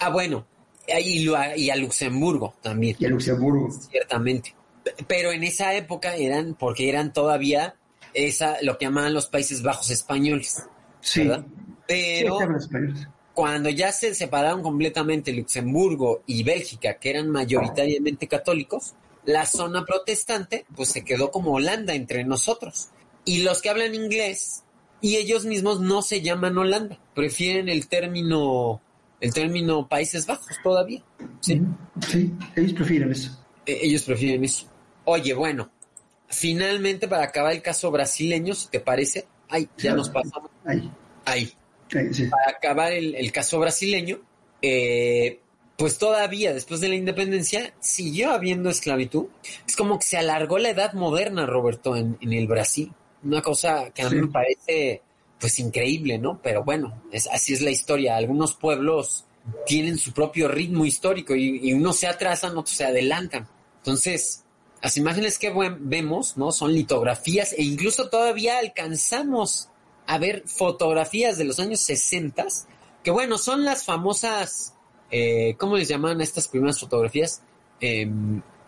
Ah, 0.00 0.10
bueno. 0.10 0.44
Y, 0.88 1.30
y 1.30 1.70
a 1.70 1.76
Luxemburgo 1.76 2.52
también. 2.60 2.96
Y 2.98 3.04
a 3.04 3.10
Luxemburgo. 3.10 3.70
Ciertamente. 3.70 4.56
Pero 5.06 5.30
en 5.30 5.44
esa 5.44 5.72
época 5.74 6.16
eran, 6.16 6.54
porque 6.54 6.88
eran 6.88 7.12
todavía 7.12 7.76
esa, 8.12 8.56
lo 8.62 8.76
que 8.76 8.86
llamaban 8.86 9.14
los 9.14 9.28
Países 9.28 9.62
Bajos 9.62 9.92
españoles. 9.92 10.64
Sí. 11.00 11.28
¿verdad? 11.28 11.46
Pero 11.86 12.40
sí, 12.58 12.68
cuando 13.34 13.70
ya 13.70 13.92
se 13.92 14.16
separaron 14.16 14.64
completamente 14.64 15.32
Luxemburgo 15.32 16.24
y 16.26 16.42
Bélgica, 16.42 16.94
que 16.94 17.10
eran 17.10 17.30
mayoritariamente 17.30 18.26
católicos, 18.26 18.94
la 19.24 19.46
zona 19.46 19.84
protestante 19.84 20.66
pues 20.74 20.90
se 20.90 21.04
quedó 21.04 21.30
como 21.30 21.52
Holanda 21.52 21.94
entre 21.94 22.24
nosotros. 22.24 22.88
Y 23.24 23.42
los 23.42 23.62
que 23.62 23.70
hablan 23.70 23.94
inglés 23.94 24.64
y 25.00 25.16
ellos 25.16 25.44
mismos 25.44 25.80
no 25.80 26.02
se 26.02 26.20
llaman 26.20 26.56
Holanda, 26.56 26.98
prefieren 27.14 27.68
el 27.68 27.88
término 27.88 28.80
el 29.20 29.32
término 29.32 29.88
Países 29.88 30.26
Bajos 30.26 30.56
todavía. 30.62 31.02
Sí, 31.40 31.60
sí 32.08 32.32
ellos 32.56 32.72
prefieren 32.74 33.10
eso. 33.10 33.30
E 33.64 33.78
ellos 33.82 34.02
prefieren 34.02 34.44
eso. 34.44 34.66
Oye, 35.04 35.32
bueno, 35.32 35.70
finalmente 36.28 37.08
para 37.08 37.24
acabar 37.24 37.52
el 37.52 37.62
caso 37.62 37.90
brasileño, 37.90 38.54
si 38.54 38.68
te 38.68 38.80
parece, 38.80 39.26
ay, 39.48 39.68
ya 39.78 39.92
sí, 39.92 39.96
nos 39.96 40.10
pasamos. 40.10 40.50
Ahí. 40.64 40.90
Ahí. 41.24 41.52
Sí. 42.12 42.26
Para 42.26 42.50
acabar 42.50 42.92
el, 42.92 43.14
el 43.14 43.30
caso 43.32 43.58
brasileño, 43.60 44.20
eh, 44.60 45.40
pues 45.76 45.98
todavía 45.98 46.52
después 46.52 46.80
de 46.80 46.88
la 46.88 46.94
independencia 46.94 47.74
siguió 47.80 48.32
habiendo 48.32 48.70
esclavitud. 48.70 49.26
Es 49.66 49.76
como 49.76 49.98
que 49.98 50.06
se 50.06 50.16
alargó 50.16 50.58
la 50.58 50.70
edad 50.70 50.92
moderna, 50.92 51.46
Roberto, 51.46 51.96
en, 51.96 52.16
en 52.20 52.32
el 52.32 52.46
Brasil. 52.46 52.92
Una 53.22 53.42
cosa 53.42 53.90
que 53.90 54.02
a 54.02 54.10
mí 54.10 54.16
sí. 54.16 54.22
me 54.22 54.28
parece 54.28 55.02
pues 55.38 55.58
increíble, 55.58 56.18
¿no? 56.18 56.40
Pero 56.42 56.64
bueno, 56.64 57.02
es, 57.10 57.26
así 57.26 57.54
es 57.54 57.60
la 57.60 57.70
historia. 57.70 58.16
Algunos 58.16 58.54
pueblos 58.54 59.24
tienen 59.66 59.98
su 59.98 60.12
propio 60.12 60.48
ritmo 60.48 60.84
histórico 60.84 61.34
y, 61.34 61.68
y 61.68 61.72
unos 61.72 61.96
se 61.96 62.06
atrasan, 62.06 62.56
otros 62.56 62.76
se 62.76 62.84
adelantan. 62.84 63.48
Entonces, 63.78 64.44
las 64.82 64.96
imágenes 64.96 65.38
que 65.38 65.52
vemos, 65.80 66.36
¿no? 66.36 66.52
Son 66.52 66.72
litografías 66.72 67.52
e 67.54 67.62
incluso 67.62 68.08
todavía 68.08 68.58
alcanzamos 68.58 69.70
a 70.06 70.18
ver 70.18 70.44
fotografías 70.46 71.38
de 71.38 71.44
los 71.44 71.58
años 71.58 71.80
60, 71.80 72.46
que 73.02 73.10
bueno, 73.10 73.38
son 73.38 73.64
las 73.64 73.84
famosas 73.84 74.74
eh, 75.16 75.54
¿cómo 75.56 75.76
les 75.76 75.86
llamaban 75.86 76.20
estas 76.20 76.48
primeras 76.48 76.80
fotografías? 76.80 77.40
Eh, 77.80 78.10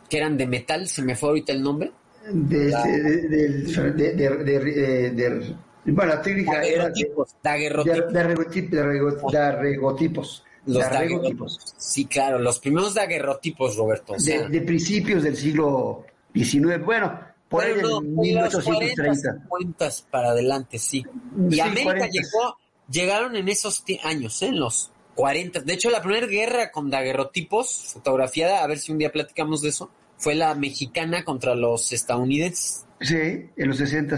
que 0.08 0.16
eran 0.16 0.36
de 0.36 0.46
metal, 0.46 0.86
se 0.86 1.02
me 1.02 1.16
fue 1.16 1.30
ahorita 1.30 1.52
el 1.52 1.60
nombre. 1.60 1.90
De, 2.30 2.70
la... 2.70 2.84
de, 2.84 3.28
de, 3.28 4.14
de, 4.14 5.10
de 5.10 5.56
bueno, 5.86 6.14
la 6.14 6.22
técnica 6.22 6.62
era 6.62 6.88
de 6.88 7.08
daguerrotipos. 7.42 9.32
daguerrotipos. 9.32 10.44
Los 10.66 10.82
daguerrotipos. 10.82 11.58
Sí, 11.76 12.06
claro, 12.06 12.38
los 12.38 12.60
primeros 12.60 12.94
daguerrotipos, 12.94 13.76
Roberto. 13.76 14.12
O 14.12 14.20
sea, 14.20 14.48
de, 14.48 14.60
principios 14.60 15.24
del 15.24 15.36
siglo 15.36 16.04
XIX. 16.32 16.84
Bueno, 16.84 17.18
por 17.48 17.64
ahí 17.64 17.74
no, 17.82 17.98
en 17.98 18.14
1830. 18.16 19.46
Cuentas 19.48 20.06
para 20.08 20.30
adelante, 20.30 20.78
sí. 20.78 21.04
Y 21.50 21.54
sí, 21.54 21.60
América 21.60 21.84
40. 21.84 22.08
llegó, 22.08 22.56
llegaron 22.88 23.34
en 23.34 23.48
esos 23.48 23.84
años, 24.04 24.42
¿eh? 24.42 24.46
en 24.46 24.60
los 24.60 24.92
40. 25.16 25.60
De 25.62 25.72
hecho, 25.72 25.90
la 25.90 26.00
primera 26.02 26.26
guerra 26.28 26.70
con 26.70 26.88
daguerrotipos, 26.90 27.90
fotografiada, 27.94 28.62
a 28.62 28.66
ver 28.68 28.78
si 28.78 28.92
un 28.92 28.98
día 28.98 29.10
platicamos 29.10 29.62
de 29.62 29.70
eso, 29.70 29.90
fue 30.18 30.34
la 30.36 30.54
mexicana 30.54 31.24
contra 31.24 31.54
los 31.56 31.92
estadounidenses. 31.92 32.84
Sí, 33.00 33.50
en 33.56 33.68
los 33.68 33.78
60. 33.78 34.16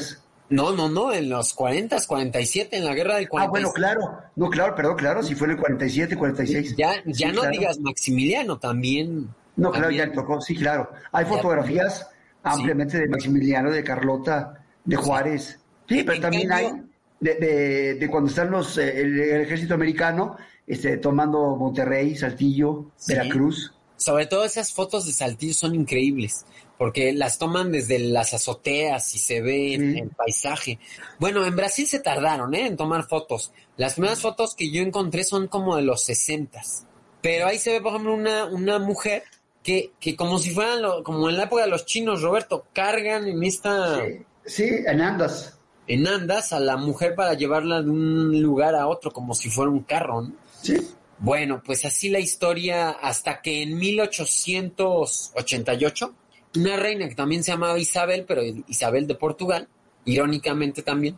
No, 0.51 0.73
no, 0.73 0.89
no, 0.89 1.13
en 1.13 1.29
los 1.29 1.53
40, 1.55 1.99
47, 2.07 2.77
en 2.79 2.85
la 2.85 2.95
guerra 2.95 3.17
del 3.17 3.29
47. 3.29 3.47
Ah, 3.47 3.51
bueno, 3.51 3.73
claro. 3.73 4.19
No, 4.37 4.49
claro, 4.51 4.75
perdón, 4.75 4.97
claro, 4.97 5.23
si 5.23 5.35
fue 5.35 5.47
en 5.47 5.53
el 5.53 5.57
47, 5.59 6.17
46. 6.17 6.77
Ya, 6.77 6.95
ya 7.05 7.29
sí, 7.29 7.35
no 7.35 7.41
claro. 7.41 7.51
digas 7.51 7.79
Maximiliano, 7.81 8.59
también. 8.59 9.29
No, 9.57 9.71
claro, 9.71 9.87
también. 9.87 10.09
ya 10.09 10.13
tocó, 10.15 10.41
sí, 10.41 10.55
claro. 10.57 10.91
Hay 11.13 11.25
fotografías 11.27 11.99
sí. 11.99 12.05
ampliamente 12.45 12.99
de 12.99 13.09
Maximiliano, 13.09 13.71
de 13.71 13.85
Carlota, 13.85 14.65
de 14.85 14.97
Juárez. 14.97 15.59
Sí, 15.89 16.03
pero 16.03 16.15
En 16.15 16.23
también 16.23 16.49
cambio- 16.49 16.69
hay 16.69 16.83
de, 17.21 17.35
de, 17.35 17.95
de 17.97 18.09
cuando 18.09 18.31
están 18.31 18.51
los 18.51 18.79
eh, 18.79 19.01
el, 19.01 19.19
el 19.21 19.41
ejército 19.43 19.75
americano 19.75 20.37
este, 20.69 20.99
tomando 20.99 21.57
Monterrey, 21.57 22.15
Saltillo, 22.17 22.87
Sí. 22.97 23.15
Veracruz. 23.15 23.73
Sobre 23.97 24.27
todo 24.27 24.45
esas 24.45 24.73
fotos 24.73 25.07
de 25.07 25.13
Saltillo 25.13 25.55
son 25.55 25.75
increíbles, 25.75 26.47
porque 26.79 27.13
las 27.13 27.37
toman 27.39 27.73
desde 27.73 27.99
las 27.99 28.33
azoteas 28.33 29.13
y 29.17 29.19
se 29.19 29.41
ve 29.43 29.75
el 29.75 30.11
paisaje. 30.11 30.79
Bueno, 31.19 31.45
en 31.45 31.57
Brasil 31.57 31.85
se 31.87 31.99
tardaron 31.99 32.55
¿eh? 32.55 32.67
en 32.69 32.77
tomar 32.77 33.09
fotos. 33.09 33.51
Las 33.77 33.95
primeras 33.95 34.21
fotos 34.21 34.55
que 34.55 34.71
yo 34.71 34.83
encontré 34.83 35.25
son 35.25 35.49
como 35.49 35.75
de 35.75 35.83
los 35.83 36.05
sesentas. 36.05 36.85
Pero 37.23 37.49
ahí 37.49 37.59
se 37.59 37.73
ve, 37.73 37.81
por 37.81 37.91
ejemplo, 37.95 38.15
una, 38.15 38.45
una 38.45 38.79
mujer 38.79 39.25
que, 39.65 39.91
que 39.99 40.15
como 40.15 40.39
si 40.39 40.51
fueran, 40.51 40.81
lo- 40.81 41.03
como 41.03 41.29
en 41.29 41.37
la 41.37 41.45
época 41.45 41.63
de 41.65 41.69
los 41.71 41.85
chinos, 41.85 42.23
Roberto, 42.23 42.67
cargan 42.73 43.27
en 43.27 43.43
esta, 43.43 43.97
Sí, 43.97 44.23
sí, 44.47 44.69
en 44.87 45.01
Andas. 45.01 45.58
En 45.89 46.07
andas 46.07 46.53
a 46.53 46.61
la 46.61 46.77
mujer 46.77 47.17
para 47.17 47.35
llevarla 47.35 47.83
de 47.83 47.91
un 47.91 48.41
lugar 48.41 48.77
a 48.77 48.87
otro, 48.87 49.11
como 49.11 49.35
si 49.35 49.51
fuera 49.51 49.71
un 49.71 49.83
carro, 49.83 50.23
¿no? 50.23 50.33
Sí, 50.63 50.77
Bueno, 51.19 51.61
pues 51.65 51.85
así 51.85 52.11
la 52.11 52.21
historia 52.21 52.91
hasta 52.91 53.43
que 53.43 53.63
en 53.63 53.77
1888 53.79 56.15
una 56.57 56.77
reina 56.77 57.09
que 57.09 57.15
también 57.15 57.45
se 57.45 57.53
llamaba 57.53 57.79
Isabel, 57.79 58.25
pero 58.27 58.43
Isabel 58.69 59.07
de 59.07 59.15
Portugal, 59.15 59.69
irónicamente 60.05 60.83
también, 60.83 61.17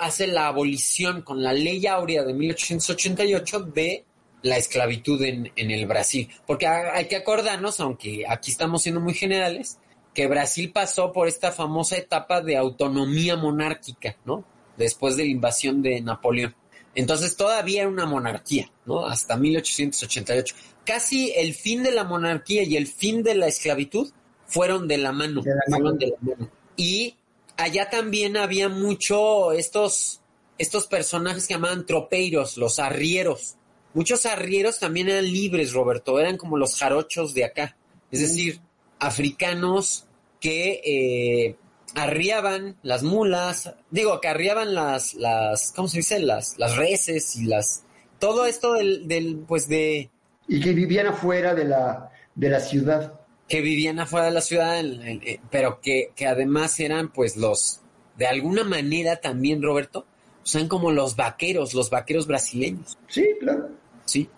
hace 0.00 0.26
la 0.26 0.48
abolición 0.48 1.22
con 1.22 1.42
la 1.42 1.52
ley 1.52 1.86
áurea 1.86 2.24
de 2.24 2.34
1888 2.34 3.60
de 3.60 4.04
la 4.42 4.56
esclavitud 4.56 5.22
en, 5.22 5.52
en, 5.56 5.70
el 5.70 5.86
Brasil. 5.86 6.28
Porque 6.46 6.66
hay 6.66 7.06
que 7.06 7.16
acordarnos, 7.16 7.80
aunque 7.80 8.24
aquí 8.28 8.50
estamos 8.50 8.82
siendo 8.82 9.00
muy 9.00 9.14
generales, 9.14 9.78
que 10.16 10.26
Brasil 10.28 10.72
pasó 10.72 11.12
por 11.12 11.28
esta 11.28 11.52
famosa 11.52 11.98
etapa 11.98 12.40
de 12.40 12.56
autonomía 12.56 13.36
monárquica, 13.36 14.16
¿no? 14.24 14.46
Después 14.78 15.14
de 15.18 15.24
la 15.24 15.30
invasión 15.30 15.82
de 15.82 16.00
Napoleón. 16.00 16.54
Entonces 16.94 17.36
todavía 17.36 17.82
era 17.82 17.90
una 17.90 18.06
monarquía, 18.06 18.72
¿no? 18.86 19.04
Hasta 19.04 19.36
1888. 19.36 20.54
Casi 20.86 21.32
el 21.36 21.52
fin 21.52 21.82
de 21.82 21.90
la 21.90 22.04
monarquía 22.04 22.62
y 22.62 22.78
el 22.78 22.86
fin 22.86 23.22
de 23.22 23.34
la 23.34 23.46
esclavitud 23.46 24.10
fueron 24.46 24.88
de 24.88 24.96
la 24.96 25.12
mano. 25.12 25.42
De 25.42 25.50
la 25.50 25.78
mano. 25.78 25.92
De 25.92 26.06
la 26.06 26.16
mano. 26.22 26.50
Y 26.78 27.16
allá 27.58 27.90
también 27.90 28.38
había 28.38 28.70
mucho 28.70 29.52
estos, 29.52 30.22
estos 30.56 30.86
personajes 30.86 31.46
que 31.46 31.52
llamaban 31.52 31.84
tropeiros, 31.84 32.56
los 32.56 32.78
arrieros. 32.78 33.56
Muchos 33.92 34.24
arrieros 34.24 34.78
también 34.78 35.10
eran 35.10 35.30
libres, 35.30 35.74
Roberto, 35.74 36.18
eran 36.18 36.38
como 36.38 36.56
los 36.56 36.74
jarochos 36.76 37.34
de 37.34 37.44
acá. 37.44 37.76
Es 38.10 38.20
decir, 38.20 38.62
africanos 38.98 40.05
que 40.40 40.80
eh, 40.84 41.56
arriaban 41.94 42.76
las 42.82 43.02
mulas, 43.02 43.74
digo, 43.90 44.20
que 44.20 44.28
arriaban 44.28 44.74
las, 44.74 45.14
las, 45.14 45.72
¿cómo 45.72 45.88
se 45.88 45.98
dice? 45.98 46.18
Las, 46.20 46.58
las 46.58 46.76
reses 46.76 47.36
y 47.36 47.44
las, 47.44 47.84
todo 48.18 48.46
esto 48.46 48.74
del, 48.74 49.08
del, 49.08 49.38
pues 49.46 49.68
de... 49.68 50.10
Y 50.48 50.60
que 50.60 50.72
vivían 50.72 51.06
afuera 51.06 51.54
de 51.54 51.64
la, 51.64 52.10
de 52.34 52.50
la 52.50 52.60
ciudad. 52.60 53.20
Que 53.48 53.60
vivían 53.60 53.98
afuera 53.98 54.26
de 54.26 54.32
la 54.32 54.40
ciudad, 54.40 54.78
eh, 54.84 55.40
pero 55.50 55.80
que, 55.80 56.12
que 56.14 56.26
además 56.26 56.78
eran 56.80 57.12
pues 57.12 57.36
los, 57.36 57.80
de 58.16 58.26
alguna 58.26 58.64
manera 58.64 59.16
también, 59.16 59.62
Roberto, 59.62 60.06
son 60.42 60.68
como 60.68 60.92
los 60.92 61.16
vaqueros, 61.16 61.74
los 61.74 61.90
vaqueros 61.90 62.26
brasileños. 62.26 62.96
Sí, 63.08 63.26
claro. 63.40 63.68
Sí. 64.04 64.28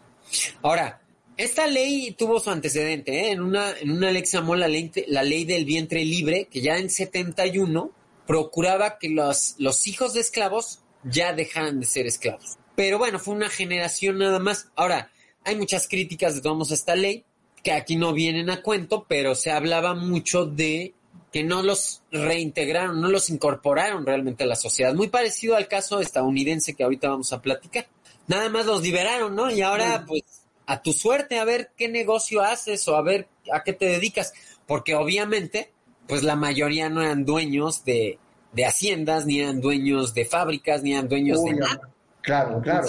Ahora, 0.63 1.01
esta 1.39 1.68
ley 1.68 2.11
tuvo 2.18 2.41
su 2.41 2.51
antecedente, 2.51 3.20
¿eh? 3.20 3.30
en, 3.30 3.41
una, 3.41 3.70
en 3.78 3.93
una 3.93 4.11
ley 4.11 4.22
que 4.22 4.28
se 4.28 4.39
llamó 4.39 4.57
la 4.57 4.66
ley, 4.66 4.91
la 5.07 5.22
ley 5.22 5.45
del 5.45 5.64
vientre 5.64 6.05
libre, 6.05 6.49
que 6.51 6.61
ya 6.61 6.76
en 6.76 6.91
71 6.91 7.93
procuraba 8.26 8.99
que 8.99 9.09
los, 9.09 9.55
los 9.59 9.86
hijos 9.86 10.14
de 10.14 10.20
esclavos 10.20 10.80
ya 11.05 11.32
dejaran 11.32 11.78
de 11.78 11.86
ser 11.86 12.07
esclavos. 12.07 12.59
Pero 12.74 12.99
bueno, 12.99 13.20
fue 13.20 13.34
una 13.34 13.49
generación 13.49 14.18
nada 14.18 14.41
más. 14.41 14.68
Ahora, 14.74 15.12
hay 15.45 15.55
muchas 15.55 15.86
críticas 15.86 16.34
de 16.34 16.41
todos 16.41 16.72
a 16.72 16.74
esta 16.74 16.97
ley, 16.97 17.24
que 17.62 17.70
aquí 17.70 17.95
no 17.95 18.12
vienen 18.12 18.51
a 18.51 18.61
cuento, 18.61 19.07
pero 19.09 19.36
se 19.36 19.53
hablaba 19.53 19.95
mucho 19.95 20.45
de 20.45 20.95
que 21.32 21.45
no 21.45 21.62
los 21.62 22.03
reintegraron, 22.11 23.01
no 23.01 23.09
los 23.09 23.30
incorporaron 23.30 24.05
realmente 24.05 24.43
a 24.43 24.47
la 24.47 24.57
sociedad. 24.57 24.93
Muy 24.93 25.09
parecido 25.09 25.55
al 25.55 25.68
caso 25.68 26.01
estadounidense 26.01 26.74
que 26.74 26.82
ahorita 26.82 27.09
vamos 27.09 27.32
a 27.32 27.41
platicar. 27.41 27.86
Nada 28.26 28.49
más 28.49 28.66
los 28.66 28.82
liberaron, 28.82 29.36
¿no? 29.36 29.51
Y 29.51 29.61
ahora, 29.62 30.05
pues, 30.07 30.22
a 30.69 30.83
tu 30.83 30.93
suerte, 30.93 31.39
a 31.39 31.47
ver 31.47 31.73
qué 31.79 31.89
negocio 31.89 32.43
haces 32.43 32.87
o 32.89 32.97
a 32.97 33.03
ver 33.03 33.27
a 33.51 33.64
qué 33.64 33.73
te 33.73 33.87
dedicas, 33.87 34.35
porque 34.66 34.95
obviamente, 34.95 35.73
pues 36.07 36.23
la 36.23 36.37
mayoría 36.37 36.91
no 36.91 37.01
eran 37.01 37.25
dueños 37.25 37.87
de, 37.87 38.19
de 38.53 38.66
haciendas, 38.66 39.25
ni 39.25 39.41
eran 39.41 39.62
dueños 39.62 40.12
de 40.12 40.27
fábricas, 40.27 40.83
ni 40.83 40.93
eran 40.93 41.09
dueños 41.09 41.43
de 41.43 41.55
nada. 41.55 41.81
Claro, 42.21 42.61
claro, 42.61 42.87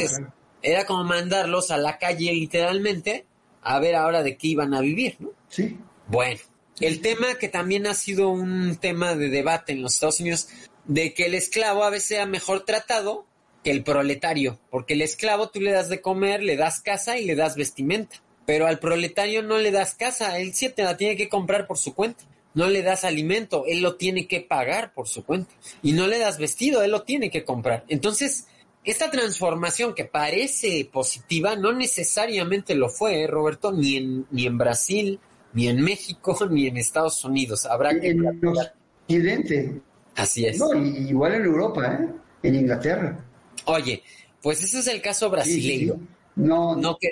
Era 0.61 0.85
como 0.85 1.05
mandarlos 1.05 1.71
a 1.71 1.77
la 1.77 1.97
calle 1.97 2.33
literalmente 2.33 3.25
a 3.61 3.79
ver 3.79 3.95
ahora 3.95 4.23
de 4.23 4.35
qué 4.35 4.47
iban 4.47 4.73
a 4.73 4.81
vivir, 4.81 5.15
¿no? 5.19 5.29
Sí. 5.47 5.79
Bueno, 6.07 6.41
el 6.81 6.99
tema 6.99 7.35
que 7.35 7.47
también 7.47 7.87
ha 7.87 7.93
sido 7.93 8.27
un 8.27 8.75
tema 8.75 9.15
de 9.15 9.29
debate 9.29 9.71
en 9.71 9.83
los 9.83 9.93
Estados 9.93 10.19
Unidos, 10.19 10.49
de 10.83 11.13
que 11.13 11.27
el 11.27 11.33
esclavo 11.33 11.85
a 11.85 11.89
veces 11.89 12.09
sea 12.09 12.25
mejor 12.25 12.65
tratado 12.65 13.25
que 13.63 13.71
el 13.71 13.83
proletario, 13.83 14.59
porque 14.69 14.93
el 14.93 15.01
esclavo 15.01 15.49
tú 15.49 15.59
le 15.61 15.71
das 15.71 15.89
de 15.89 16.01
comer, 16.01 16.43
le 16.43 16.55
das 16.55 16.81
casa 16.81 17.17
y 17.17 17.25
le 17.25 17.35
das 17.35 17.55
vestimenta, 17.55 18.17
pero 18.45 18.67
al 18.67 18.79
proletario 18.79 19.43
no 19.43 19.57
le 19.57 19.71
das 19.71 19.93
casa, 19.93 20.39
él 20.39 20.53
sí 20.53 20.69
te 20.69 20.83
la 20.83 20.97
tiene 20.97 21.15
que 21.15 21.29
comprar 21.29 21.67
por 21.67 21.77
su 21.77 21.93
cuenta. 21.93 22.23
No 22.55 22.67
le 22.67 22.81
das 22.81 23.03
alimento, 23.03 23.65
él 23.67 23.81
lo 23.81 23.95
tiene 23.95 24.27
que 24.27 24.41
pagar 24.41 24.91
por 24.93 25.07
su 25.07 25.23
cuenta. 25.23 25.53
Y 25.83 25.91
no 25.91 26.07
le 26.07 26.17
das 26.17 26.39
vestido, 26.39 26.81
él 26.81 26.89
lo 26.89 27.03
tiene 27.03 27.29
que 27.29 27.45
comprar. 27.45 27.85
Entonces, 27.89 28.47
esta 28.83 29.11
transformación 29.11 29.93
que 29.93 30.05
parece 30.05 30.89
positiva 30.91 31.55
no 31.55 31.73
necesariamente 31.73 32.73
lo 32.73 32.89
fue, 32.89 33.21
¿eh, 33.21 33.27
Roberto, 33.27 33.71
ni 33.71 33.97
en, 33.97 34.25
ni 34.31 34.47
en 34.47 34.57
Brasil, 34.57 35.19
ni 35.53 35.67
en 35.67 35.81
México, 35.81 36.35
ni 36.49 36.65
en 36.65 36.77
Estados 36.77 37.23
Unidos. 37.23 37.67
Habrá 37.67 37.99
que... 37.99 38.09
En 38.09 38.47
Occidente. 39.05 39.81
Así 40.15 40.45
es. 40.45 40.57
No, 40.57 40.73
igual 40.73 41.35
en 41.35 41.45
Europa, 41.45 41.99
¿eh? 42.01 42.07
En 42.41 42.55
Inglaterra. 42.55 43.25
Oye, 43.69 44.03
pues 44.41 44.63
ese 44.63 44.79
es 44.79 44.87
el 44.87 45.01
caso 45.01 45.29
brasileño. 45.29 45.99
No, 46.35 46.75
no, 46.75 46.97
que, 46.97 47.09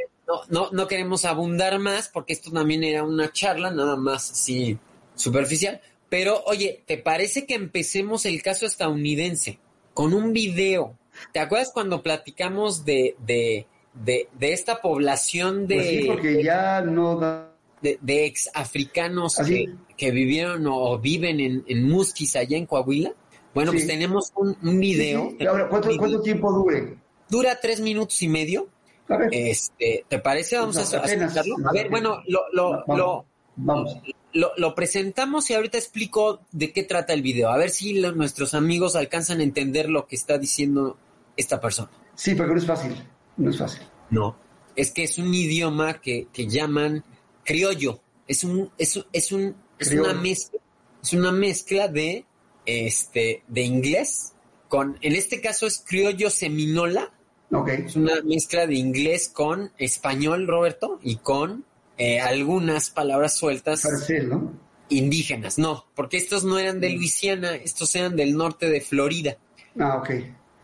no, 0.49 0.70
no, 0.72 0.88
queremos 0.88 1.26
abundar 1.26 1.78
más 1.80 2.10
porque 2.10 2.34
esto 2.34 2.51
también 2.51 2.84
era 2.84 3.03
una 3.03 3.32
charla, 3.32 3.72
nada 3.72 3.95
más 3.95 4.32
así 4.32 4.78
superficial. 5.16 5.82
Pero 6.10 6.43
oye, 6.45 6.84
¿te 6.86 6.97
parece 6.97 7.45
que 7.45 7.55
empecemos 7.55 8.26
el 8.26 8.41
caso 8.41 8.66
estadounidense 8.66 9.60
con 9.93 10.14
un 10.14 10.34
video? 10.34 10.97
¿Te 11.34 11.39
acuerdas 11.39 11.72
cuando 11.74 12.01
platicamos 12.01 12.86
de, 12.86 13.16
de, 13.20 13.68
de, 13.93 14.28
esta 14.53 14.82
población 14.82 15.68
de... 15.68 15.76
Pues 15.76 15.88
sí, 15.88 16.03
porque 16.08 16.43
ya 16.43 16.82
no 16.82 17.20
da... 17.20 17.53
De, 17.80 17.99
de 18.01 18.26
ex 18.26 18.49
africanos 18.55 19.36
que, 19.36 19.72
que, 19.95 20.10
vivieron 20.10 20.66
o 20.66 20.97
viven 20.97 21.39
en, 21.39 21.64
en 21.68 21.88
Musquis, 21.88 22.36
allá 22.36 22.58
en 22.58 22.66
Coahuila. 22.66 23.14
Bueno, 23.54 23.72
pues 23.72 23.88
tenemos 23.88 24.32
un, 24.36 24.56
un 24.62 24.80
video. 24.80 25.34
Ahora, 25.50 25.68
¿cuánto, 25.70 26.22
tiempo 26.22 26.52
dure? 26.52 26.98
Dura 27.30 27.60
tres 27.60 27.80
minutos 27.80 28.22
y 28.22 28.28
medio. 28.28 28.68
A 29.10 29.18
ver. 29.18 29.30
Este, 29.32 30.06
¿Te 30.08 30.20
parece? 30.20 30.58
Vamos 30.58 30.78
a, 30.78 30.82
escucharlo. 30.82 31.56
A 31.68 31.72
ver, 31.72 31.89
bueno, 31.89 32.22
lo, 32.28 32.41
lo, 32.52 32.84
lo, 32.88 33.26
vamos. 33.56 33.98
Lo, 34.34 34.52
lo, 34.58 34.76
presentamos 34.76 35.50
y 35.50 35.56
ahorita 35.56 35.78
explico 35.78 36.41
de 36.52 36.72
qué 36.72 36.84
trata 36.84 37.14
el 37.14 37.22
video. 37.22 37.50
A 37.50 37.58
ver 37.58 37.70
si 37.70 37.93
nuestros 37.93 38.54
amigos 38.54 38.95
alcanzan 38.95 39.39
a 39.39 39.43
entender 39.43 39.89
lo 39.89 40.06
que 40.06 40.16
está 40.16 40.38
diciendo 40.38 40.98
esta 41.36 41.60
persona. 41.60 41.89
Sí, 42.16 42.36
porque 42.36 42.54
no 42.54 42.60
es 42.60 42.66
fácil. 42.66 42.95
No 43.38 43.50
es 43.50 43.58
fácil. 43.58 43.82
No. 44.10 44.36
Es 44.76 44.91
que 44.91 45.04
es 45.04 45.18
un 45.18 45.34
idioma 45.34 46.00
que, 46.02 46.28
que 46.32 46.48
llaman 46.48 47.04
criollo. 47.43 48.02
Es 48.28 48.43
un, 48.43 48.72
es, 48.78 49.04
es 49.14 49.32
un, 49.32 49.56
es 49.80 49.91
una 49.91 50.14
mezcla, 50.14 50.60
es 51.02 51.14
una 51.14 51.32
mezcla 51.32 51.88
de 51.88 52.26
este, 52.68 53.43
de 53.47 53.61
inglés 53.61 54.34
con, 54.68 54.97
en 55.01 55.15
este 55.15 55.41
caso 55.41 55.68
es 55.68 55.84
criollo 55.86 56.30
seminola. 56.30 57.11
Okay. 57.51 57.84
Es 57.86 57.95
una 57.95 58.22
mezcla 58.24 58.68
de 58.68 58.76
inglés 58.76 59.30
con 59.30 59.72
español, 59.78 60.47
Roberto, 60.47 60.99
y 61.01 61.18
con 61.18 61.63
eh, 61.97 62.20
algunas 62.20 62.89
palabras 62.89 63.38
sueltas 63.38 63.88
¿no? 64.26 64.53
indígenas. 64.89 65.57
No, 65.57 65.86
porque 65.95 66.18
estos 66.18 66.43
no 66.43 66.59
eran 66.59 66.82
de 66.82 66.89
Luisiana, 66.89 67.55
estos 67.55 67.95
eran 67.95 68.15
del 68.18 68.36
norte 68.36 68.70
de 68.70 68.82
Florida. 68.82 69.38
Ah, 69.80 69.97
ok. 69.97 70.09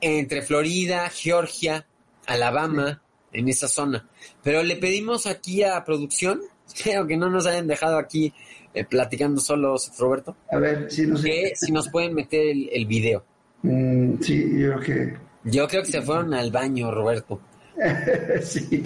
Entre 0.01 0.41
Florida, 0.41 1.09
Georgia, 1.09 1.87
Alabama, 2.25 3.01
en 3.31 3.47
esa 3.47 3.69
zona. 3.69 4.09
Pero 4.43 4.61
le 4.61 4.75
pedimos 4.75 5.25
aquí 5.25 5.63
a 5.63 5.81
producción, 5.85 6.41
creo 6.83 7.07
que 7.07 7.15
no 7.15 7.29
nos 7.29 7.45
hayan 7.45 7.67
dejado 7.67 7.97
aquí 7.97 8.33
eh, 8.73 8.85
platicando 8.85 9.39
solos, 9.41 9.91
Roberto. 9.97 10.35
A 10.51 10.57
ver, 10.57 10.91
si 10.91 11.05
nos, 11.07 11.21
si 11.21 11.71
nos 11.71 11.89
pueden 11.89 12.13
meter 12.13 12.41
el, 12.71 12.85
video. 12.85 13.23
Mm, 13.61 14.15
sí, 14.21 14.59
yo 14.59 14.73
creo 14.73 14.79
que... 14.79 15.13
Yo 15.45 15.67
creo 15.67 15.83
que 15.83 15.91
se 15.91 16.01
fueron 16.01 16.33
al 16.33 16.51
baño, 16.51 16.89
Roberto. 16.91 17.41
sí. 18.41 18.83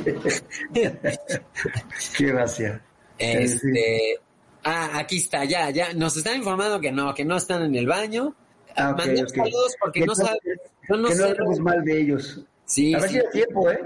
Qué 2.18 2.26
gracia. 2.26 2.82
Este... 3.18 4.20
Ah, 4.64 5.00
aquí 5.00 5.18
está, 5.18 5.46
ya, 5.46 5.70
ya. 5.70 5.94
Nos 5.94 6.18
están 6.18 6.36
informando 6.36 6.82
que 6.82 6.92
no, 6.92 7.14
que 7.14 7.24
no 7.24 7.38
están 7.38 7.62
en 7.64 7.76
el 7.76 7.88
baño. 7.88 8.36
Ah, 8.76 8.96
saludos 9.34 9.76
porque 9.80 10.06
no, 10.06 10.14
saben. 10.14 10.38
No, 10.90 10.98
no, 10.98 11.08
que 11.08 11.16
no 11.16 11.26
hablemos 11.26 11.60
mal 11.60 11.84
de 11.86 12.02
ellos. 12.02 12.46
Sí. 12.66 12.94
A 12.94 13.00
ver 13.00 13.10
si 13.10 13.18
da 13.18 13.30
tiempo, 13.32 13.72
¿eh? 13.72 13.80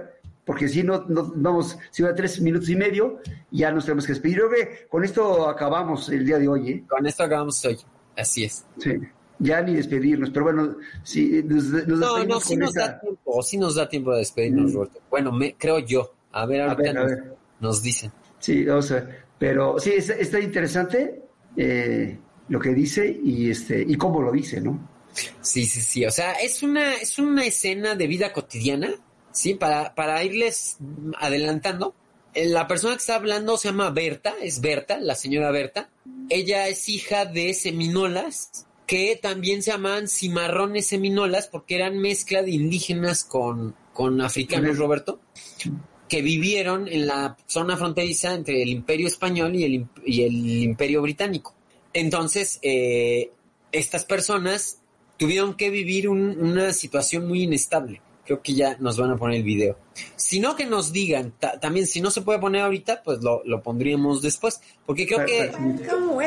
Porque 0.46 0.68
si 0.68 0.84
no, 0.84 1.06
no 1.08 1.32
vamos, 1.36 1.78
si 1.92 2.04
va 2.04 2.16
tres 2.16 2.42
minutos 2.42 2.70
y 2.70 2.76
medio, 2.76 3.20
ya 3.52 3.72
nos 3.72 3.86
tenemos 3.86 4.06
que 4.06 4.14
despedir. 4.14 4.38
Yo 4.38 4.50
creo 4.50 4.68
que 4.68 4.88
con 4.88 5.04
esto 5.04 5.48
acabamos 5.48 6.10
el 6.10 6.26
día 6.26 6.40
de 6.40 6.48
hoy. 6.48 6.70
¿eh? 6.70 6.84
Con 6.88 7.06
esto 7.06 7.24
acabamos 7.24 7.64
hoy, 7.66 7.78
así 8.18 8.46
es. 8.46 8.66
Sí, 8.80 9.00
ya 9.40 9.62
ni 9.62 9.76
despedirnos, 9.76 10.30
pero 10.32 10.46
bueno, 10.46 10.76
si 11.04 11.44
nos, 11.44 11.66
nos 11.66 11.88
No, 12.00 12.24
no, 12.24 12.40
sí 12.40 12.56
nos 12.56 12.74
da 12.74 13.00
tiempo, 13.00 13.44
sí 13.44 13.58
nos 13.58 13.76
da 13.76 13.88
tiempo 13.88 14.12
de 14.12 14.20
despedirnos, 14.20 14.72
mm. 14.72 14.76
Roberto. 14.76 15.00
Bueno, 15.10 15.32
me, 15.32 15.56
creo 15.56 15.80
yo. 15.80 16.14
A 16.32 16.46
ver, 16.46 16.62
a 16.62 16.76
ver, 16.76 16.98
a 16.98 17.04
ver. 17.06 17.36
Nos, 17.60 17.84
dicen. 17.84 18.12
Sí, 18.40 18.68
o 18.68 18.82
sea, 18.82 19.26
pero 19.38 19.80
sí, 19.80 19.94
está, 19.96 20.40
interesante 20.40 21.24
eh, 21.56 22.18
lo 22.48 22.60
que 22.60 22.70
dice 22.70 23.20
y 23.24 23.52
este 23.52 23.84
y 23.88 23.96
cómo 23.96 24.22
lo 24.22 24.32
dice, 24.32 24.60
¿no? 24.62 24.90
Sí, 25.42 25.66
sí, 25.66 25.82
sí. 25.82 26.06
O 26.06 26.12
sea, 26.12 26.34
es 26.34 26.64
una, 26.64 26.96
es 26.96 27.20
una 27.20 27.46
escena 27.46 27.96
de 27.96 28.08
vida 28.08 28.32
cotidiana 28.32 28.94
¿sí? 29.32 29.56
Para, 29.56 29.96
para 29.96 30.24
irles 30.24 30.78
adelantando, 31.20 31.96
eh, 32.34 32.46
la 32.48 32.68
persona 32.68 32.94
que 32.94 33.00
está 33.00 33.16
hablando 33.16 33.58
se 33.58 33.70
llama 33.70 33.90
Berta, 33.90 34.36
es 34.42 34.62
Berta, 34.62 35.00
la 35.00 35.16
señora 35.16 35.52
Berta. 35.52 35.90
Ella 36.30 36.68
es 36.68 36.88
hija 36.90 37.26
de 37.26 37.54
seminolas 37.54 38.68
que 38.88 39.18
también 39.22 39.64
se 39.64 39.72
llamaban 39.72 40.08
cimarrones 40.08 40.88
seminolas 40.88 41.48
porque 41.48 41.76
eran 41.76 41.98
mezcla 41.98 42.42
de 42.42 42.52
indígenas 42.52 43.24
con, 43.24 43.76
con 43.94 44.20
africanos, 44.22 44.78
Roberto, 44.78 45.22
que 46.10 46.22
vivieron 46.22 46.88
en 46.90 47.08
la 47.08 47.38
zona 47.48 47.78
fronteriza 47.78 48.34
entre 48.34 48.62
el 48.62 48.70
imperio 48.70 49.08
español 49.08 49.56
y 49.56 49.64
el, 49.64 49.88
y 50.06 50.24
el 50.24 50.64
imperio 50.64 51.02
británico. 51.02 51.56
Entonces, 51.94 52.60
eh, 52.62 53.32
estas 53.72 54.04
personas 54.04 54.80
tuvieron 55.18 55.56
que 55.56 55.70
vivir 55.70 56.10
una 56.10 56.74
situación 56.74 57.28
muy 57.28 57.44
inestable 57.44 58.02
creo 58.32 58.42
que 58.42 58.54
ya 58.54 58.78
nos 58.80 58.98
van 58.98 59.12
a 59.12 59.18
poner 59.18 59.38
el 59.38 59.44
video. 59.44 59.78
Si 60.16 60.40
no, 60.40 60.56
que 60.56 60.66
nos 60.66 60.94
digan, 60.94 61.34
también 61.60 61.86
si 61.86 62.00
no 62.00 62.10
se 62.10 62.22
puede 62.22 62.40
poner 62.40 62.62
ahorita, 62.62 63.04
pues 63.04 63.22
lo, 63.22 63.42
lo 63.46 63.62
pondríamos 63.62 64.22
después, 64.22 64.62
porque 64.86 65.06
creo 65.06 65.26
que... 65.26 65.52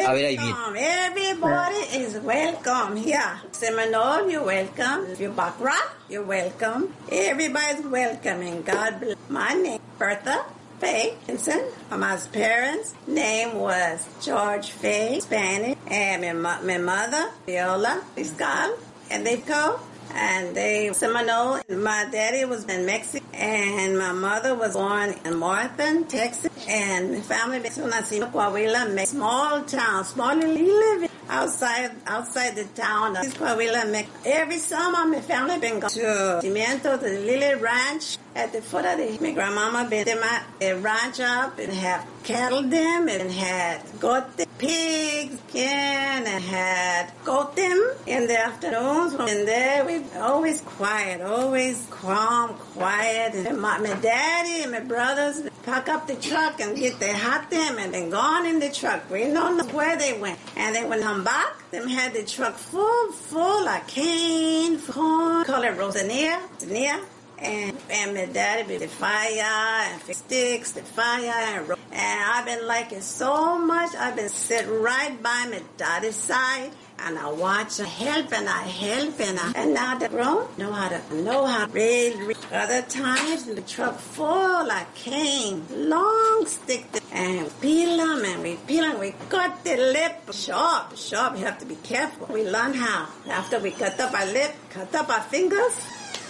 a 0.07 0.12
ver, 0.12 0.26
ahí 0.26 0.36
viene. 0.36 0.55
Everybody 0.76 1.96
is 1.96 2.18
welcome 2.22 2.96
here. 2.96 3.40
Seminole, 3.52 4.30
you're 4.30 4.44
welcome. 4.44 5.11
If 5.11 5.20
you're 5.20 5.32
Bakra, 5.32 5.76
you're 6.11 6.26
welcome. 6.26 6.88
Everybody's 7.11 7.86
welcome 7.86 8.42
and 8.42 8.64
God 8.64 9.00
bless. 9.00 9.16
My 9.30 9.55
name, 9.55 9.80
Bertha. 9.98 10.44
Faye 10.80 11.14
Vincent. 11.26 11.62
My 11.90 12.18
parents' 12.32 12.94
name 13.07 13.55
was 13.55 14.07
George 14.20 14.72
Faye, 14.72 15.20
Spanish, 15.20 15.78
and 15.86 16.42
my, 16.42 16.61
my 16.61 16.78
mother, 16.78 17.30
Viola 17.46 18.02
Fiscal, 18.14 18.76
and 19.11 19.24
they 19.24 19.38
call 19.38 19.80
and 20.12 20.57
they 20.57 20.92
Seminole. 20.92 21.61
My 21.68 22.09
daddy 22.11 22.44
was 22.44 22.64
in 22.64 22.86
Mexico, 22.86 23.24
and 23.34 23.98
my 23.98 24.12
mother 24.12 24.55
was 24.55 24.74
born 24.74 25.14
in 25.24 25.36
Martha, 25.36 26.05
Texas. 26.09 26.50
And 26.68 27.24
family 27.24 27.61
based 27.61 27.80
on 27.80 27.90
Coahuila, 27.90 29.07
small 29.07 29.62
town, 29.64 30.05
small 30.05 30.36
living 30.36 31.11
outside 31.28 31.90
outside 32.07 32.55
the 32.57 32.64
town 32.74 33.16
of 33.16 33.26
Coahuila. 33.34 34.07
Every 34.24 34.59
summer, 34.59 35.07
my 35.07 35.20
family 35.20 35.59
been 35.59 35.80
going 35.80 35.92
to 35.92 36.40
Cimiento, 36.42 37.00
the 37.00 37.09
Lily 37.09 37.55
Ranch 37.61 38.18
at 38.35 38.53
the 38.53 38.61
foot 38.61 38.85
of 38.85 38.99
the. 38.99 39.18
My 39.20 39.32
grandmama 39.32 39.89
been 39.89 40.20
my 40.20 40.72
ranch 40.72 41.20
up 41.20 41.59
and 41.59 41.72
have 41.72 42.07
cattle 42.24 42.62
them 42.62 43.09
and 43.09 43.30
had 43.30 43.82
goat 44.01 44.37
them, 44.37 44.47
pigs 44.59 45.39
and 45.55 46.26
had 46.26 47.12
goat 47.24 47.55
them 47.55 47.93
in 48.07 48.26
the 48.26 48.39
afternoons. 48.39 49.14
And 49.14 49.47
there 49.47 49.85
we 49.85 50.03
always 50.18 50.61
quiet, 50.62 51.20
always 51.20 51.87
calm, 51.91 52.55
quiet. 52.55 53.35
And 53.35 53.61
my, 53.61 53.78
my 53.78 53.95
daddy 53.95 54.62
and 54.62 54.72
my 54.72 54.80
brothers 54.80 55.43
pack 55.62 55.89
up 55.89 56.07
the 56.07 56.16
truck 56.16 56.61
and 56.61 56.76
get 56.76 56.99
their 56.99 57.16
hot 57.16 57.51
them 57.51 57.78
and 57.78 57.95
then 57.95 58.11
gone 58.11 58.47
in 58.47 58.59
the 58.59 58.70
truck. 58.70 59.09
We 59.11 59.24
don't 59.24 59.57
know 59.59 59.66
where 59.66 59.97
they 59.97 60.18
went. 60.18 60.39
And 60.57 60.74
then 60.74 60.89
when 60.89 61.03
I'm 61.03 61.24
back, 61.24 61.70
them 61.70 61.89
had 61.89 62.14
the 62.14 62.24
truck 62.24 62.57
full, 62.57 63.12
full 63.12 63.68
of 63.68 63.87
cane, 63.87 64.80
corn, 64.80 65.45
Rosania, 65.45 66.41
Rosania 66.61 67.01
and, 67.39 67.76
and 67.91 68.14
my 68.14 68.26
daddy 68.26 68.68
be 68.68 68.76
the 68.78 68.89
fire 68.89 69.89
and 69.93 70.16
sticks, 70.16 70.72
the 70.72 70.82
fire 70.82 71.30
and 71.30 71.70
and 71.93 72.30
I've 72.30 72.47
been 72.47 72.66
liking 72.66 73.01
so 73.01 73.59
much. 73.59 73.95
I've 73.95 74.16
been 74.16 74.28
sitting 74.28 74.80
right 74.80 75.22
by 75.22 75.47
my 75.51 75.62
daddy's 75.76 76.16
side 76.16 76.72
and 76.99 77.18
I 77.18 77.30
watch 77.30 77.78
her 77.78 77.85
help 77.85 78.32
and 78.32 78.49
I 78.49 78.62
help 78.62 79.20
and 79.20 79.39
I, 79.39 79.53
and 79.57 79.74
now 79.74 79.99
the 79.99 80.09
grown 80.09 80.49
know 80.57 80.72
how 80.72 80.89
to 80.89 81.14
know 81.22 81.45
how 81.45 81.66
to 81.66 81.72
read. 81.72 82.37
Other 82.53 82.82
times 82.82 83.45
the 83.45 83.61
truck 83.62 83.99
full 83.99 84.70
of 84.70 84.95
cane, 84.95 85.64
long 85.70 86.47
stick 86.47 86.87
and 87.12 87.49
peel 87.61 87.97
them 87.97 88.24
and 88.24 88.43
we 88.43 88.57
peel 88.66 88.82
them. 88.82 89.01
We 89.01 89.14
cut 89.28 89.62
the 89.64 89.76
lip 89.76 90.32
sharp, 90.32 90.97
sharp. 90.97 91.39
You 91.39 91.45
have 91.45 91.59
to 91.59 91.66
be 91.66 91.76
careful. 91.76 92.26
We 92.26 92.49
learn 92.49 92.74
how. 92.74 93.09
After 93.28 93.59
we 93.59 93.70
cut 93.70 93.99
up 94.01 94.14
our 94.14 94.26
lip, 94.26 94.55
cut 94.70 94.95
up 94.95 95.09
our 95.09 95.22
fingers. 95.22 95.74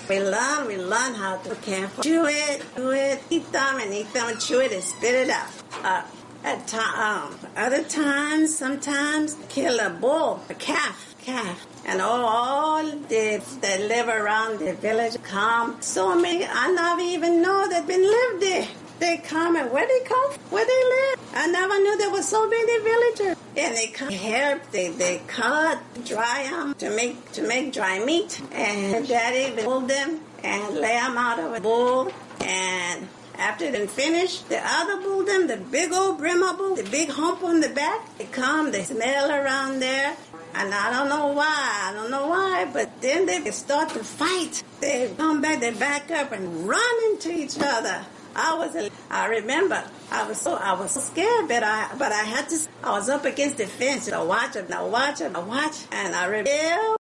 We 0.09 0.21
learn, 0.21 0.67
we 0.67 0.77
learn 0.77 1.15
how 1.15 1.39
to 1.39 1.55
careful. 1.57 2.05
Chew 2.05 2.27
it, 2.27 2.63
chew 2.77 2.91
it, 2.91 3.23
eat 3.31 3.51
them 3.53 3.81
and 3.81 3.95
eat 3.95 4.13
them 4.13 4.29
and 4.29 4.39
chew 4.39 4.61
it 4.61 4.73
and 4.73 4.83
spit 4.83 5.15
it 5.15 5.31
out. 5.31 5.49
Uh, 5.83 6.03
at 6.45 6.67
time, 6.67 7.33
um, 7.33 7.39
other 7.57 7.83
times, 7.85 8.55
sometimes 8.55 9.39
kill 9.49 9.81
a 9.81 9.89
bull, 9.89 10.45
a 10.51 10.55
calf, 10.55 11.15
calf, 11.23 11.67
and 11.87 12.03
all, 12.03 12.23
all 12.23 12.85
the 12.85 13.43
that 13.63 13.81
live 13.81 14.09
around 14.09 14.59
the 14.59 14.75
village 14.75 15.17
come. 15.23 15.81
So 15.81 16.15
many, 16.15 16.45
I 16.45 16.71
never 16.71 17.01
even 17.01 17.41
know 17.41 17.67
that 17.67 17.87
been 17.87 18.03
lived 18.03 18.43
there. 18.43 18.69
They 19.01 19.19
come 19.19 19.57
and 19.57 19.71
where 19.73 19.87
they 19.87 20.01
come, 20.05 20.31
where 20.51 20.65
they 20.65 20.85
live. 20.97 21.21
I 21.35 21.47
never 21.49 21.79
knew 21.81 21.99
there 21.99 22.11
was 22.11 22.29
so 22.29 22.49
many 22.49 22.79
villagers. 22.83 23.37
And 23.57 23.77
they 23.77 23.89
come 23.89 24.11
help. 24.11 24.71
They 24.71 24.89
they 24.89 25.21
cut, 25.27 25.79
dry 26.05 26.49
them 26.51 26.75
to 26.75 26.91
make 26.91 27.33
to 27.33 27.43
make 27.43 27.73
dry 27.73 28.05
meat. 28.05 28.41
And 28.53 29.07
daddy 29.07 29.63
pulled 29.63 29.89
them 29.89 30.21
and 30.43 30.75
lay 30.77 30.95
them 30.95 31.17
out 31.19 31.39
of 31.39 31.55
a 31.55 31.61
bowl 31.61 32.13
and 32.41 33.09
after 33.37 33.71
they 33.71 33.87
finish, 33.87 34.41
the 34.43 34.61
other 34.63 35.01
bull 35.03 35.25
them, 35.25 35.49
the 35.49 35.57
big 35.57 35.93
old 35.93 36.19
Brahma 36.19 36.55
bull, 36.57 36.77
the 36.77 36.85
big 36.85 37.11
hump 37.11 37.43
on 37.43 37.61
the 37.61 37.69
back, 37.69 38.17
they 38.17 38.27
come, 38.27 38.71
they 38.71 38.85
smell 38.85 39.31
around 39.31 39.81
there. 39.81 40.15
And 40.55 40.73
I 40.73 40.93
don't 40.93 41.09
know 41.09 41.29
why, 41.29 41.89
I 41.89 41.93
don't 41.95 42.13
know 42.13 42.29
why, 42.29 42.69
but 42.73 43.01
then 43.01 43.27
they 43.27 43.51
start 43.51 43.89
to 43.91 44.05
fight. 44.05 44.63
They 44.81 45.13
come 45.17 45.41
back, 45.41 45.61
they 45.61 45.73
back 45.73 46.13
up 46.13 46.31
and 46.31 46.69
run 46.69 46.95
into 47.11 47.33
each 47.33 47.59
other. 47.61 48.05
I 48.37 48.55
was, 48.59 48.91
I 49.11 49.27
remember, 49.27 49.83
I 50.11 50.27
was 50.29 50.41
so, 50.41 50.55
I 50.55 50.73
was 50.73 50.93
so 50.93 51.01
scared, 51.01 51.49
but 51.49 51.63
I, 51.63 51.89
but 51.99 52.11
I 52.13 52.25
had 52.25 52.49
to, 52.49 52.59
I 52.83 52.91
was 52.91 53.09
up 53.09 53.25
against 53.25 53.59
the 53.59 53.67
fence, 53.67 54.11
I 54.13 54.23
watch 54.23 54.57
it, 54.57 54.71
I 54.73 54.83
watch 54.83 55.21
it, 55.21 55.35
I 55.35 55.41
watch, 55.41 55.77
and 55.93 56.15
I 56.15 56.27
remember. 56.27 56.97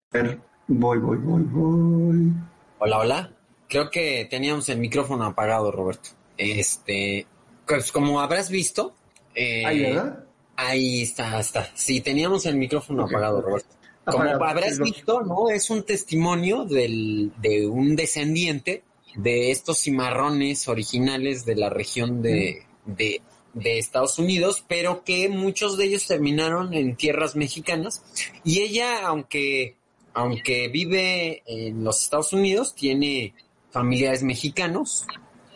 Voy, 0.68 0.98
voy, 0.98 1.16
voy, 1.18 1.42
voy. 1.42 2.32
Hola, 2.78 2.98
hola. 2.98 3.30
Creo 3.68 3.90
que 3.90 4.26
teníamos 4.30 4.68
el 4.68 4.78
micrófono 4.78 5.24
apagado, 5.24 5.70
Roberto. 5.70 6.10
Este, 6.36 7.26
pues 7.66 7.92
como 7.92 8.20
habrás 8.20 8.50
visto. 8.50 8.94
Eh, 9.34 9.64
ahí, 9.66 9.82
¿verdad? 9.82 10.24
Ahí 10.56 11.02
está, 11.02 11.38
está. 11.40 11.68
Sí, 11.74 12.00
teníamos 12.00 12.46
el 12.46 12.56
micrófono 12.56 13.04
apagado, 13.04 13.42
Roberto. 13.42 13.68
Como 14.04 14.24
habrás 14.24 14.78
visto, 14.78 15.20
¿no? 15.22 15.50
Es 15.50 15.68
un 15.68 15.82
testimonio 15.82 16.64
del, 16.64 17.32
de 17.38 17.66
un 17.66 17.94
descendiente 17.94 18.82
de 19.16 19.50
estos 19.50 19.78
cimarrones 19.80 20.68
originales 20.68 21.44
de 21.44 21.56
la 21.56 21.70
región 21.70 22.22
de, 22.22 22.62
de, 22.86 23.22
de, 23.54 23.78
Estados 23.78 24.18
Unidos, 24.18 24.64
pero 24.68 25.04
que 25.04 25.28
muchos 25.28 25.76
de 25.76 25.86
ellos 25.86 26.06
terminaron 26.06 26.74
en 26.74 26.96
tierras 26.96 27.36
mexicanas. 27.36 28.04
Y 28.44 28.60
ella, 28.60 29.06
aunque, 29.06 29.76
aunque 30.14 30.68
vive 30.68 31.42
en 31.46 31.84
los 31.84 32.02
Estados 32.02 32.32
Unidos, 32.32 32.74
tiene 32.74 33.34
familiares 33.70 34.22
mexicanos 34.22 35.06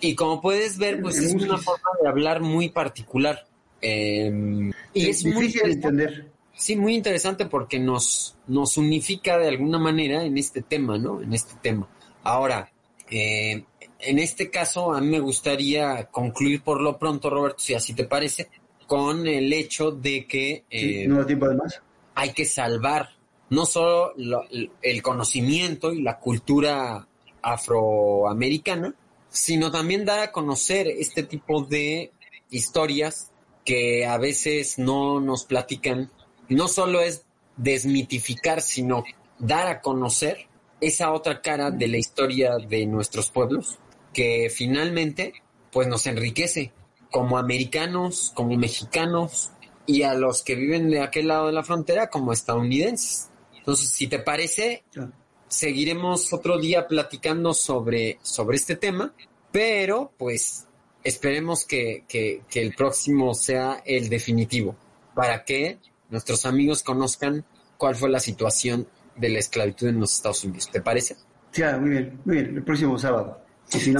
y 0.02 0.16
como 0.16 0.40
puedes 0.40 0.78
ver, 0.78 1.00
pues 1.00 1.16
es 1.18 1.32
una 1.32 1.56
forma 1.58 1.90
de 2.02 2.08
hablar 2.08 2.40
muy 2.40 2.70
particular. 2.70 3.46
Em, 3.80 4.72
y 4.92 5.08
es, 5.08 5.22
difícil 5.22 5.62
de 5.62 5.72
entender. 5.72 6.32
Sí, 6.56 6.74
muy 6.74 6.96
interesante 6.96 7.46
porque 7.46 7.78
nos, 7.78 8.34
nos 8.48 8.76
unifica 8.76 9.38
de 9.38 9.48
alguna 9.48 9.78
manera 9.78 10.24
en 10.24 10.36
este 10.38 10.60
tema, 10.60 10.98
¿no? 10.98 11.22
En 11.22 11.32
este 11.32 11.54
tema. 11.62 11.88
Ahora, 12.24 12.71
eh, 13.12 13.64
en 13.98 14.18
este 14.18 14.50
caso, 14.50 14.92
a 14.92 15.00
mí 15.00 15.08
me 15.08 15.20
gustaría 15.20 16.06
concluir 16.06 16.62
por 16.62 16.80
lo 16.80 16.98
pronto, 16.98 17.28
Roberto, 17.28 17.58
si 17.58 17.74
así 17.74 17.94
te 17.94 18.04
parece, 18.04 18.48
con 18.86 19.26
el 19.26 19.52
hecho 19.52 19.90
de 19.90 20.26
que... 20.26 20.64
Eh, 20.70 21.06
no 21.06 21.18
da 21.18 21.26
tiempo 21.26 21.48
de 21.48 21.56
más. 21.56 21.82
Hay 22.14 22.32
que 22.32 22.44
salvar 22.44 23.10
no 23.50 23.66
solo 23.66 24.14
el 24.82 25.02
conocimiento 25.02 25.92
y 25.92 26.00
la 26.00 26.18
cultura 26.18 27.06
afroamericana, 27.42 28.94
sino 29.28 29.70
también 29.70 30.06
dar 30.06 30.20
a 30.20 30.32
conocer 30.32 30.88
este 30.88 31.22
tipo 31.22 31.62
de 31.62 32.12
historias 32.50 33.30
que 33.64 34.06
a 34.06 34.16
veces 34.16 34.78
no 34.78 35.20
nos 35.20 35.44
platican. 35.44 36.10
No 36.48 36.66
solo 36.66 37.00
es 37.00 37.24
desmitificar, 37.56 38.62
sino 38.62 39.04
dar 39.38 39.66
a 39.66 39.80
conocer 39.80 40.46
esa 40.82 41.12
otra 41.12 41.40
cara 41.40 41.70
de 41.70 41.88
la 41.88 41.96
historia 41.96 42.56
de 42.56 42.84
nuestros 42.86 43.30
pueblos 43.30 43.78
que 44.12 44.50
finalmente 44.54 45.32
pues 45.70 45.88
nos 45.88 46.06
enriquece 46.06 46.72
como 47.10 47.38
americanos, 47.38 48.32
como 48.34 48.56
mexicanos 48.56 49.52
y 49.86 50.02
a 50.02 50.14
los 50.14 50.42
que 50.42 50.54
viven 50.54 50.90
de 50.90 51.00
aquel 51.00 51.28
lado 51.28 51.46
de 51.46 51.52
la 51.52 51.62
frontera 51.62 52.10
como 52.10 52.32
estadounidenses. 52.32 53.30
Entonces, 53.56 53.90
si 53.90 54.08
te 54.08 54.18
parece, 54.18 54.82
seguiremos 55.48 56.32
otro 56.32 56.58
día 56.58 56.88
platicando 56.88 57.54
sobre, 57.54 58.18
sobre 58.22 58.56
este 58.56 58.76
tema, 58.76 59.14
pero 59.52 60.12
pues 60.18 60.66
esperemos 61.04 61.64
que, 61.64 62.04
que, 62.08 62.42
el 62.54 62.74
próximo 62.74 63.34
sea 63.34 63.82
el 63.86 64.08
definitivo 64.08 64.76
para 65.14 65.44
que 65.44 65.78
nuestros 66.10 66.44
amigos 66.44 66.82
conozcan 66.82 67.44
cuál 67.76 67.94
fue 67.96 68.10
la 68.10 68.20
situación 68.20 68.88
de 69.16 69.28
la 69.28 69.38
esclavitud 69.38 69.88
en 69.88 70.00
los 70.00 70.14
Estados 70.14 70.44
Unidos. 70.44 70.70
¿Te 70.70 70.80
parece? 70.80 71.16
Sí, 71.50 71.62
muy 71.80 71.90
bien, 71.90 72.20
muy 72.24 72.36
bien. 72.36 72.56
El 72.56 72.62
próximo 72.62 72.98
sábado. 72.98 73.40
Sí, 73.66 73.94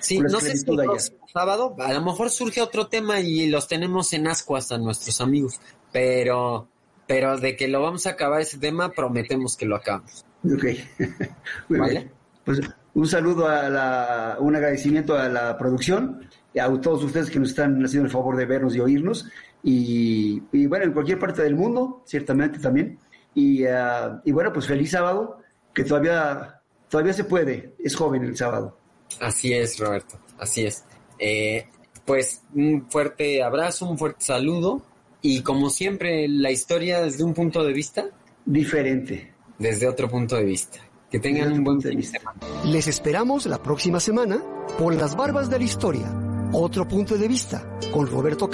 Sí, 0.00 0.18
no 0.20 0.38
sé 0.38 0.56
si 0.56 0.70
el 0.70 0.86
sábado, 1.32 1.74
a 1.78 1.92
lo 1.94 2.02
mejor 2.02 2.28
surge 2.28 2.60
otro 2.60 2.88
tema 2.88 3.20
y 3.20 3.46
los 3.46 3.68
tenemos 3.68 4.12
en 4.12 4.26
ascuas 4.26 4.70
a 4.70 4.76
nuestros 4.76 5.18
amigos, 5.22 5.58
pero, 5.92 6.68
pero 7.06 7.38
de 7.38 7.56
que 7.56 7.68
lo 7.68 7.80
vamos 7.80 8.06
a 8.06 8.10
acabar 8.10 8.42
ese 8.42 8.58
tema, 8.58 8.90
prometemos 8.90 9.56
que 9.56 9.64
lo 9.64 9.76
acabamos. 9.76 10.26
Ok, 10.44 10.64
muy 11.70 11.88
bien. 11.88 12.10
Pues 12.44 12.60
un 12.92 13.06
saludo 13.06 13.48
a 13.48 13.70
la, 13.70 14.36
un 14.40 14.54
agradecimiento 14.54 15.16
a 15.16 15.28
la 15.30 15.56
producción, 15.56 16.28
a 16.60 16.80
todos 16.80 17.02
ustedes 17.02 17.30
que 17.30 17.40
nos 17.40 17.50
están 17.50 17.82
haciendo 17.82 18.06
el 18.06 18.12
favor 18.12 18.36
de 18.36 18.44
vernos 18.44 18.76
y 18.76 18.80
oírnos, 18.80 19.30
y, 19.66 20.66
bueno, 20.66 20.84
en 20.84 20.92
cualquier 20.92 21.18
parte 21.18 21.42
del 21.42 21.54
mundo, 21.54 22.02
ciertamente 22.04 22.58
también. 22.58 22.98
Y, 23.34 23.64
ah, 23.66 24.20
y 24.24 24.32
bueno, 24.32 24.52
pues 24.52 24.66
feliz 24.66 24.90
sábado, 24.90 25.38
que 25.72 25.84
todavía, 25.84 26.60
todavía 26.88 27.12
se 27.12 27.24
puede, 27.24 27.74
es 27.78 27.96
joven 27.96 28.24
el 28.24 28.36
sábado. 28.36 28.78
Así 29.20 29.52
es, 29.52 29.78
Roberto, 29.78 30.18
así 30.38 30.66
es. 30.66 30.84
Eh, 31.18 31.66
pues 32.04 32.42
un 32.54 32.86
fuerte 32.90 33.42
abrazo, 33.42 33.86
un 33.86 33.98
fuerte 33.98 34.24
saludo 34.24 34.82
y 35.22 35.42
como 35.42 35.70
siempre 35.70 36.28
la 36.28 36.50
historia 36.50 37.00
desde 37.00 37.24
un 37.24 37.34
punto 37.34 37.64
de 37.64 37.72
vista 37.72 38.06
diferente. 38.44 39.32
Desde 39.58 39.88
otro 39.88 40.08
punto 40.08 40.36
de 40.36 40.44
vista. 40.44 40.78
Que 41.10 41.20
tengan 41.20 41.52
un 41.52 41.64
buen 41.64 41.80
fin 41.80 41.96
de 41.96 42.02
semana. 42.02 42.40
Les 42.64 42.88
esperamos 42.88 43.46
la 43.46 43.62
próxima 43.62 44.00
semana 44.00 44.42
por 44.78 44.94
las 44.94 45.16
barbas 45.16 45.48
de 45.48 45.58
la 45.58 45.64
historia. 45.64 46.12
Otro 46.52 46.86
punto 46.86 47.16
de 47.16 47.28
vista 47.28 47.78
con 47.92 48.06
Roberto 48.06 48.53